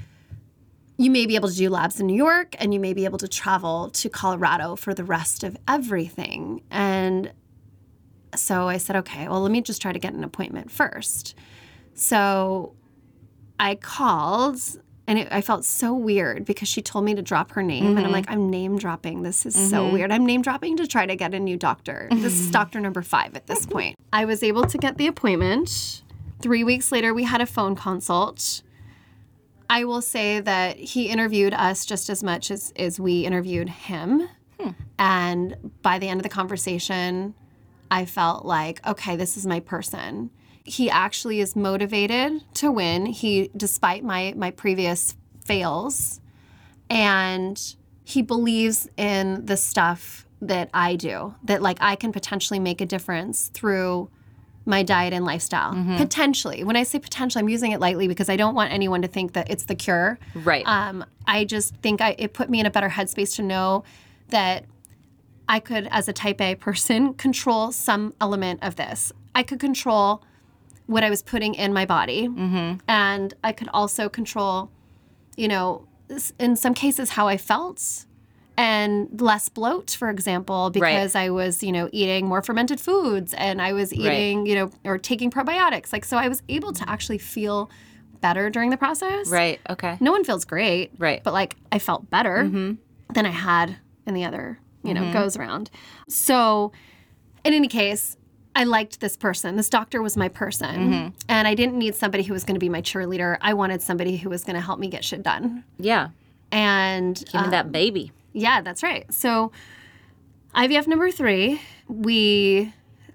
You 0.96 1.10
may 1.10 1.24
be 1.24 1.34
able 1.34 1.48
to 1.48 1.54
do 1.56 1.70
labs 1.70 1.98
in 1.98 2.06
New 2.06 2.14
York 2.14 2.54
and 2.58 2.74
you 2.74 2.78
may 2.78 2.92
be 2.92 3.06
able 3.06 3.16
to 3.20 3.26
travel 3.26 3.88
to 3.88 4.10
Colorado 4.10 4.76
for 4.76 4.92
the 4.92 5.02
rest 5.02 5.42
of 5.42 5.56
everything. 5.66 6.60
And 6.70 7.32
so 8.36 8.68
I 8.68 8.76
said, 8.76 8.96
okay, 8.96 9.26
well, 9.26 9.40
let 9.40 9.50
me 9.50 9.62
just 9.62 9.80
try 9.80 9.92
to 9.92 9.98
get 9.98 10.12
an 10.12 10.22
appointment 10.22 10.70
first. 10.70 11.34
So 11.94 12.74
I 13.58 13.76
called 13.76 14.60
and 15.10 15.18
it, 15.18 15.28
I 15.32 15.40
felt 15.40 15.64
so 15.64 15.92
weird 15.92 16.44
because 16.44 16.68
she 16.68 16.82
told 16.82 17.04
me 17.04 17.16
to 17.16 17.22
drop 17.22 17.50
her 17.52 17.64
name. 17.64 17.84
And 17.84 17.98
I'm 17.98 18.04
mm-hmm. 18.04 18.12
like, 18.12 18.30
I'm 18.30 18.48
name 18.48 18.78
dropping. 18.78 19.24
This 19.24 19.44
is 19.44 19.56
so 19.56 19.82
mm-hmm. 19.82 19.92
weird. 19.92 20.12
I'm 20.12 20.24
name 20.24 20.40
dropping 20.40 20.76
to 20.76 20.86
try 20.86 21.04
to 21.04 21.16
get 21.16 21.34
a 21.34 21.40
new 21.40 21.56
doctor. 21.56 22.06
This 22.12 22.34
is 22.34 22.42
mm-hmm. 22.42 22.52
doctor 22.52 22.78
number 22.78 23.02
five 23.02 23.34
at 23.34 23.48
this 23.48 23.66
point. 23.66 23.96
I 24.12 24.24
was 24.24 24.44
able 24.44 24.66
to 24.66 24.78
get 24.78 24.98
the 24.98 25.08
appointment. 25.08 26.02
Three 26.40 26.62
weeks 26.62 26.92
later, 26.92 27.12
we 27.12 27.24
had 27.24 27.40
a 27.40 27.46
phone 27.46 27.74
consult. 27.74 28.62
I 29.68 29.82
will 29.82 30.00
say 30.00 30.38
that 30.38 30.76
he 30.76 31.08
interviewed 31.08 31.54
us 31.54 31.84
just 31.84 32.08
as 32.08 32.22
much 32.22 32.52
as, 32.52 32.72
as 32.76 33.00
we 33.00 33.26
interviewed 33.26 33.68
him. 33.68 34.28
Hmm. 34.60 34.70
And 34.96 35.72
by 35.82 35.98
the 35.98 36.06
end 36.06 36.20
of 36.20 36.22
the 36.22 36.28
conversation, 36.28 37.34
I 37.90 38.04
felt 38.04 38.44
like, 38.44 38.86
okay, 38.86 39.16
this 39.16 39.36
is 39.36 39.44
my 39.44 39.58
person. 39.58 40.30
He 40.64 40.90
actually 40.90 41.40
is 41.40 41.56
motivated 41.56 42.42
to 42.54 42.70
win. 42.70 43.06
He, 43.06 43.50
despite 43.56 44.04
my 44.04 44.34
my 44.36 44.50
previous 44.50 45.16
fails, 45.44 46.20
and 46.88 47.74
he 48.04 48.22
believes 48.22 48.88
in 48.96 49.46
the 49.46 49.56
stuff 49.56 50.26
that 50.42 50.70
I 50.72 50.96
do, 50.96 51.34
that 51.44 51.62
like 51.62 51.78
I 51.80 51.96
can 51.96 52.12
potentially 52.12 52.58
make 52.58 52.80
a 52.80 52.86
difference 52.86 53.48
through 53.48 54.10
my 54.66 54.82
diet 54.82 55.12
and 55.12 55.24
lifestyle. 55.24 55.72
Potentially. 55.96 56.64
When 56.64 56.76
I 56.76 56.82
say 56.82 56.98
potentially, 56.98 57.40
I'm 57.40 57.48
using 57.48 57.72
it 57.72 57.80
lightly 57.80 58.08
because 58.08 58.28
I 58.28 58.36
don't 58.36 58.54
want 58.54 58.72
anyone 58.72 59.02
to 59.02 59.08
think 59.08 59.32
that 59.32 59.50
it's 59.50 59.64
the 59.64 59.74
cure. 59.74 60.18
Right. 60.34 60.66
Um, 60.66 61.04
I 61.26 61.44
just 61.44 61.76
think 61.76 62.00
I, 62.00 62.14
it 62.18 62.34
put 62.34 62.50
me 62.50 62.60
in 62.60 62.66
a 62.66 62.70
better 62.70 62.88
headspace 62.88 63.36
to 63.36 63.42
know 63.42 63.84
that 64.28 64.64
I 65.48 65.60
could, 65.60 65.88
as 65.90 66.08
a 66.08 66.12
type 66.12 66.40
A 66.40 66.54
person, 66.54 67.14
control 67.26 67.72
some 67.72 68.14
element 68.20 68.60
of 68.62 68.76
this. 68.76 69.12
I 69.34 69.42
could 69.42 69.60
control 69.60 70.22
what 70.90 71.04
I 71.04 71.10
was 71.10 71.22
putting 71.22 71.54
in 71.54 71.72
my 71.72 71.86
body, 71.86 72.26
mm-hmm. 72.26 72.78
and 72.88 73.34
I 73.44 73.52
could 73.52 73.68
also 73.72 74.08
control, 74.08 74.70
you 75.36 75.46
know, 75.46 75.86
in 76.38 76.56
some 76.56 76.74
cases 76.74 77.10
how 77.10 77.28
I 77.28 77.36
felt. 77.36 78.06
And 78.56 79.22
less 79.22 79.48
bloat, 79.48 79.92
for 79.92 80.10
example, 80.10 80.68
because 80.68 81.14
I 81.14 81.30
was, 81.30 81.62
you 81.62 81.72
know, 81.72 81.88
eating 81.92 82.26
more 82.26 82.42
fermented 82.42 82.78
foods 82.78 83.32
and 83.32 83.62
I 83.62 83.72
was 83.72 83.90
eating, 83.94 84.44
you 84.44 84.54
know, 84.54 84.70
or 84.84 84.98
taking 84.98 85.30
probiotics. 85.30 85.94
Like, 85.94 86.04
so 86.04 86.18
I 86.18 86.28
was 86.28 86.42
able 86.46 86.74
to 86.74 86.86
actually 86.86 87.16
feel 87.16 87.70
better 88.20 88.50
during 88.50 88.68
the 88.68 88.76
process. 88.76 89.30
right. 89.30 89.60
Okay. 89.70 89.96
No 90.00 90.12
one 90.12 90.24
feels 90.24 90.44
great. 90.44 90.90
Right. 90.98 91.24
But 91.24 91.32
like 91.32 91.56
I 91.72 91.78
felt 91.78 92.10
better 92.10 92.44
mm-hmm. 92.44 92.74
than 93.14 93.24
I 93.24 93.30
had 93.30 93.76
in 94.06 94.12
the 94.12 94.26
other, 94.26 94.58
you 94.82 94.92
know, 94.92 95.02
mm-hmm. 95.02 95.12
goes 95.14 95.38
around. 95.38 95.70
So 96.08 96.72
in 97.44 97.54
any 97.54 97.68
case, 97.68 98.18
I 98.60 98.64
liked 98.64 99.00
this 99.00 99.16
person. 99.16 99.56
This 99.56 99.70
doctor 99.70 100.02
was 100.02 100.16
my 100.18 100.28
person. 100.28 101.14
And 101.28 101.48
I 101.48 101.54
didn't 101.54 101.78
need 101.78 101.94
somebody 101.94 102.24
who 102.24 102.34
was 102.34 102.44
going 102.44 102.56
to 102.56 102.60
be 102.60 102.68
my 102.68 102.82
cheerleader. 102.82 103.38
I 103.40 103.54
wanted 103.54 103.80
somebody 103.80 104.18
who 104.18 104.28
was 104.28 104.44
going 104.44 104.54
to 104.56 104.60
help 104.60 104.78
me 104.78 104.88
get 104.88 105.02
shit 105.02 105.22
done. 105.22 105.64
Yeah. 105.78 106.08
And 106.52 107.16
Give 107.32 107.42
me 107.42 107.48
that 107.50 107.72
baby. 107.72 108.12
yeah, 108.34 108.60
that's 108.60 108.82
right. 108.82 109.10
So 109.12 109.50
IVF 110.54 110.86
number 110.86 111.10
three, 111.10 111.60
we 111.88 112.72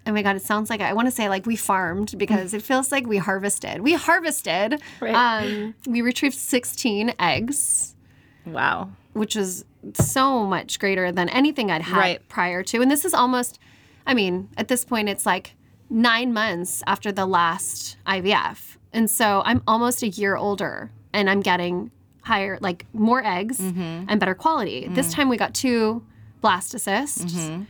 oh 0.07 0.11
my 0.11 0.21
god, 0.23 0.35
it 0.35 0.41
sounds 0.41 0.69
like 0.69 0.81
I 0.81 0.93
want 0.93 1.07
to 1.07 1.11
say 1.11 1.29
like 1.29 1.45
we 1.45 1.55
farmed 1.55 2.15
because 2.17 2.53
it 2.53 2.61
feels 2.63 2.91
like 2.91 3.05
we 3.05 3.17
harvested. 3.17 3.81
We 3.81 3.93
harvested. 3.93 4.81
Right. 4.99 5.13
Um, 5.15 5.75
we 5.87 6.01
retrieved 6.01 6.35
16 6.35 7.13
eggs, 7.19 7.95
Wow. 8.45 8.89
which 9.13 9.35
was 9.35 9.63
so 9.93 10.43
much 10.45 10.79
greater 10.79 11.11
than 11.11 11.29
anything 11.29 11.69
I'd 11.71 11.81
had 11.83 11.97
Right. 11.97 12.29
prior 12.29 12.63
to. 12.63 12.81
And 12.81 12.89
this 12.89 13.03
is 13.05 13.13
almost, 13.13 13.59
I 14.05 14.13
mean, 14.13 14.49
at 14.57 14.67
this 14.67 14.85
point, 14.85 15.09
it's 15.09 15.25
like 15.25 15.55
nine 15.89 16.33
months 16.33 16.83
after 16.87 17.11
the 17.11 17.25
last 17.25 17.97
IVF. 18.05 18.77
And 18.93 19.09
so 19.09 19.41
I'm 19.45 19.61
almost 19.67 20.03
a 20.03 20.07
year 20.07 20.35
older 20.35 20.91
and 21.13 21.29
I'm 21.29 21.41
getting 21.41 21.91
higher, 22.21 22.57
like 22.61 22.85
more 22.93 23.23
eggs 23.23 23.59
mm-hmm. 23.59 24.05
and 24.07 24.19
better 24.19 24.35
quality. 24.35 24.87
This 24.89 25.09
mm. 25.09 25.15
time 25.15 25.29
we 25.29 25.37
got 25.37 25.53
two 25.53 26.03
blastocysts 26.41 27.25
mm-hmm. 27.25 27.63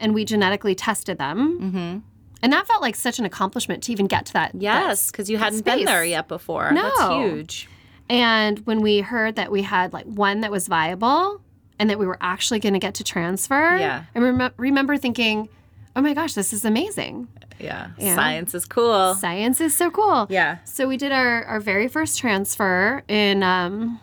and 0.00 0.14
we 0.14 0.24
genetically 0.24 0.74
tested 0.74 1.18
them. 1.18 1.60
Mm-hmm. 1.60 1.98
And 2.42 2.52
that 2.52 2.66
felt 2.66 2.82
like 2.82 2.96
such 2.96 3.18
an 3.18 3.24
accomplishment 3.24 3.84
to 3.84 3.92
even 3.92 4.06
get 4.06 4.26
to 4.26 4.32
that. 4.32 4.52
Yes, 4.54 5.10
because 5.10 5.30
you 5.30 5.38
hadn't 5.38 5.64
been 5.64 5.84
there 5.84 6.04
yet 6.04 6.26
before. 6.26 6.72
No. 6.72 6.82
That's 6.82 7.14
huge. 7.14 7.68
And 8.08 8.58
when 8.66 8.80
we 8.80 9.00
heard 9.00 9.36
that 9.36 9.52
we 9.52 9.62
had 9.62 9.92
like 9.92 10.06
one 10.06 10.40
that 10.40 10.50
was 10.50 10.66
viable 10.66 11.40
and 11.78 11.88
that 11.88 11.98
we 11.98 12.06
were 12.06 12.18
actually 12.20 12.58
going 12.58 12.72
to 12.72 12.80
get 12.80 12.94
to 12.94 13.04
transfer, 13.04 13.76
Yeah. 13.76 14.04
I 14.14 14.18
rem- 14.18 14.52
remember 14.56 14.96
thinking, 14.96 15.48
oh 15.94 16.00
my 16.00 16.14
gosh, 16.14 16.34
this 16.34 16.52
is 16.52 16.64
amazing. 16.64 17.28
Yeah. 17.58 17.90
Yeah. 17.98 18.14
Science 18.14 18.54
is 18.54 18.64
cool. 18.64 19.14
Science 19.14 19.60
is 19.60 19.74
so 19.74 19.90
cool. 19.90 20.26
Yeah. 20.30 20.58
So 20.64 20.88
we 20.88 20.96
did 20.96 21.12
our, 21.12 21.44
our 21.44 21.60
very 21.60 21.88
first 21.88 22.18
transfer 22.18 23.02
in, 23.08 23.42
um, 23.42 24.00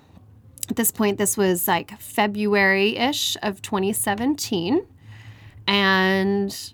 at 0.69 0.75
this 0.75 0.91
point, 0.91 1.17
this 1.17 1.35
was 1.35 1.67
like 1.67 1.99
February 1.99 2.95
ish 2.95 3.35
of 3.41 3.61
2017. 3.61 4.85
And 5.67 6.73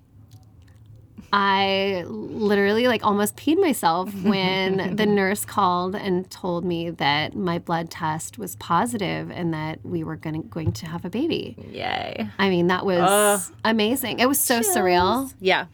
I 1.38 2.06
literally 2.08 2.88
like 2.88 3.06
almost 3.06 3.36
peed 3.36 3.60
myself 3.60 4.10
when 4.24 4.96
the 4.96 5.06
nurse 5.06 5.44
called 5.44 5.94
and 5.94 6.32
told 6.32 6.64
me 6.64 6.92
that 6.92 7.36
my 7.36 7.60
blood 7.60 7.92
test 7.92 8.38
was 8.38 8.56
positive 8.56 9.30
and 9.32 9.54
that 9.54 9.86
we 9.86 10.06
were 10.06 10.16
going 10.16 10.42
to, 10.42 10.48
going 10.48 10.72
to 10.72 10.86
have 10.86 11.04
a 11.04 11.10
baby. 11.10 11.58
Yay. 11.72 12.30
I 12.40 12.50
mean, 12.50 12.68
that 12.68 12.86
was 12.86 13.02
Ugh. 13.02 13.56
amazing. 13.66 14.20
It 14.20 14.28
was 14.28 14.40
so 14.40 14.62
surreal. 14.62 15.34
Yeah. 15.42 15.66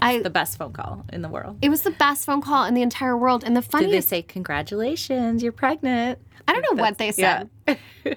I 0.00 0.20
The 0.20 0.30
best 0.30 0.56
phone 0.56 0.72
call 0.72 1.04
in 1.12 1.22
the 1.22 1.28
world. 1.28 1.58
it 1.62 1.68
was 1.68 1.82
the 1.82 1.90
best 1.90 2.24
phone 2.24 2.40
call 2.40 2.64
in 2.64 2.74
the 2.74 2.82
entire 2.82 3.16
world. 3.16 3.42
And 3.42 3.56
the 3.56 3.60
Did 3.60 3.70
funniest 3.70 4.10
they 4.10 4.18
say 4.18 4.22
congratulations? 4.22 5.42
You're 5.42 5.50
pregnant. 5.50 6.20
I 6.48 6.52
don't 6.52 6.62
know 6.76 6.82
what 6.82 6.98
they 6.98 7.12
said. 7.12 7.48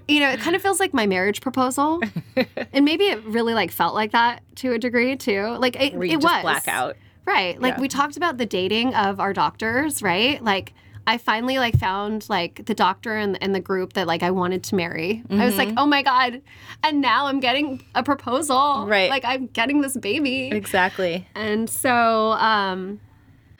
you 0.07 0.19
know, 0.19 0.29
it 0.31 0.39
kind 0.39 0.55
of 0.55 0.61
feels 0.61 0.79
like 0.79 0.93
my 0.93 1.05
marriage 1.07 1.41
proposal, 1.41 2.01
and 2.73 2.85
maybe 2.85 3.05
it 3.05 3.23
really 3.25 3.53
like 3.53 3.71
felt 3.71 3.93
like 3.93 4.11
that 4.11 4.41
to 4.57 4.73
a 4.73 4.77
degree 4.79 5.15
too. 5.15 5.55
Like 5.59 5.75
it, 5.75 5.93
it 5.93 6.17
was 6.17 6.41
blackout, 6.41 6.97
right. 7.25 7.59
Like 7.61 7.75
Yeah. 7.75 7.81
we 7.81 7.87
talked 7.87 8.17
about 8.17 8.37
the 8.37 8.45
dating 8.45 8.95
of 8.95 9.19
our 9.19 9.33
doctors, 9.33 10.01
right? 10.01 10.43
Like 10.43 10.73
I 11.07 11.19
finally 11.19 11.59
like 11.59 11.77
found 11.77 12.27
like 12.29 12.65
the 12.65 12.73
doctor 12.73 13.15
and, 13.15 13.37
and 13.43 13.53
the 13.53 13.59
group 13.59 13.93
that 13.93 14.07
like 14.07 14.23
I 14.23 14.31
wanted 14.31 14.63
to 14.63 14.75
marry. 14.75 15.23
I 15.29 15.45
was 15.45 15.55
like, 15.55 15.67
Mm-hmm. 15.69 15.77
oh 15.77 15.85
my 15.85 16.01
god, 16.01 16.41
and 16.83 16.99
now 16.99 17.27
I'm 17.27 17.39
getting 17.39 17.83
a 17.93 18.01
proposal. 18.01 18.85
Right. 18.87 19.09
Like 19.09 19.23
I'm 19.23 19.45
getting 19.47 19.81
this 19.81 19.95
baby. 19.95 20.47
Exactly. 20.47 21.27
And 21.35 21.69
so 21.69 22.31
um, 22.31 22.99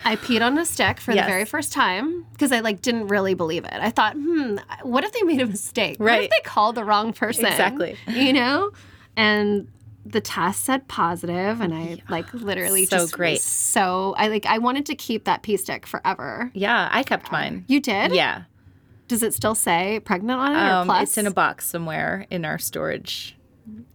I 0.06 0.16
peed 0.16 0.42
on 0.42 0.58
a 0.58 0.66
stick 0.66 1.00
for 1.00 1.12
Yes. 1.14 1.26
the 1.26 1.32
very 1.32 1.46
first 1.46 1.74
time 1.74 2.26
because 2.32 2.52
I 2.52 2.60
like 2.60 2.82
didn't 2.82 3.08
really 3.08 3.34
believe 3.34 3.66
it. 3.66 3.74
I 3.74 3.90
thought, 3.90 4.14
hmm, 4.14 4.58
what 4.84 5.04
if 5.04 5.12
they 5.12 5.24
made 5.24 5.42
a 5.42 5.48
mistake? 5.48 6.00
What 6.00 6.22
if 6.24 6.30
they 6.30 6.40
called 6.44 6.76
the 6.76 6.84
wrong 6.86 7.12
person? 7.12 7.46
Exactly. 7.46 7.98
You 8.08 8.32
know? 8.34 8.72
And 9.18 9.68
the 10.06 10.22
test 10.22 10.64
said 10.66 10.88
positive, 10.88 11.60
and 11.62 11.74
I 11.74 11.98
like 12.10 12.32
literally 12.34 12.86
So 12.86 12.98
just 12.98 13.14
great. 13.14 13.42
so 13.42 14.14
I 14.18 14.28
like 14.28 14.46
I 14.46 14.60
wanted 14.60 14.86
to 14.86 14.96
keep 14.96 15.24
that 15.26 15.42
pee 15.42 15.58
stick 15.58 15.88
forever. 15.88 16.52
Yeah, 16.54 16.88
I 16.92 17.02
kept 17.02 17.32
mine. 17.32 17.66
You 17.68 17.80
did? 17.80 18.14
Yeah. 18.14 18.44
Does 19.08 19.24
it 19.24 19.34
still 19.34 19.56
say 19.56 20.00
pregnant 20.06 20.40
on 20.40 20.52
it 20.52 20.56
or 20.60 20.74
Um, 20.82 20.88
plus? 20.88 21.04
it's 21.10 21.18
in 21.18 21.26
a 21.26 21.32
box 21.32 21.66
somewhere 21.66 22.28
in 22.30 22.46
our 22.46 22.60
storage 22.60 23.36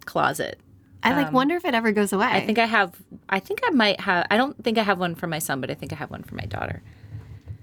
closet. 0.05 0.59
I 1.03 1.15
like 1.23 1.33
wonder 1.33 1.57
if 1.57 1.65
it 1.65 1.75
ever 1.75 1.93
goes 1.93 2.13
away. 2.13 2.27
I 2.27 2.45
think 2.45 2.59
I 2.59 2.67
have. 2.67 2.95
I 3.29 3.41
think 3.41 3.61
I 3.65 3.71
might 3.71 4.01
have. 4.01 4.27
I 4.31 4.37
don't 4.37 4.63
think 4.63 4.77
I 4.79 4.83
have 4.83 4.99
one 4.99 5.15
for 5.15 5.27
my 5.27 5.39
son, 5.39 5.61
but 5.61 5.71
I 5.71 5.75
think 5.75 5.93
I 5.93 5.97
have 5.97 6.11
one 6.11 6.23
for 6.23 6.35
my 6.35 6.45
daughter. 6.45 6.83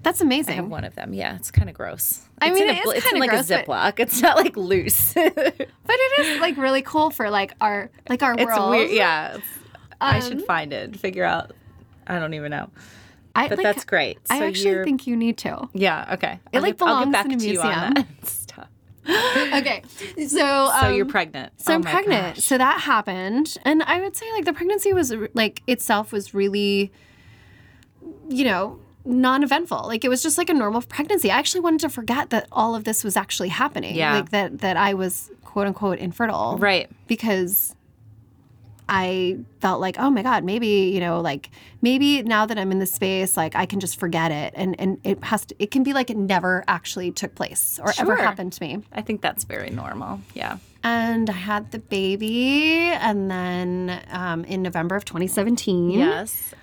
that's 0.02 0.20
amazing. 0.20 0.54
I 0.54 0.56
have 0.56 0.68
one 0.68 0.84
of 0.84 0.94
them. 0.94 1.12
Yeah, 1.14 1.36
it's 1.36 1.50
kind 1.50 1.68
of 1.68 1.74
gross. 1.74 2.22
I 2.40 2.48
It's 2.50 2.54
mean, 2.58 2.68
in 2.68 2.76
a 2.76 2.78
is 2.80 2.92
it's 2.94 3.04
kinda 3.04 3.20
like 3.20 3.30
gross, 3.30 3.50
a 3.50 3.64
but- 3.64 3.66
Ziploc. 3.66 4.00
It's 4.00 4.22
not 4.22 4.36
like 4.36 4.56
loose. 4.56 5.14
But 5.14 5.96
it 6.00 6.26
is 6.26 6.40
like 6.40 6.56
really 6.56 6.82
cool 6.82 7.10
for 7.10 7.30
like 7.30 7.54
our 7.60 7.90
like 8.08 8.22
our 8.22 8.36
world. 8.36 8.70
weird. 8.70 8.90
Yeah, 8.90 9.28
it's- 9.36 9.48
I 10.00 10.20
should 10.20 10.38
Um, 10.38 10.44
find 10.44 10.72
it. 10.72 10.96
Figure 10.98 11.24
out. 11.24 11.52
I 12.06 12.18
don't 12.18 12.34
even 12.34 12.50
know. 12.50 12.70
I, 13.34 13.48
But 13.48 13.58
like, 13.58 13.64
that's 13.64 13.84
great. 13.84 14.18
I 14.30 14.46
actually 14.46 14.82
think 14.84 15.06
you 15.06 15.14
need 15.16 15.38
to. 15.38 15.68
Yeah. 15.72 16.14
Okay. 16.14 16.40
It, 16.52 16.56
I'll 16.56 16.62
like, 16.62 16.72
get, 16.74 16.78
belongs 16.78 17.14
in 17.24 17.32
a 17.32 17.36
to 17.36 17.48
you 17.50 17.60
on 17.60 17.92
museum. 17.94 18.08
okay, 19.54 19.82
so 20.16 20.26
So 20.26 20.70
um, 20.70 20.94
you're 20.94 21.06
pregnant. 21.06 21.52
So 21.60 21.72
Oh 21.72 21.76
I'm 21.76 21.82
pregnant. 21.82 22.36
gosh. 22.36 22.44
So 22.44 22.58
that 22.58 22.80
happened, 22.82 23.56
and 23.64 23.82
I 23.84 24.00
would 24.00 24.16
say 24.16 24.30
like 24.32 24.44
the 24.44 24.52
pregnancy 24.52 24.92
was 24.92 25.14
like 25.34 25.62
itself 25.66 26.12
was 26.12 26.34
really, 26.34 26.92
you 28.28 28.44
know, 28.44 28.78
non-eventful. 29.04 29.84
Like 29.86 30.04
it 30.04 30.08
was 30.08 30.22
just 30.22 30.36
like 30.38 30.50
a 30.50 30.54
normal 30.54 30.82
pregnancy. 30.82 31.30
I 31.30 31.38
actually 31.38 31.60
wanted 31.60 31.80
to 31.80 31.88
forget 31.88 32.30
that 32.30 32.46
all 32.52 32.74
of 32.74 32.84
this 32.84 33.02
was 33.04 33.16
actually 33.16 33.48
happening. 33.48 33.96
Yeah. 33.96 34.16
Like 34.16 34.30
that 34.30 34.58
that 34.58 34.76
I 34.76 34.94
was 34.94 35.30
quote 35.44 35.66
unquote 35.66 35.98
infertile. 35.98 36.58
Right. 36.58 36.90
Because 37.06 37.74
I 38.88 39.38
felt 39.60 39.80
like, 39.80 39.98
oh 39.98 40.10
my 40.10 40.22
God, 40.22 40.44
maybe, 40.44 40.90
you 40.94 41.00
know, 41.00 41.20
like 41.20 41.50
maybe 41.82 42.22
now 42.22 42.46
that 42.46 42.58
I'm 42.58 42.72
in 42.72 42.78
this 42.78 42.92
space, 42.92 43.36
like 43.36 43.54
I 43.54 43.66
can 43.66 43.80
just 43.80 43.98
forget 44.00 44.30
it. 44.30 44.54
And 44.56 44.78
and 44.80 44.98
it 45.04 45.22
has 45.24 45.44
to 45.46 45.54
it 45.58 45.70
can 45.70 45.82
be 45.82 45.92
like 45.92 46.10
it 46.10 46.16
never 46.16 46.64
actually 46.68 47.10
took 47.12 47.34
place 47.34 47.78
or 47.82 47.92
ever 47.98 48.16
happened 48.16 48.52
to 48.54 48.62
me. 48.62 48.82
I 48.92 49.02
think 49.02 49.20
that's 49.20 49.44
very 49.44 49.70
normal. 49.70 50.20
Yeah. 50.34 50.58
And 50.84 51.28
I 51.28 51.32
had 51.32 51.72
the 51.72 51.80
baby, 51.80 52.84
and 52.84 53.28
then 53.28 54.00
um, 54.10 54.44
in 54.44 54.62
November 54.62 54.94
of 54.94 55.04
2017. 55.04 55.90
Yes. 55.90 56.54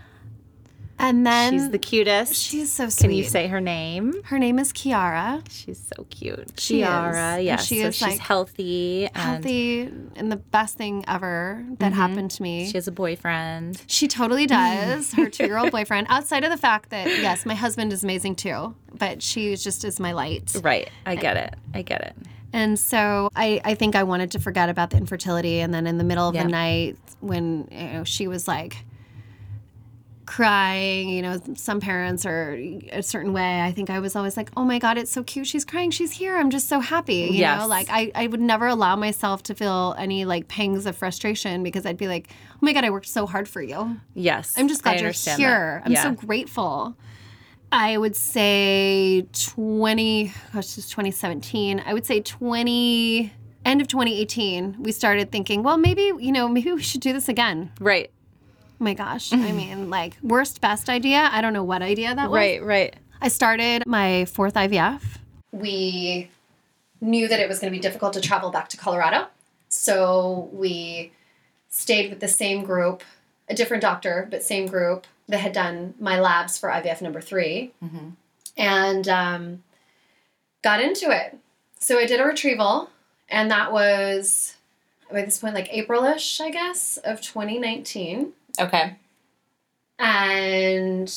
And 0.97 1.27
then 1.27 1.53
She's 1.53 1.69
the 1.71 1.77
cutest. 1.77 2.33
she's 2.35 2.71
so 2.71 2.87
sweet. 2.89 3.07
Can 3.09 3.11
you 3.17 3.23
say 3.25 3.47
her 3.47 3.59
name? 3.59 4.13
her 4.23 4.39
name 4.39 4.57
is 4.59 4.71
Kiara. 4.71 5.43
She's 5.49 5.77
so 5.95 6.05
cute. 6.09 6.59
She 6.59 6.81
is. 6.81 6.87
Kiara, 6.87 7.45
And 7.45 7.59
she 7.59 7.81
so 7.81 7.87
is, 7.87 7.95
she's 7.95 8.01
like, 8.07 8.19
healthy 8.19 9.09
Healthy 9.13 9.81
and 10.15 10.31
the 10.31 10.37
best 10.37 10.77
thing 10.77 11.03
ever 11.07 11.65
that 11.79 11.91
mm-hmm. 11.91 11.99
happened 12.01 12.31
to 12.31 12.41
me. 12.43 12.67
she 12.67 12.77
has 12.77 12.87
a 12.87 12.91
boyfriend. 12.93 13.81
She 13.87 14.07
totally 14.07 14.45
does. 14.47 15.11
Her 15.13 15.29
two 15.29 15.45
year 15.45 15.57
old 15.57 15.71
boyfriend, 15.71 16.07
outside 16.09 16.43
of 16.45 16.49
the 16.49 16.57
fact 16.57 16.89
that, 16.91 17.07
yes, 17.07 17.45
my 17.45 17.55
husband 17.55 17.91
is 17.91 18.03
amazing 18.03 18.35
too, 18.35 18.73
but 18.97 19.21
she 19.21 19.55
just 19.57 19.83
is 19.83 19.99
my 19.99 20.13
light. 20.13 20.55
Right. 20.63 20.89
I 21.05 21.15
get 21.15 21.35
it. 21.35 21.55
I 21.73 21.81
get 21.81 22.01
it. 22.01 22.15
And 22.53 22.79
so 22.79 23.29
I, 23.35 23.59
I 23.65 23.75
think 23.75 23.95
I 23.97 24.03
wanted 24.03 24.31
to 24.31 24.39
forget 24.39 24.69
about 24.69 24.91
the 24.91 24.97
infertility. 24.97 25.59
And 25.59 25.73
then 25.73 25.87
in 25.87 25.97
the 25.97 26.05
middle 26.05 26.29
of 26.29 26.35
Yeah. 26.35 26.43
the 26.43 26.49
night, 26.49 26.97
when 27.19 27.67
you 27.69 27.87
know, 27.93 28.03
she 28.05 28.29
was 28.29 28.47
like 28.47 28.77
crying, 30.25 31.09
you 31.09 31.21
know, 31.21 31.39
some 31.55 31.79
parents 31.79 32.25
are 32.25 32.53
a 32.91 33.01
certain 33.01 33.31
way. 33.33 33.61
I 33.61 33.71
think 33.71 33.89
I 33.89 33.99
was 33.99 34.15
always 34.15 34.35
like, 34.37 34.49
oh 34.57 34.63
my 34.63 34.79
God, 34.79 34.97
it's 34.97 35.11
so 35.11 35.23
cute. 35.23 35.47
She's 35.47 35.63
crying. 35.65 35.91
She's 35.91 36.11
here. 36.11 36.35
I'm 36.37 36.49
just 36.49 36.67
so 36.67 36.79
happy. 36.79 37.15
You 37.15 37.39
Yes. 37.39 37.59
know, 37.61 37.67
like 37.67 37.87
I, 37.89 38.11
I 38.15 38.27
would 38.27 38.41
never 38.41 38.67
allow 38.67 38.95
myself 38.95 39.43
to 39.43 39.55
feel 39.55 39.95
any 39.97 40.25
like 40.25 40.47
pangs 40.47 40.85
of 40.85 40.95
frustration 40.95 41.63
because 41.63 41.85
I'd 41.85 41.97
be 41.97 42.07
like, 42.07 42.29
oh 42.53 42.57
my 42.61 42.73
God, 42.73 42.83
I 42.83 42.89
worked 42.89 43.07
so 43.07 43.25
hard 43.25 43.47
for 43.47 43.61
you. 43.61 43.99
Yes. 44.13 44.55
I'm 44.57 44.67
just 44.67 44.83
glad 44.83 44.99
you're 45.01 45.11
here. 45.11 45.81
that. 45.83 45.85
I'm 45.85 45.91
yeah. 45.91 46.03
so 46.03 46.11
grateful. 46.11 46.97
I 47.71 47.97
would 47.97 48.15
say 48.15 49.27
20, 49.33 50.25
gosh, 50.53 50.65
this 50.65 50.77
is 50.77 50.89
2017. 50.89 51.81
I 51.85 51.93
would 51.93 52.05
say 52.05 52.21
20, 52.21 53.33
end 53.65 53.81
of 53.81 53.87
2018, 53.87 54.77
we 54.79 54.91
started 54.91 55.31
thinking, 55.31 55.63
well, 55.63 55.77
maybe, 55.77 56.11
you 56.19 56.31
know, 56.31 56.47
maybe 56.47 56.71
we 56.71 56.81
should 56.81 57.01
do 57.01 57.11
this 57.11 57.27
again. 57.27 57.71
right. 57.79 58.11
My 58.79 58.93
gosh. 58.93 59.31
I 59.33 59.51
mean, 59.51 59.89
like, 59.89 60.17
worst, 60.21 60.61
best 60.61 60.89
idea. 60.89 61.29
I 61.31 61.41
don't 61.41 61.53
know 61.53 61.63
what 61.63 61.81
idea 61.81 62.13
that 62.13 62.29
was. 62.29 62.35
Right. 62.37 62.63
Right. 62.63 62.95
I 63.21 63.27
started 63.29 63.83
my 63.87 64.25
fourth 64.25 64.55
IVF. 64.55 65.01
We 65.51 66.29
knew 67.01 67.27
that 67.27 67.39
it 67.39 67.47
was 67.47 67.59
going 67.59 67.71
to 67.71 67.75
be 67.77 67.81
difficult 67.81 68.13
to 68.13 68.21
travel 68.21 68.51
back 68.51 68.69
to 68.69 68.77
Colorado. 68.77 69.27
So 69.69 70.49
we 70.51 71.11
stayed 71.69 72.09
with 72.09 72.19
the 72.19 72.27
same 72.27 72.63
group, 72.63 73.03
a 73.49 73.53
different 73.55 73.81
doctor, 73.81 74.27
but 74.29 74.43
same 74.43 74.67
group 74.67 75.05
that 75.27 75.39
had 75.39 75.53
done 75.53 75.93
my 75.99 76.19
labs 76.19 76.57
for 76.57 76.69
IVF 76.69 77.01
number 77.01 77.19
3 77.21 77.71
Mhm. 77.83 78.11
and 78.57 79.07
um, 79.09 79.63
got 80.61 80.81
into 80.81 81.09
it. 81.09 81.37
So 81.79 81.97
I 81.99 82.05
did 82.05 82.19
a 82.19 82.23
retrieval, 82.25 82.89
and 83.29 83.49
that 83.51 83.71
was 83.71 84.55
by 85.11 85.21
this 85.23 85.37
point 85.39 85.53
like 85.55 85.67
April-ish, 85.71 86.39
I 86.41 86.49
guess, 86.51 86.97
of 86.97 87.21
2019 87.21 88.33
Okay. 88.59 88.95
and 89.97 91.09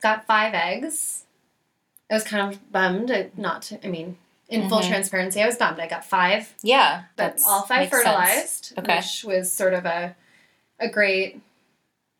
got 0.00 0.26
five 0.26 0.54
eggs. 0.54 1.24
I 2.10 2.14
was 2.14 2.24
kind 2.24 2.52
of 2.52 2.72
bummed, 2.72 3.10
uh, 3.10 3.24
not 3.36 3.62
to, 3.62 3.84
I 3.86 3.88
mean, 3.90 4.16
in 4.48 4.68
full 4.68 4.80
Mhm. 4.80 4.88
transparency, 4.88 5.42
I 5.42 5.46
was 5.46 5.56
bummed. 5.56 5.78
I 5.78 5.86
got 5.86 6.04
five, 6.04 6.54
Yeah. 6.62 7.04
but 7.16 7.40
all 7.46 7.62
five 7.62 7.90
fertilized, 7.90 8.72
Okay. 8.78 8.96
which 8.96 9.24
was 9.24 9.52
sort 9.52 9.74
of 9.74 9.84
a 9.86 10.16
a 10.80 10.88
great, 10.88 11.40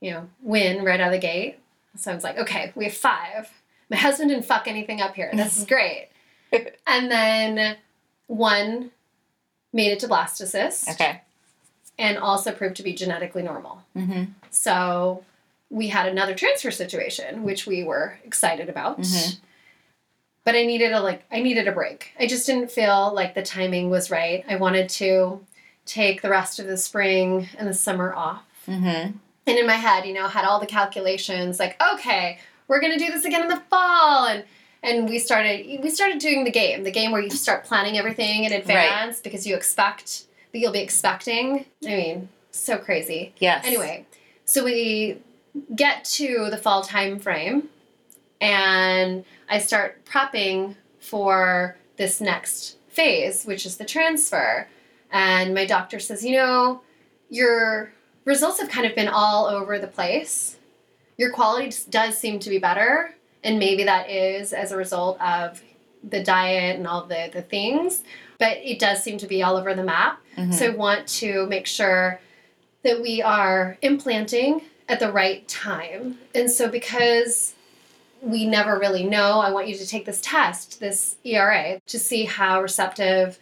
you 0.01 0.11
know, 0.11 0.29
win 0.43 0.85
right 0.85 1.01
out 1.01 1.07
of 1.09 1.13
the 1.13 1.19
gate. 1.19 1.59
So 1.97 2.11
I 2.11 2.15
was 2.15 2.25
like, 2.25 2.39
okay, 2.39 2.73
we 2.75 2.85
have 2.87 2.97
five. 2.97 3.51
My 3.89 3.97
husband 3.97 4.31
didn't 4.31 4.45
fuck 4.47 4.67
anything 4.67 5.01
up 5.01 5.15
here. 5.15 5.31
This 5.33 5.57
is 5.57 5.65
great. 5.75 6.09
and 6.87 7.11
then 7.11 7.77
one 8.27 8.91
made 9.73 9.93
it 9.93 10.01
to 10.01 10.09
blastocyst 10.09 10.89
Okay. 10.95 11.21
And 11.99 12.17
also 12.17 12.53
proved 12.53 12.77
to 12.77 12.83
be 12.83 12.93
genetically 12.93 13.43
normal. 13.43 13.83
Mm-hmm. 13.97 14.25
So 14.51 15.25
we 15.71 15.89
had 15.89 16.07
another 16.07 16.35
transfer 16.35 16.71
situation, 16.71 17.43
which 17.43 17.67
we 17.67 17.83
were 17.85 18.19
excited 18.25 18.69
about. 18.69 19.01
Mhm. 19.01 19.39
But 20.45 20.55
I 20.55 20.65
needed 20.65 20.93
a 20.93 21.01
like 21.01 21.25
I 21.31 21.41
needed 21.41 21.69
a 21.69 21.73
break. 21.73 22.13
I 22.19 22.27
just 22.27 22.47
didn't 22.47 22.71
feel 22.71 23.13
like 23.13 23.35
the 23.35 23.43
timing 23.43 23.91
was 23.91 24.11
right. 24.11 24.45
I 24.49 24.57
wanted 24.57 24.89
to 24.91 25.45
take 25.85 26.23
the 26.23 26.31
rest 26.31 26.59
of 26.59 26.67
the 26.67 26.77
spring 26.77 27.49
and 27.59 27.69
the 27.69 27.75
summer 27.75 28.15
off. 28.15 28.45
Mm-hmm. 28.67 29.17
And 29.47 29.59
in 29.59 29.67
my 29.67 29.75
head, 29.75 30.07
you 30.07 30.15
know, 30.15 30.29
had 30.29 30.45
all 30.45 30.61
the 30.61 30.67
calculations 30.67 31.59
like, 31.59 31.81
okay, 31.95 32.39
we're 32.67 32.81
gonna 32.81 32.99
do 32.99 33.11
this 33.11 33.25
again 33.25 33.43
in 33.43 33.49
the 33.49 33.63
fall 33.69 34.27
and 34.27 34.45
and 34.83 35.09
we 35.09 35.19
started 35.19 35.67
we 35.83 35.91
started 35.91 36.19
doing 36.19 36.45
the 36.45 36.51
game, 36.51 36.85
the 36.85 36.91
game 36.93 37.11
where 37.11 37.21
you 37.21 37.31
start 37.31 37.65
planning 37.65 37.99
everything 37.99 38.45
in 38.45 38.53
advance 38.53 39.21
because 39.21 39.47
you 39.47 39.55
expect 39.57 40.25
that 40.59 40.63
you'll 40.63 40.73
be 40.73 40.81
expecting. 40.81 41.65
I 41.85 41.89
mean, 41.89 42.29
so 42.51 42.79
crazy. 42.79 43.33
Yes. 43.39 43.65
Anyway, 43.65 44.07
so 44.45 44.65
we 44.65 45.19
get 45.75 46.05
to 46.05 46.49
the 46.51 46.57
fall 46.57 46.83
time 46.83 47.19
frame 47.21 47.69
and 48.41 49.25
I 49.49 49.59
start 49.59 50.05
prepping 50.05 50.75
for 51.01 51.77
this 51.97 52.21
next 52.21 52.77
phase, 52.89 53.45
which 53.45 53.65
is 53.67 53.77
the 53.77 53.85
transfer. 53.85 54.69
And 55.11 55.55
my 55.55 55.65
doctor 55.65 56.01
says, 56.01 56.25
you 56.25 56.37
know, 56.37 56.83
your 57.31 57.93
results 58.25 58.61
have 58.61 58.69
kind 58.69 58.87
of 58.87 58.95
been 58.95 59.09
all 59.09 59.47
over 59.47 59.79
the 59.79 59.87
place. 59.87 60.57
Your 61.17 61.33
quality 61.33 61.75
does 61.89 62.19
seem 62.19 62.39
to 62.41 62.51
be 62.51 62.59
better. 62.59 63.15
And 63.45 63.59
maybe 63.59 63.85
that 63.85 64.11
is 64.11 64.53
as 64.53 64.73
a 64.73 64.77
result 64.77 65.21
of 65.21 65.63
the 66.03 66.23
diet 66.23 66.77
and 66.77 66.87
all 66.87 67.05
the, 67.05 67.31
the 67.33 67.43
things, 67.43 68.03
but 68.39 68.57
it 68.59 68.79
does 68.79 69.03
seem 69.03 69.19
to 69.19 69.27
be 69.27 69.43
all 69.43 69.57
over 69.57 69.75
the 69.75 69.83
map. 69.83 70.21
Mhm. 70.37 70.55
So 70.55 70.67
I 70.67 70.71
want 70.71 71.07
to 71.09 71.47
make 71.47 71.67
sure 71.67 72.21
that 72.83 73.03
we 73.03 73.21
are 73.21 73.77
implanting 73.83 74.63
at 74.89 75.01
the 75.01 75.13
right 75.13 75.47
time. 75.49 76.19
And 76.35 76.51
so 76.51 76.69
because 76.69 77.55
we 78.23 78.47
never 78.47 78.79
really 78.79 79.05
know, 79.05 79.41
I 79.41 79.51
want 79.51 79.69
you 79.69 79.77
to 79.77 79.87
take 79.87 80.07
this 80.07 80.21
test, 80.23 80.81
this 80.81 81.17
ERA, 81.25 81.81
to 81.87 81.99
see 81.99 82.25
how 82.25 82.63
receptive 82.63 83.39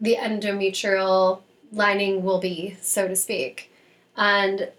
the 0.00 0.16
endometrial 0.16 1.40
lining 1.72 2.22
will 2.22 2.38
be, 2.38 2.76
so 2.80 3.08
to 3.08 3.16
speak. 3.16 3.72
And 4.16 4.70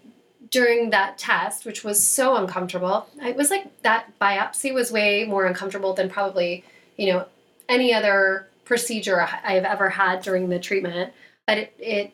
during 0.49 0.91
that 0.91 1.17
test, 1.17 1.65
which 1.65 1.83
was 1.83 2.01
so 2.01 2.35
uncomfortable, 2.35 3.07
it 3.21 3.35
was 3.35 3.49
like 3.49 3.81
that 3.81 4.17
biopsy 4.19 4.73
was 4.73 4.91
way 4.91 5.25
more 5.25 5.45
uncomfortable 5.45 5.93
than 5.93 6.09
probably, 6.09 6.63
you 6.95 7.11
know, 7.11 7.25
any 7.67 7.93
other 7.93 8.46
procedure 8.67 9.21
I've 9.43 9.63
ever 9.63 9.89
had 9.89 10.21
during 10.21 10.49
the 10.49 10.59
treatment. 10.59 11.13
But 11.47 11.57
it, 11.57 11.73
it 11.79 12.13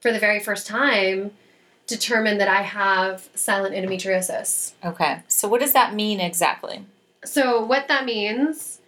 for 0.00 0.12
the 0.12 0.18
very 0.18 0.38
first 0.38 0.66
time, 0.66 1.32
determined 1.86 2.40
that 2.40 2.48
I 2.48 2.62
have 2.62 3.28
silent 3.34 3.74
endometriosis. 3.74 4.72
Okay. 4.84 5.22
So 5.28 5.48
what 5.48 5.60
does 5.60 5.72
that 5.72 5.94
mean 5.94 6.20
exactly? 6.20 6.84
So, 7.24 7.64
what 7.64 7.88
that 7.88 8.04
means 8.04 8.80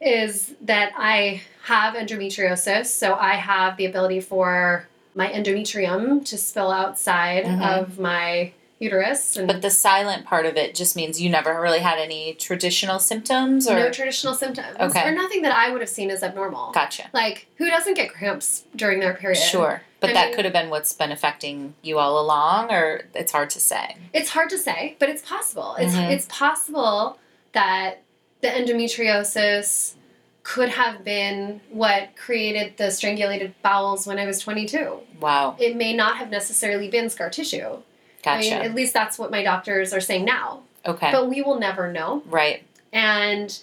is 0.00 0.54
that 0.62 0.92
I 0.96 1.42
have 1.64 1.94
endometriosis. 1.94 2.86
So, 2.86 3.14
I 3.14 3.34
have 3.34 3.76
the 3.76 3.84
ability 3.84 4.20
for 4.20 4.88
my 5.14 5.28
endometrium 5.28 6.24
to 6.26 6.38
spill 6.38 6.70
outside 6.72 7.44
Mhm. 7.44 7.62
of 7.78 7.98
my 7.98 8.52
uterus. 8.84 9.36
And 9.36 9.46
But 9.48 9.62
the 9.62 9.70
silent 9.70 10.24
part 10.26 10.46
of 10.46 10.56
it 10.56 10.74
just 10.74 10.94
means 10.94 11.20
you 11.20 11.28
never 11.30 11.60
really 11.60 11.80
had 11.80 11.98
any 11.98 12.34
traditional 12.34 12.98
symptoms 12.98 13.66
or 13.66 13.74
no 13.76 13.90
traditional 13.90 14.34
symptoms. 14.34 14.76
Okay. 14.78 15.08
Or 15.08 15.12
nothing 15.12 15.42
that 15.42 15.56
I 15.56 15.70
would 15.70 15.80
have 15.80 15.90
seen 15.90 16.10
as 16.10 16.22
abnormal. 16.22 16.70
Gotcha. 16.72 17.08
Like, 17.12 17.46
who 17.56 17.68
doesn't 17.68 17.94
get 17.94 18.12
cramps 18.12 18.64
during 18.76 19.00
their 19.00 19.14
period? 19.14 19.38
Sure. 19.40 19.82
But 20.00 20.10
I 20.10 20.12
that 20.12 20.26
mean- 20.26 20.34
could 20.36 20.44
have 20.44 20.54
been 20.54 20.70
what's 20.70 20.92
been 20.92 21.10
affecting 21.10 21.74
you 21.82 21.98
all 21.98 22.20
along 22.20 22.70
or 22.70 23.02
it's 23.14 23.32
hard 23.32 23.50
to 23.50 23.60
say. 23.60 23.96
It's 24.12 24.30
hard 24.30 24.50
to 24.50 24.58
say, 24.58 24.96
but 24.98 25.08
it's 25.08 25.22
possible. 25.22 25.74
It's 25.78 25.94
Mhm. 25.94 26.10
it's 26.10 26.26
possible 26.28 27.18
that 27.52 28.02
the 28.42 28.48
endometriosis 28.48 29.94
could 30.42 30.68
have 30.68 31.02
been 31.04 31.62
what 31.70 32.14
created 32.16 32.76
the 32.76 32.90
strangulated 32.90 33.54
bowels 33.62 34.06
when 34.06 34.18
I 34.18 34.26
was 34.26 34.40
22. 34.40 35.00
Wow. 35.18 35.56
It 35.58 35.74
may 35.74 35.94
not 35.94 36.18
have 36.18 36.28
necessarily 36.28 36.88
been 36.90 37.08
scar 37.08 37.30
tissue. 37.30 37.78
Gotcha. 38.24 38.38
I 38.38 38.40
mean, 38.40 38.52
at 38.70 38.74
least 38.74 38.94
that's 38.94 39.18
what 39.18 39.30
my 39.30 39.42
doctors 39.42 39.92
are 39.92 40.00
saying 40.00 40.24
now. 40.24 40.62
okay. 40.86 41.10
But 41.12 41.28
we 41.28 41.42
will 41.42 41.58
never 41.58 41.92
know. 41.92 42.22
right. 42.26 42.62
And 42.92 43.56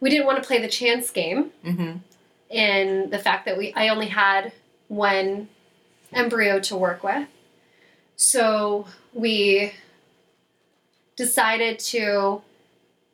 we 0.00 0.10
didn't 0.10 0.26
want 0.26 0.42
to 0.42 0.46
play 0.46 0.60
the 0.60 0.68
chance 0.68 1.10
game 1.10 1.50
Mm-hmm. 1.64 1.98
in 2.50 3.10
the 3.10 3.18
fact 3.18 3.44
that 3.46 3.56
we 3.58 3.72
I 3.74 3.88
only 3.88 4.06
had 4.08 4.52
one 4.88 5.48
embryo 6.12 6.58
to 6.60 6.76
work 6.76 7.02
with. 7.04 7.28
So 8.16 8.86
we 9.12 9.72
decided 11.16 11.78
to 11.78 12.42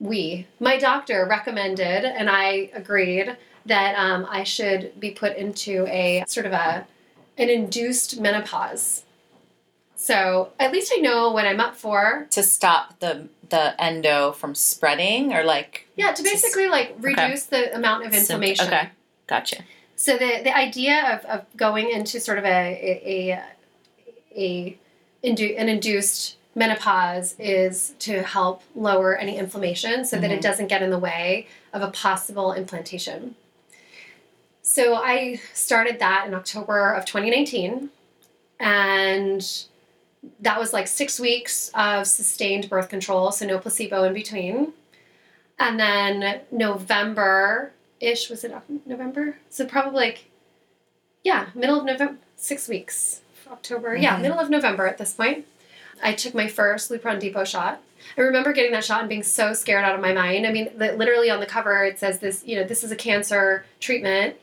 we 0.00 0.46
my 0.60 0.76
doctor 0.76 1.26
recommended 1.28 2.04
and 2.04 2.28
I 2.28 2.70
agreed 2.74 3.36
that 3.66 3.94
um, 3.96 4.26
I 4.28 4.44
should 4.44 4.98
be 5.00 5.10
put 5.10 5.36
into 5.36 5.86
a 5.86 6.24
sort 6.28 6.46
of 6.46 6.52
a 6.52 6.86
an 7.38 7.48
induced 7.50 8.20
menopause. 8.20 9.02
So 9.96 10.52
at 10.58 10.72
least 10.72 10.92
I 10.94 11.00
know 11.00 11.30
what 11.30 11.46
I'm 11.46 11.60
up 11.60 11.76
for. 11.76 12.26
To 12.30 12.42
stop 12.42 12.98
the 13.00 13.28
the 13.50 13.80
endo 13.80 14.32
from 14.32 14.54
spreading 14.54 15.32
or 15.32 15.44
like 15.44 15.86
Yeah, 15.96 16.12
to 16.12 16.22
basically 16.22 16.68
like 16.68 16.94
reduce 16.98 17.44
the 17.44 17.74
amount 17.74 18.06
of 18.06 18.14
inflammation. 18.14 18.66
Okay. 18.66 18.88
Gotcha. 19.26 19.62
So 19.96 20.14
the 20.16 20.40
the 20.42 20.56
idea 20.56 21.14
of, 21.14 21.24
of 21.26 21.46
going 21.56 21.90
into 21.90 22.18
sort 22.20 22.38
of 22.38 22.44
a 22.44 22.48
a 22.48 23.30
a, 23.32 23.44
a 24.36 24.78
indu- 25.26 25.58
an 25.58 25.68
induced 25.68 26.36
menopause 26.56 27.34
is 27.38 27.94
to 27.98 28.22
help 28.22 28.62
lower 28.76 29.16
any 29.16 29.36
inflammation 29.38 30.04
so 30.04 30.18
that 30.18 30.30
it 30.30 30.38
Mhm. 30.38 30.42
doesn't 30.42 30.66
get 30.68 30.82
in 30.82 30.90
the 30.90 30.98
way 30.98 31.46
of 31.72 31.82
a 31.82 31.90
possible 31.90 32.52
implantation. 32.52 33.34
So 34.62 34.94
I 34.94 35.40
started 35.52 35.98
that 35.98 36.26
in 36.26 36.34
October 36.34 36.92
of 36.92 37.04
2019 37.04 37.90
and 38.60 39.64
that 40.40 40.58
was 40.58 40.72
like 40.72 40.86
6 40.88 41.20
weeks 41.20 41.70
of 41.74 42.06
sustained 42.06 42.68
birth 42.70 42.88
control 42.88 43.30
so 43.32 43.46
no 43.46 43.58
placebo 43.58 44.04
in 44.04 44.12
between. 44.14 44.72
And 45.58 45.78
then 45.78 46.40
November 46.50 47.72
ish 48.00 48.28
was 48.28 48.44
it 48.44 48.52
November? 48.86 49.38
So 49.50 49.64
probably 49.66 49.94
like 50.00 50.24
yeah, 51.22 51.46
middle 51.54 51.78
of 51.78 51.86
November, 51.86 52.18
six 52.36 52.68
weeks, 52.68 53.22
October. 53.50 53.96
Yeah, 53.96 54.16
Mhm. 54.18 54.22
middle 54.22 54.38
of 54.38 54.50
November 54.50 54.86
at 54.86 54.98
this 54.98 55.14
point. 55.14 55.46
I 56.02 56.12
took 56.12 56.34
my 56.34 56.48
first 56.48 56.90
Lupron 56.90 57.18
Depot 57.18 57.44
shot. 57.44 57.80
I 58.18 58.20
remember 58.20 58.52
getting 58.52 58.72
that 58.72 58.84
shot 58.84 59.00
and 59.00 59.08
being 59.08 59.22
so 59.22 59.54
scared 59.54 59.84
out 59.84 59.94
of 59.94 60.02
my 60.02 60.12
mind. 60.12 60.46
I 60.46 60.52
mean, 60.52 60.68
the, 60.76 60.92
literally 60.92 61.30
on 61.30 61.40
the 61.40 61.46
cover 61.46 61.82
it 61.84 61.98
says 61.98 62.18
this, 62.18 62.42
you 62.44 62.56
know, 62.56 62.64
this 62.64 62.84
is 62.84 62.92
a 62.92 62.96
cancer 62.96 63.64
treatment, 63.80 64.36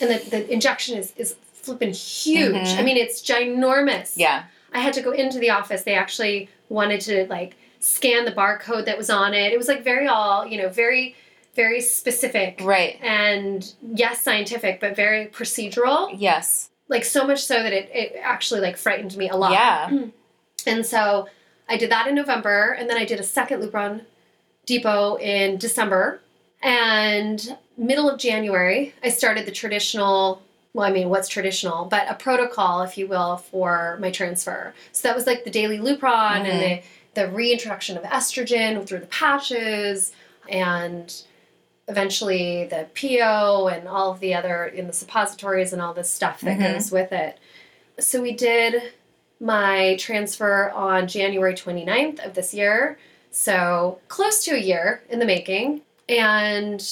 and 0.00 0.08
the, 0.10 0.30
the 0.30 0.50
injection 0.50 0.96
is 0.96 1.12
is 1.18 1.34
flipping 1.52 1.92
huge. 1.92 2.54
Mhm. 2.54 2.78
I 2.78 2.82
mean, 2.82 2.96
it's 2.96 3.20
ginormous. 3.20 4.12
Yeah. 4.16 4.44
I 4.72 4.80
had 4.80 4.94
to 4.94 5.02
go 5.02 5.10
into 5.12 5.38
the 5.38 5.50
office. 5.50 5.82
They 5.82 5.94
actually 5.94 6.48
wanted 6.68 7.00
to 7.02 7.26
like 7.28 7.56
scan 7.80 8.24
the 8.24 8.32
barcode 8.32 8.86
that 8.86 8.96
was 8.98 9.10
on 9.10 9.34
it. 9.34 9.52
It 9.52 9.58
was 9.58 9.68
like 9.68 9.82
very 9.84 10.06
all, 10.06 10.46
you 10.46 10.56
know, 10.60 10.68
very, 10.68 11.14
very 11.54 11.80
specific 11.80 12.60
Right. 12.62 12.98
and 13.02 13.74
yes, 13.82 14.22
scientific, 14.22 14.80
but 14.80 14.96
very 14.96 15.26
procedural. 15.26 16.14
Yes. 16.16 16.70
Like 16.88 17.04
so 17.04 17.26
much 17.26 17.42
so 17.44 17.62
that 17.62 17.72
it, 17.72 17.90
it 17.92 18.16
actually 18.22 18.60
like 18.60 18.76
frightened 18.76 19.16
me 19.16 19.28
a 19.28 19.36
lot. 19.36 19.52
Yeah. 19.52 20.04
And 20.64 20.86
so 20.86 21.26
I 21.68 21.76
did 21.76 21.90
that 21.90 22.06
in 22.06 22.14
November, 22.14 22.76
and 22.78 22.88
then 22.88 22.96
I 22.96 23.04
did 23.04 23.18
a 23.18 23.24
second 23.24 23.62
Lupron 23.62 24.04
Depot 24.64 25.16
in 25.16 25.56
December. 25.58 26.20
And 26.62 27.56
middle 27.76 28.08
of 28.08 28.20
January, 28.20 28.94
I 29.02 29.08
started 29.08 29.44
the 29.44 29.50
traditional, 29.50 30.40
well, 30.74 30.86
I 30.86 30.92
mean, 30.92 31.10
what's 31.10 31.28
traditional, 31.28 31.84
but 31.84 32.10
a 32.10 32.14
protocol, 32.14 32.82
if 32.82 32.96
you 32.96 33.06
will, 33.06 33.36
for 33.36 33.98
my 34.00 34.10
transfer. 34.10 34.72
So 34.92 35.06
that 35.08 35.14
was 35.14 35.26
like 35.26 35.44
the 35.44 35.50
daily 35.50 35.78
Lupron 35.78 36.46
and 36.48 36.62
the, 36.62 36.82
the 37.14 37.28
reintroduction 37.30 37.96
of 37.98 38.04
estrogen 38.04 38.86
through 38.86 39.00
the 39.00 39.06
patches 39.06 40.12
and 40.48 41.14
eventually 41.88 42.64
the 42.70 42.86
PO 42.98 43.68
and 43.68 43.86
all 43.86 44.12
of 44.12 44.20
the 44.20 44.34
other 44.34 44.64
in 44.64 44.86
the 44.86 44.92
suppositories 44.94 45.72
and 45.74 45.82
all 45.82 45.92
this 45.92 46.10
stuff 46.10 46.40
that 46.40 46.58
Mhm. 46.58 46.72
goes 46.74 46.90
with 46.90 47.12
it. 47.12 47.38
So 48.00 48.22
we 48.22 48.32
did 48.32 48.94
my 49.40 49.96
transfer 49.96 50.70
on 50.70 51.06
January 51.06 51.54
29th 51.54 52.24
of 52.24 52.32
this 52.34 52.54
year. 52.54 52.98
So 53.30 53.98
close 54.08 54.42
to 54.44 54.52
a 54.54 54.58
year 54.58 55.02
in 55.10 55.18
the 55.18 55.26
making. 55.26 55.82
And 56.08 56.82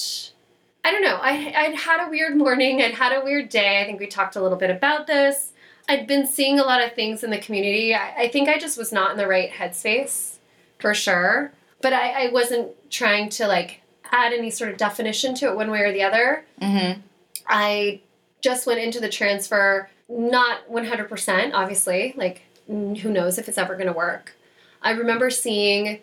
I 0.83 0.91
don't 0.91 1.01
know, 1.01 1.19
I, 1.21 1.53
I'd 1.55 1.75
had 1.75 2.05
a 2.05 2.09
weird 2.09 2.35
morning, 2.35 2.81
I'd 2.81 2.93
had 2.93 3.13
a 3.13 3.23
weird 3.23 3.49
day. 3.49 3.81
I 3.81 3.85
think 3.85 3.99
we 3.99 4.07
talked 4.07 4.35
a 4.35 4.41
little 4.41 4.57
bit 4.57 4.69
about 4.69 5.07
this. 5.07 5.51
I'd 5.87 6.07
been 6.07 6.25
seeing 6.25 6.59
a 6.59 6.63
lot 6.63 6.83
of 6.83 6.93
things 6.93 7.23
in 7.23 7.29
the 7.29 7.37
community. 7.37 7.93
I, 7.93 8.13
I 8.23 8.27
think 8.29 8.49
I 8.49 8.57
just 8.57 8.77
was 8.77 8.91
not 8.91 9.11
in 9.11 9.17
the 9.17 9.27
right 9.27 9.51
headspace 9.51 10.37
for 10.79 10.93
sure. 10.93 11.51
But 11.81 11.93
I, 11.93 12.27
I 12.27 12.31
wasn't 12.31 12.69
trying 12.91 13.29
to 13.29 13.47
like 13.47 13.81
add 14.11 14.33
any 14.33 14.51
sort 14.51 14.71
of 14.71 14.77
definition 14.77 15.33
to 15.35 15.47
it 15.47 15.55
one 15.55 15.71
way 15.71 15.81
or 15.81 15.91
the 15.91 16.03
other. 16.03 16.45
Mm-hmm. 16.61 17.01
I 17.47 18.01
just 18.41 18.67
went 18.67 18.79
into 18.79 18.99
the 18.99 19.09
transfer 19.09 19.89
not 20.11 20.69
100%, 20.69 21.53
obviously. 21.53 22.13
Like, 22.17 22.41
who 22.67 23.09
knows 23.09 23.37
if 23.37 23.47
it's 23.47 23.57
ever 23.57 23.75
going 23.75 23.87
to 23.87 23.93
work. 23.93 24.33
I 24.81 24.91
remember 24.91 25.29
seeing 25.29 25.99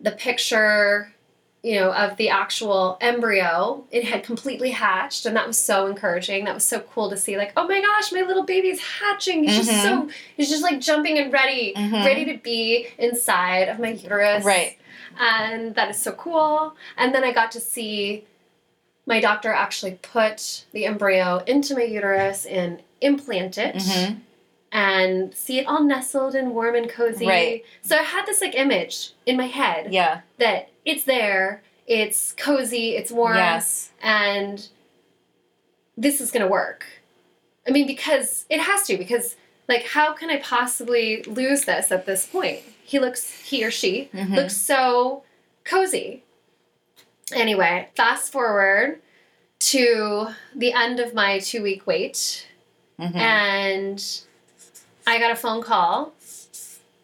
the 0.00 0.12
picture, 0.12 1.12
you 1.62 1.74
know, 1.80 1.92
of 1.92 2.16
the 2.16 2.28
actual 2.28 2.96
embryo. 3.00 3.84
It 3.90 4.04
had 4.04 4.22
completely 4.22 4.70
hatched, 4.70 5.26
and 5.26 5.34
that 5.36 5.46
was 5.46 5.58
so 5.58 5.86
encouraging. 5.86 6.44
That 6.44 6.54
was 6.54 6.64
so 6.66 6.80
cool 6.80 7.10
to 7.10 7.16
see. 7.16 7.36
Like, 7.36 7.52
oh 7.56 7.66
my 7.66 7.80
gosh, 7.80 8.12
my 8.12 8.22
little 8.22 8.44
baby's 8.44 8.80
hatching. 8.80 9.44
He's 9.44 9.56
just 9.66 9.82
so, 9.82 10.08
he's 10.36 10.48
just 10.48 10.62
like 10.62 10.80
jumping 10.80 11.18
and 11.18 11.32
ready, 11.32 11.74
Mhm. 11.76 12.04
ready 12.04 12.24
to 12.26 12.38
be 12.38 12.88
inside 12.98 13.68
of 13.68 13.78
my 13.80 13.88
uterus 13.90 14.44
Right. 14.44 14.78
and 15.18 15.74
that 15.74 15.90
is 15.90 15.98
so 15.98 16.12
cool. 16.12 16.74
And 16.96 17.12
then 17.14 17.24
I 17.24 17.32
got 17.32 17.50
to 17.52 17.60
see 17.60 18.24
my 19.06 19.20
doctor 19.20 19.52
actually 19.52 19.98
put 20.02 20.64
the 20.72 20.84
embryo 20.84 21.38
into 21.46 21.74
my 21.74 21.82
uterus 21.82 22.46
and 22.46 22.80
implant 23.00 23.58
it 23.58 23.74
Mm-hmm. 23.76 24.14
And 24.72 25.34
see 25.34 25.58
it 25.58 25.66
all 25.66 25.82
nestled 25.82 26.34
and 26.34 26.52
warm 26.54 26.74
and 26.74 26.88
cozy. 26.90 27.26
Right. 27.26 27.64
So 27.82 27.96
I 27.96 28.02
had 28.02 28.26
this 28.26 28.40
like 28.40 28.54
image 28.54 29.12
in 29.26 29.36
my 29.36 29.46
head 29.46 29.92
Yeah. 29.92 30.20
that 30.38 30.68
it's 30.84 31.04
there, 31.04 31.62
it's 31.86 32.32
cozy, 32.32 32.96
it's 32.96 33.10
warm, 33.10 33.36
Yes. 33.36 33.90
and 34.02 34.68
this 35.96 36.20
is 36.20 36.30
gonna 36.30 36.48
work. 36.48 36.84
I 37.66 37.70
mean, 37.70 37.86
because 37.86 38.44
it 38.50 38.60
has 38.60 38.82
to, 38.88 38.96
because 38.98 39.36
like 39.68 39.84
how 39.84 40.12
can 40.12 40.30
I 40.30 40.38
possibly 40.38 41.22
lose 41.24 41.64
this 41.64 41.90
at 41.90 42.06
this 42.06 42.26
point? 42.26 42.60
He 42.84 42.98
looks 42.98 43.30
he 43.30 43.64
or 43.64 43.70
she 43.70 44.08
Mhm. 44.14 44.34
looks 44.36 44.56
so 44.56 45.22
cozy. 45.64 46.22
Anyway, 47.32 47.88
fast 47.94 48.32
forward 48.32 49.00
to 49.60 50.28
the 50.54 50.72
end 50.72 51.00
of 51.00 51.12
my 51.14 51.38
two 51.40 51.62
week 51.62 51.86
wait, 51.86 52.46
Mhm. 52.98 53.16
and 53.16 54.20
I 55.08 55.18
got 55.18 55.30
a 55.30 55.36
phone 55.36 55.62
call. 55.62 56.12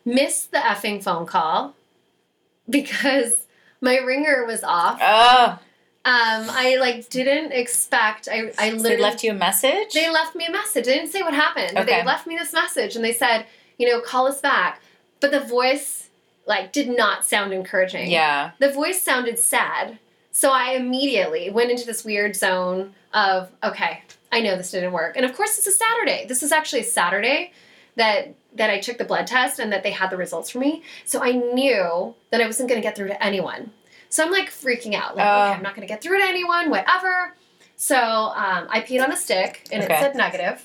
Missed 0.04 0.50
the 0.52 0.58
effing 0.58 1.02
phone 1.02 1.24
call 1.26 1.74
because 2.68 3.46
my 3.80 3.96
ringer 3.98 4.44
was 4.46 4.62
off. 4.62 4.98
Oh, 5.00 5.58
Um, 6.06 6.50
I 6.50 6.76
like 6.78 7.08
didn't 7.08 7.52
expect. 7.52 8.28
I 8.30 8.52
I 8.58 8.70
so 8.70 8.76
literally 8.76 8.96
they 8.96 9.02
left 9.02 9.24
you 9.24 9.30
a 9.30 9.34
message? 9.34 9.92
they 9.94 10.10
left 10.10 10.34
me 10.36 10.44
a 10.46 10.50
message. 10.52 10.84
They 10.84 10.94
didn't 10.94 11.10
say 11.10 11.22
what 11.22 11.32
happened. 11.34 11.72
but 11.74 11.86
They 11.86 12.04
left 12.04 12.26
me 12.26 12.36
this 12.36 12.52
message 12.52 12.96
and 12.96 13.04
they 13.04 13.12
said, 13.14 13.46
you 13.78 13.88
know, 13.88 14.00
call 14.00 14.26
us 14.26 14.40
back. 14.40 14.82
But 15.20 15.30
the 15.30 15.40
voice 15.40 16.10
like 16.46 16.72
did 16.72 16.88
not 16.94 17.24
sound 17.24 17.54
encouraging. 17.54 18.10
yeah. 18.10 18.50
The 18.58 18.70
voice 18.70 19.00
sounded 19.00 19.38
sad. 19.38 19.98
So 20.30 20.50
I 20.52 20.72
immediately 20.72 21.48
went 21.48 21.70
into 21.70 21.86
this 21.86 22.04
weird 22.04 22.36
zone 22.36 22.92
of, 23.14 23.50
okay, 23.62 24.02
I 24.30 24.40
know 24.40 24.56
this 24.56 24.72
didn't 24.72 24.92
work. 24.92 25.16
And 25.16 25.24
of 25.24 25.34
course 25.34 25.56
it's 25.56 25.66
a 25.66 25.72
Saturday. 25.72 26.26
This 26.26 26.42
is 26.42 26.52
actually 26.52 26.80
a 26.80 26.84
Saturday 27.00 27.52
that 27.96 28.34
that 28.54 28.70
I 28.70 28.78
took 28.78 28.98
the 28.98 29.04
blood 29.04 29.26
test 29.26 29.58
and 29.58 29.72
that 29.72 29.82
they 29.82 29.90
had 29.90 30.10
the 30.10 30.16
results 30.16 30.50
for 30.50 30.58
me. 30.58 30.82
So 31.04 31.22
I 31.22 31.32
knew 31.32 32.14
that 32.30 32.40
I 32.40 32.46
wasn't 32.46 32.68
going 32.68 32.80
to 32.80 32.86
get 32.86 32.94
through 32.96 33.08
to 33.08 33.24
anyone. 33.24 33.72
So 34.08 34.24
I'm 34.24 34.30
like 34.30 34.48
freaking 34.50 34.94
out. 34.94 35.16
Like, 35.16 35.26
Oh. 35.26 35.42
okay, 35.46 35.56
I'm 35.56 35.62
not 35.62 35.74
going 35.74 35.86
to 35.86 35.92
get 35.92 36.00
through 36.00 36.18
to 36.18 36.24
anyone, 36.24 36.70
whatever. 36.70 37.34
So 37.76 37.96
um, 37.96 38.68
I 38.70 38.80
peed 38.86 39.02
on 39.02 39.10
a 39.12 39.16
stick 39.16 39.66
and 39.72 39.82
Okay. 39.82 39.92
it 39.94 40.00
said 40.00 40.14
negative. 40.14 40.64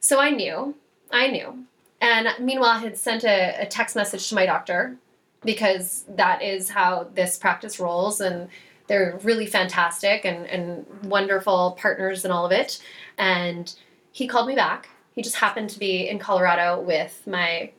So 0.00 0.18
I 0.20 0.30
knew. 0.30 0.74
I 1.12 1.28
knew. 1.28 1.64
And 2.00 2.28
meanwhile, 2.40 2.70
I 2.70 2.78
had 2.78 2.96
sent 2.96 3.22
a, 3.24 3.62
a 3.62 3.66
text 3.66 3.94
message 3.94 4.28
to 4.28 4.34
my 4.34 4.44
doctor 4.46 4.96
because 5.44 6.04
that 6.08 6.42
is 6.42 6.70
how 6.70 7.08
this 7.14 7.38
practice 7.38 7.78
rolls. 7.78 8.20
And 8.20 8.48
they're 8.88 9.18
really 9.22 9.46
fantastic 9.46 10.24
and, 10.24 10.46
and 10.46 10.84
wonderful 11.04 11.76
partners 11.78 12.24
and 12.24 12.32
all 12.32 12.44
of 12.46 12.50
it. 12.52 12.82
And 13.18 13.72
he 14.10 14.26
called 14.26 14.48
me 14.48 14.56
back. 14.56 14.88
He 15.18 15.22
just 15.22 15.34
happened 15.34 15.68
to 15.70 15.80
be 15.80 16.08
in 16.08 16.20
Colorado 16.20 16.80
with 16.80 17.26
my 17.26 17.72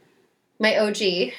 my 0.59 0.77
OG 0.77 1.31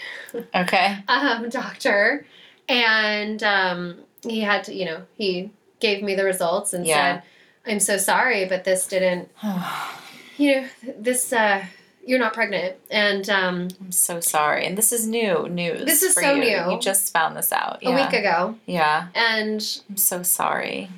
Okay. 0.54 0.96
um, 1.08 1.50
doctor, 1.50 2.24
and 2.70 3.42
um, 3.42 3.96
he 4.22 4.40
had 4.40 4.64
to, 4.64 4.74
you 4.74 4.86
know, 4.86 5.02
he 5.18 5.50
gave 5.78 6.02
me 6.02 6.14
the 6.14 6.24
results 6.24 6.72
and 6.72 6.86
Yeah. 6.86 7.20
said, 7.20 7.22
"I'm 7.66 7.80
so 7.80 7.98
sorry, 7.98 8.46
but 8.46 8.64
this 8.64 8.86
didn't, 8.86 9.28
you 10.38 10.62
know, 10.62 10.68
this 10.98 11.34
uh, 11.34 11.62
you're 12.06 12.18
not 12.18 12.32
pregnant." 12.32 12.76
And 12.90 13.28
um, 13.28 13.68
I'm 13.78 13.92
so 13.92 14.20
sorry. 14.20 14.64
And 14.64 14.78
this 14.78 14.92
is 14.92 15.06
new 15.06 15.50
news. 15.50 15.84
This 15.84 16.02
is 16.02 16.14
for 16.14 16.22
so 16.22 16.32
you. 16.32 16.40
new. 16.40 16.72
You 16.72 16.78
just 16.80 17.12
found 17.12 17.36
this 17.36 17.52
out. 17.52 17.80
a 17.84 17.92
week 17.92 18.14
ago, 18.14 18.54
Yeah. 18.64 19.08
and 19.14 19.60
I'm 19.90 19.98
so 19.98 20.22
sorry. 20.22 20.88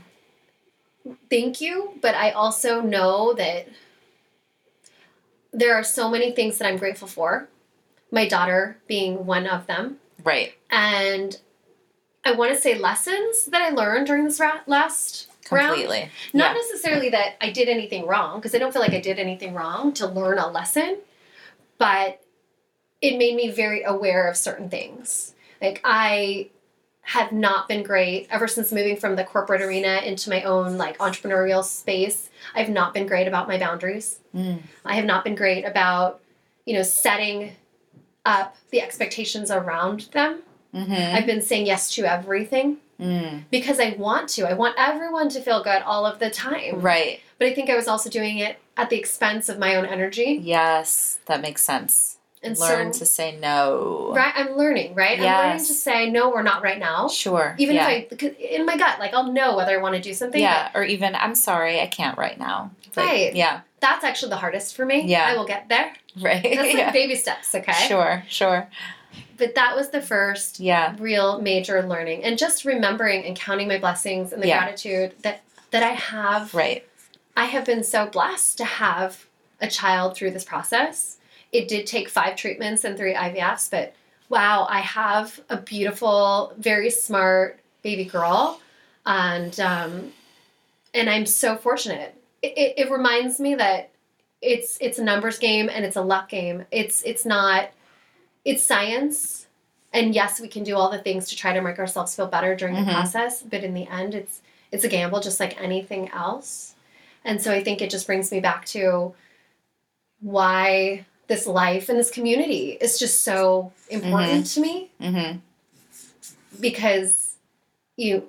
thank 1.29 1.61
you, 1.61 1.99
but 2.01 2.15
I 2.15 2.31
also 2.31 2.81
know 2.81 3.33
that 3.35 3.67
there 5.53 5.75
are 5.75 5.85
so 5.85 6.09
many 6.11 6.33
things 6.33 6.59
that 6.59 6.67
I'm 6.67 6.79
grateful 6.79 7.09
for. 7.09 7.49
My 8.11 8.27
daughter 8.29 8.79
being 8.87 9.27
one 9.27 9.47
of 9.47 9.67
them. 9.67 9.99
Right. 10.25 10.55
and 10.71 11.39
I 12.25 12.33
want 12.33 12.55
to 12.55 12.61
say 12.61 12.79
lessons 12.79 13.47
that 13.47 13.61
I 13.61 13.71
learned 13.71 14.07
during 14.07 14.25
this 14.25 14.39
ra- 14.39 14.61
last 14.69 15.27
round. 15.51 15.71
Completely. 15.71 16.09
Not 16.33 16.55
yeah. 16.55 16.63
necessarily 16.63 17.11
that 17.11 17.35
I 17.41 17.51
did 17.51 17.69
anything 17.69 18.07
wrong, 18.07 18.39
because 18.39 18.55
I 18.55 18.59
don't 18.59 18.73
feel 18.73 18.83
like 18.83 18.93
I 18.93 19.01
did 19.01 19.19
anything 19.19 19.55
wrong 19.55 19.93
to 19.95 20.07
learn 20.07 20.39
a 20.39 20.49
lesson, 20.49 20.99
but 21.79 22.23
it 23.01 23.19
made 23.19 23.35
me 23.35 23.51
very 23.51 23.83
aware 23.83 24.29
of 24.29 24.37
certain 24.37 24.71
things. 24.71 25.35
Like 25.61 25.81
I 25.83 26.51
have 27.03 27.33
not 27.33 27.69
been 27.69 27.83
great 27.83 28.29
ever 28.31 28.47
since 28.47 28.73
moving 28.73 28.97
from 28.97 29.17
the 29.17 29.25
corporate 29.25 29.61
arena 29.61 30.01
into 30.05 30.31
my 30.31 30.43
own 30.45 30.79
like 30.79 30.97
entrepreneurial 30.99 31.65
space. 31.65 32.31
I've 32.55 32.69
not 32.69 32.95
been 32.95 33.07
great 33.07 33.27
about 33.27 33.49
my 33.49 33.59
boundaries. 33.59 34.21
Mm. 34.35 34.63
I 34.85 34.95
have 34.95 35.05
not 35.05 35.25
been 35.25 35.35
great 35.35 35.65
about, 35.65 36.21
you 36.65 36.75
know, 36.75 36.83
setting 36.83 37.53
up 38.25 38.57
the 38.71 38.81
expectations 38.81 39.51
around 39.51 40.03
them. 40.13 40.43
Mm-hmm. 40.73 41.17
I've 41.17 41.27
been 41.27 41.43
saying 41.43 41.67
yes 41.67 41.93
to 41.95 42.05
everything 42.11 42.79
Mm. 43.01 43.45
because 43.51 43.81
I 43.81 43.97
want 43.99 44.29
to. 44.31 44.49
I 44.49 44.53
want 44.53 44.77
everyone 44.79 45.29
to 45.31 45.41
feel 45.41 45.65
good 45.65 45.83
all 45.83 46.07
of 46.07 46.21
the 46.21 46.31
time. 46.31 46.81
Right. 46.81 47.21
But 47.37 47.49
I 47.49 47.55
think 47.55 47.69
I 47.69 47.75
was 47.75 47.89
also 47.89 48.09
doing 48.09 48.39
it 48.39 48.59
at 48.77 48.91
the 48.91 48.97
expense 48.97 49.49
of 49.49 49.59
my 49.59 49.75
own 49.75 49.87
energy. 49.87 50.39
Yes. 50.41 51.19
That 51.27 51.41
makes 51.41 51.65
sense. 51.65 52.19
And 52.45 52.59
Learn 52.59 52.93
so, 52.93 52.99
to 53.01 53.07
say 53.07 53.37
no. 53.39 54.13
right, 54.17 54.33
I'm 54.35 54.57
learning, 54.57 54.97
right? 54.97 55.17
I'm 55.21 55.25
learning 55.47 55.65
to 55.65 55.73
say 55.75 56.11
no, 56.11 56.31
we're 56.31 56.43
not 56.43 56.65
right 56.65 56.79
now. 56.79 57.07
Sure. 57.07 57.55
Even 57.57 57.77
yeah. 57.77 57.89
if 57.89 58.21
I, 58.21 58.27
in 58.41 58.67
my 58.67 58.77
gut, 58.77 58.99
like 58.99 59.15
I'll 59.15 59.33
know 59.33 59.57
whether 59.57 59.79
I 59.79 59.81
want 59.81 59.95
to 59.95 60.01
do 60.01 60.13
something. 60.13 60.41
Yeah. 60.41 60.71
Or 60.75 60.83
even, 60.83 61.15
I'm 61.15 61.37
sorry, 61.37 61.81
I 61.81 61.87
can't 61.87 62.19
right 62.19 62.37
now. 62.39 62.73
Like, 62.97 63.07
Right. 63.07 63.35
Yeah. 63.37 63.61
that's 63.79 64.03
actually 64.05 64.31
the 64.31 64.37
hardest 64.39 64.75
for 64.75 64.85
me. 64.85 65.03
Yeah. 65.07 65.25
I 65.27 65.37
will 65.37 65.47
get 65.47 65.69
there. 65.69 65.93
Right. 66.21 66.43
That's 66.43 66.57
like 66.57 66.75
yeah. 66.77 66.91
baby 66.93 67.15
steps, 67.15 67.55
okay? 67.55 67.87
Sure, 67.87 68.25
sure. 68.29 68.69
But 69.39 69.55
that 69.55 69.77
was 69.77 69.91
the 69.91 70.03
first 70.03 70.59
Yeah. 70.59 70.97
real 70.99 71.41
major 71.41 71.81
learning 71.87 72.25
and 72.25 72.37
just 72.37 72.65
remembering 72.65 73.25
and 73.25 73.37
counting 73.37 73.69
my 73.69 73.79
blessings 73.79 74.33
and 74.33 74.43
the 74.43 74.49
Yeah. 74.49 74.59
gratitude 74.59 75.15
that 75.23 75.43
that 75.71 75.85
I 75.85 75.93
have 75.93 76.53
Right. 76.55 76.85
I 77.37 77.45
have 77.47 77.65
been 77.65 77.85
so 77.85 78.07
blessed 78.07 78.59
to 78.59 78.65
have 78.65 79.27
a 79.61 79.69
child 79.69 80.17
through 80.17 80.33
this 80.33 80.45
process. 80.45 81.19
It 81.53 81.69
did 81.69 81.87
take 81.87 82.09
five 82.09 82.37
treatments 82.37 82.85
and 82.85 82.97
three 82.97 83.15
IVFs, 83.15 83.71
but 83.71 83.95
wow, 84.29 84.67
I 84.71 84.81
have 84.81 85.39
a 85.51 85.57
beautiful, 85.59 86.55
very 86.59 86.89
smart 86.91 87.61
baby 87.83 88.05
girl, 88.07 88.61
and 89.05 89.59
um, 89.61 90.13
and 90.95 91.09
I'm 91.11 91.27
so 91.27 91.57
fortunate. 91.57 92.15
It, 92.43 92.53
it, 92.57 92.75
it 92.87 92.91
reminds 92.91 93.39
me 93.39 93.55
that 93.57 93.91
it's 94.41 94.79
it's 94.81 94.99
a 94.99 95.05
numbers 95.05 95.39
game 95.39 95.69
and 95.73 95.85
it's 95.85 95.97
a 95.97 96.03
luck 96.03 96.29
game. 96.29 96.65
It's 96.71 97.03
it's 97.03 97.25
not 97.25 97.71
it's 98.45 98.63
science. 98.65 99.47
And 99.95 100.15
yes, 100.15 100.41
we 100.41 100.49
can 100.49 100.65
do 100.65 100.75
all 100.75 100.91
the 100.91 100.99
things 100.99 101.29
to 101.29 101.37
try 101.37 101.53
to 101.53 101.61
make 101.61 101.79
ourselves 101.79 102.17
feel 102.17 102.27
better 102.27 102.57
during 102.57 102.75
Mhm. 102.77 102.87
the 102.87 102.93
process, 102.93 103.43
but 103.43 103.63
in 103.63 103.75
the 103.75 103.87
end, 103.89 104.15
it's 104.15 104.41
it's 104.73 104.85
a 104.85 104.89
gamble, 104.89 105.21
just 105.21 105.39
like 105.39 105.61
anything 105.63 106.09
else. 106.11 106.75
And 107.27 107.43
so 107.43 107.53
I 107.53 107.63
think 107.63 107.83
it 107.83 107.91
just 107.91 108.07
brings 108.07 108.33
me 108.33 108.41
back 108.41 108.65
to 108.67 109.15
why 110.21 111.05
this 111.29 111.47
life 111.47 111.89
and 111.89 111.99
this 111.99 112.11
community 112.11 112.73
is 112.81 112.99
just 112.99 113.21
so 113.23 113.73
important 113.91 114.47
to 114.47 114.61
me 114.61 114.91
Mm-hmm. 115.01 115.39
because 116.61 117.37
you 117.97 118.29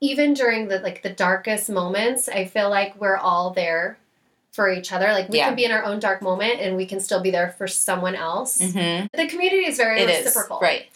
even 0.00 0.34
during 0.34 0.68
the 0.68 0.78
like 0.80 1.02
the 1.02 1.10
darkest 1.10 1.70
moments, 1.70 2.28
I 2.28 2.44
feel 2.44 2.68
like 2.68 3.00
we're 3.00 3.16
all 3.16 3.50
there 3.52 3.96
for 4.52 4.70
each 4.70 4.92
other. 4.92 5.06
Like 5.12 5.28
we 5.30 5.38
Yeah. 5.38 5.46
can 5.48 5.56
be 5.56 5.64
in 5.64 5.72
our 5.72 5.82
own 5.84 5.98
dark 5.98 6.20
moment 6.22 6.60
and 6.60 6.76
we 6.76 6.84
can 6.86 7.00
still 7.00 7.20
be 7.22 7.30
there 7.30 7.54
for 7.56 7.66
someone 7.66 8.14
else. 8.14 8.60
Mm-hmm. 8.60 9.06
The 9.16 9.26
community 9.28 9.66
is 9.66 9.76
very 9.76 10.00
It 10.00 10.10
is. 10.10 10.24
reciprocal. 10.26 10.60
Right. 10.60 10.86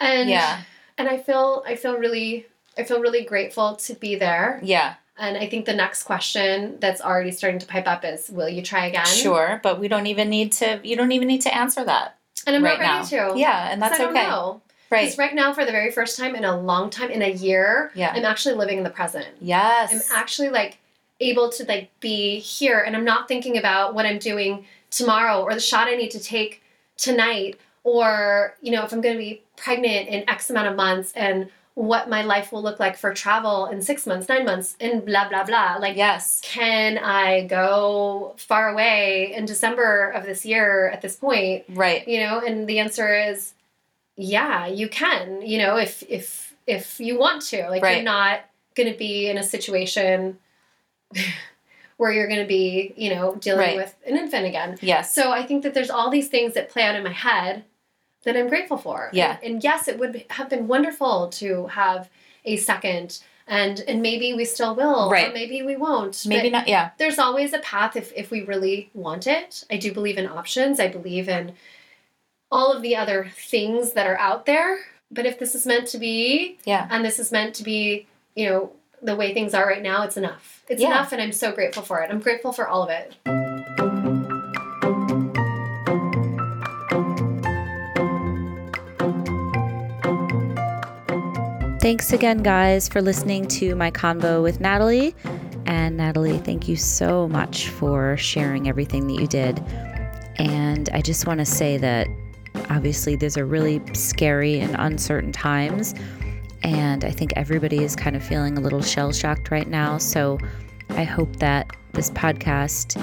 And 0.00 0.30
Yeah. 0.30 0.62
and 0.96 1.08
I 1.08 1.18
feel 1.18 1.64
I 1.66 1.76
feel 1.76 1.96
really 1.96 2.46
I 2.78 2.84
feel 2.84 3.00
really 3.00 3.24
grateful 3.24 3.76
to 3.76 3.94
be 3.94 4.14
there. 4.16 4.60
Yeah. 4.62 4.94
And 5.22 5.38
I 5.38 5.46
think 5.46 5.66
the 5.66 5.72
next 5.72 6.02
question 6.02 6.78
that's 6.80 7.00
already 7.00 7.30
starting 7.30 7.60
to 7.60 7.66
pipe 7.66 7.86
up 7.86 8.04
is 8.04 8.28
will 8.28 8.48
you 8.48 8.60
try 8.60 8.86
again? 8.86 9.06
Sure. 9.06 9.60
But 9.62 9.78
we 9.78 9.86
don't 9.86 10.08
even 10.08 10.28
need 10.28 10.50
to 10.54 10.80
you 10.82 10.96
don't 10.96 11.12
even 11.12 11.28
need 11.28 11.42
to 11.42 11.54
answer 11.54 11.84
that. 11.84 12.16
And 12.44 12.56
I'm 12.56 12.64
right 12.64 12.78
not 12.80 13.10
ready 13.10 13.16
now. 13.16 13.32
to. 13.32 13.38
Yeah, 13.38 13.70
and 13.70 13.80
that's 13.80 13.94
I 13.94 13.98
don't 13.98 14.16
okay. 14.16 14.26
know. 14.26 14.60
Right. 14.90 15.02
Because 15.02 15.18
right 15.18 15.34
now, 15.34 15.52
for 15.54 15.64
the 15.64 15.70
very 15.70 15.92
first 15.92 16.18
time 16.18 16.34
in 16.34 16.44
a 16.44 16.60
long 16.60 16.90
time, 16.90 17.08
in 17.10 17.22
a 17.22 17.30
year, 17.30 17.92
Yeah. 17.94 18.12
I'm 18.14 18.24
actually 18.24 18.56
living 18.56 18.78
in 18.78 18.84
the 18.84 18.90
present. 18.90 19.28
Yes. 19.40 19.92
I'm 19.92 20.18
actually 20.18 20.50
like 20.50 20.78
able 21.20 21.50
to 21.50 21.64
like 21.66 21.88
be 22.00 22.40
here 22.40 22.80
and 22.80 22.96
I'm 22.96 23.04
not 23.04 23.28
thinking 23.28 23.56
about 23.56 23.94
what 23.94 24.04
I'm 24.06 24.18
doing 24.18 24.66
tomorrow 24.90 25.42
or 25.42 25.54
the 25.54 25.60
shot 25.60 25.86
I 25.86 25.94
need 25.94 26.10
to 26.10 26.20
take 26.20 26.62
tonight 26.96 27.60
or 27.84 28.56
you 28.60 28.72
know 28.72 28.82
if 28.84 28.92
I'm 28.92 29.00
going 29.00 29.14
to 29.14 29.18
be 29.18 29.42
pregnant 29.56 30.08
in 30.08 30.28
x 30.28 30.50
amount 30.50 30.66
of 30.66 30.74
months 30.76 31.12
and 31.14 31.48
what 31.74 32.08
my 32.10 32.22
life 32.22 32.52
will 32.52 32.62
look 32.62 32.78
like 32.78 32.96
for 32.98 33.14
travel 33.14 33.66
in 33.66 33.80
6 33.80 34.06
months, 34.06 34.28
9 34.28 34.44
months 34.44 34.76
and 34.78 35.04
blah 35.06 35.28
blah 35.28 35.42
blah 35.44 35.76
like 35.80 35.96
yes. 35.96 36.40
can 36.44 36.98
I 36.98 37.46
go 37.46 38.34
far 38.36 38.68
away 38.68 39.32
in 39.34 39.46
December 39.46 40.10
of 40.10 40.24
this 40.26 40.44
year 40.44 40.90
at 40.90 41.00
this 41.00 41.16
point 41.16 41.64
Right. 41.70 42.06
you 42.06 42.20
know 42.20 42.40
and 42.40 42.68
the 42.68 42.78
answer 42.78 43.14
is 43.14 43.54
yeah 44.16 44.66
you 44.66 44.88
can 44.88 45.40
you 45.42 45.56
know 45.58 45.76
if 45.78 46.02
if 46.08 46.54
if 46.66 47.00
you 47.00 47.18
want 47.18 47.40
to 47.42 47.68
like 47.70 47.82
Right. 47.82 47.96
you're 47.96 48.04
not 48.04 48.40
going 48.74 48.92
to 48.92 48.98
be 48.98 49.28
in 49.30 49.38
a 49.38 49.42
situation 49.42 50.38
where 51.96 52.12
you're 52.12 52.26
going 52.28 52.40
to 52.40 52.46
be 52.46 52.92
you 52.96 53.14
know 53.14 53.34
dealing 53.36 53.60
Right. 53.60 53.76
with 53.76 53.94
an 54.06 54.16
infant 54.18 54.46
again 54.46 54.78
Yes. 54.82 55.14
so 55.14 55.30
i 55.32 55.42
think 55.42 55.62
that 55.62 55.72
there's 55.74 55.90
all 55.90 56.10
these 56.10 56.28
things 56.28 56.54
that 56.54 56.68
play 56.70 56.82
out 56.82 56.94
in 56.96 57.02
my 57.04 57.12
head 57.12 57.64
that 58.24 58.36
i'm 58.36 58.48
grateful 58.48 58.76
for 58.78 59.10
Yeah. 59.12 59.36
and, 59.42 59.54
and 59.54 59.64
yes 59.64 59.88
it 59.88 59.98
would 59.98 60.24
have 60.30 60.48
been 60.48 60.66
wonderful 60.68 61.28
to 61.30 61.66
have 61.68 62.08
a 62.44 62.56
second 62.56 63.20
and 63.46 63.80
and 63.88 64.00
maybe 64.02 64.32
we 64.34 64.44
still 64.44 64.74
will 64.74 65.10
Right. 65.10 65.34
maybe 65.34 65.62
we 65.62 65.76
won't 65.76 66.24
Maybe 66.26 66.48
but- 66.50 66.58
not. 66.58 66.68
Yeah. 66.68 66.90
there's 66.98 67.18
always 67.18 67.52
a 67.52 67.58
path 67.58 67.96
if, 67.96 68.12
if 68.14 68.30
we 68.30 68.42
really 68.42 68.90
want 68.94 69.26
it. 69.26 69.64
I 69.70 69.76
do 69.76 69.92
believe 69.92 70.16
in 70.16 70.26
options. 70.28 70.78
I 70.78 70.86
believe 70.88 71.28
in 71.28 71.52
all 72.52 72.72
of 72.72 72.82
the 72.82 72.94
other 72.94 73.30
things 73.34 73.92
that 73.94 74.06
are 74.06 74.18
out 74.18 74.46
there. 74.46 74.78
But 75.10 75.26
if 75.26 75.38
this 75.40 75.54
is 75.56 75.66
meant 75.66 75.88
to 75.88 75.98
be, 75.98 76.58
Yeah. 76.64 76.86
and 76.90 77.04
this 77.04 77.18
is 77.18 77.32
meant 77.32 77.54
to 77.56 77.64
be, 77.64 78.06
you 78.36 78.48
know, 78.48 78.72
the 79.02 79.16
way 79.16 79.34
things 79.34 79.54
are 79.54 79.66
right 79.66 79.82
now, 79.82 80.04
it's 80.04 80.16
enough. 80.16 80.62
It's 80.68 80.80
Yeah. 80.80 80.88
enough, 80.92 81.12
and 81.12 81.20
I'm 81.20 81.32
so 81.32 81.50
grateful 81.52 81.82
for 81.82 82.00
it. 82.00 82.10
I'm 82.10 82.20
grateful 82.20 82.52
for 82.52 82.68
all 82.68 82.82
of 82.84 82.90
it. 82.90 83.14
Thanks 91.82 92.12
again, 92.12 92.44
guys, 92.44 92.88
for 92.88 93.02
listening 93.02 93.48
to 93.48 93.74
my 93.74 93.90
convo 93.90 94.40
with 94.40 94.60
Natalie. 94.60 95.16
And 95.66 95.96
Natalie, 95.96 96.38
thank 96.38 96.68
you 96.68 96.76
so 96.76 97.26
much 97.26 97.70
for 97.70 98.16
sharing 98.16 98.68
everything 98.68 99.08
that 99.08 99.20
you 99.20 99.26
did. 99.26 99.58
And 100.36 100.88
I 100.92 101.00
just 101.00 101.26
want 101.26 101.40
to 101.40 101.44
say 101.44 101.78
that 101.78 102.06
obviously 102.70 103.16
these 103.16 103.36
are 103.36 103.44
really 103.44 103.82
scary 103.94 104.60
and 104.60 104.76
uncertain 104.78 105.32
times. 105.32 105.92
And 106.62 107.04
I 107.04 107.10
think 107.10 107.32
everybody 107.34 107.82
is 107.82 107.96
kind 107.96 108.14
of 108.14 108.22
feeling 108.22 108.56
a 108.56 108.60
little 108.60 108.80
shell 108.80 109.10
shocked 109.10 109.50
right 109.50 109.66
now. 109.66 109.98
So 109.98 110.38
I 110.90 111.02
hope 111.02 111.34
that 111.38 111.66
this 111.94 112.10
podcast 112.10 112.96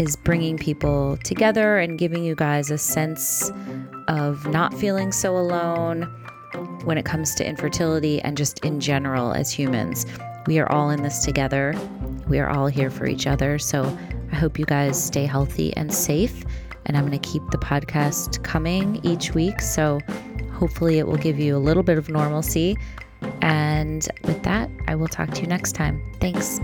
is 0.00 0.16
bringing 0.16 0.58
people 0.58 1.16
together 1.18 1.78
and 1.78 1.96
giving 1.96 2.24
you 2.24 2.34
guys 2.34 2.72
a 2.72 2.78
sense 2.78 3.52
of 4.08 4.48
not 4.48 4.74
feeling 4.74 5.12
so 5.12 5.36
alone 5.36 6.12
when 6.84 6.98
it 6.98 7.04
comes 7.04 7.34
to 7.36 7.46
infertility 7.46 8.20
and 8.22 8.36
just 8.36 8.64
in 8.64 8.80
general 8.80 9.32
as 9.32 9.50
humans. 9.50 10.06
We 10.46 10.58
are 10.58 10.70
all 10.70 10.90
in 10.90 11.02
this 11.02 11.24
together. 11.24 11.74
We 12.28 12.38
are 12.38 12.48
all 12.48 12.66
here 12.66 12.90
for 12.90 13.06
each 13.06 13.26
other. 13.26 13.58
So 13.58 13.84
I 14.32 14.36
hope 14.36 14.58
you 14.58 14.64
guys 14.64 15.02
stay 15.02 15.26
healthy 15.26 15.76
and 15.76 15.92
safe. 15.92 16.44
And 16.86 16.96
I'm 16.96 17.06
going 17.06 17.18
to 17.18 17.28
keep 17.28 17.42
the 17.50 17.58
podcast 17.58 18.42
coming 18.42 19.00
each 19.04 19.34
week. 19.34 19.60
So 19.60 20.00
hopefully 20.52 20.98
it 20.98 21.06
will 21.06 21.18
give 21.18 21.38
you 21.38 21.56
a 21.56 21.58
little 21.58 21.82
bit 21.82 21.98
of 21.98 22.08
normalcy. 22.08 22.76
And 23.42 24.08
with 24.24 24.42
that, 24.42 24.70
I 24.88 24.94
will 24.94 25.08
talk 25.08 25.30
to 25.32 25.42
you 25.42 25.46
next 25.46 25.72
time. 25.72 26.02
Thanks. 26.20 26.60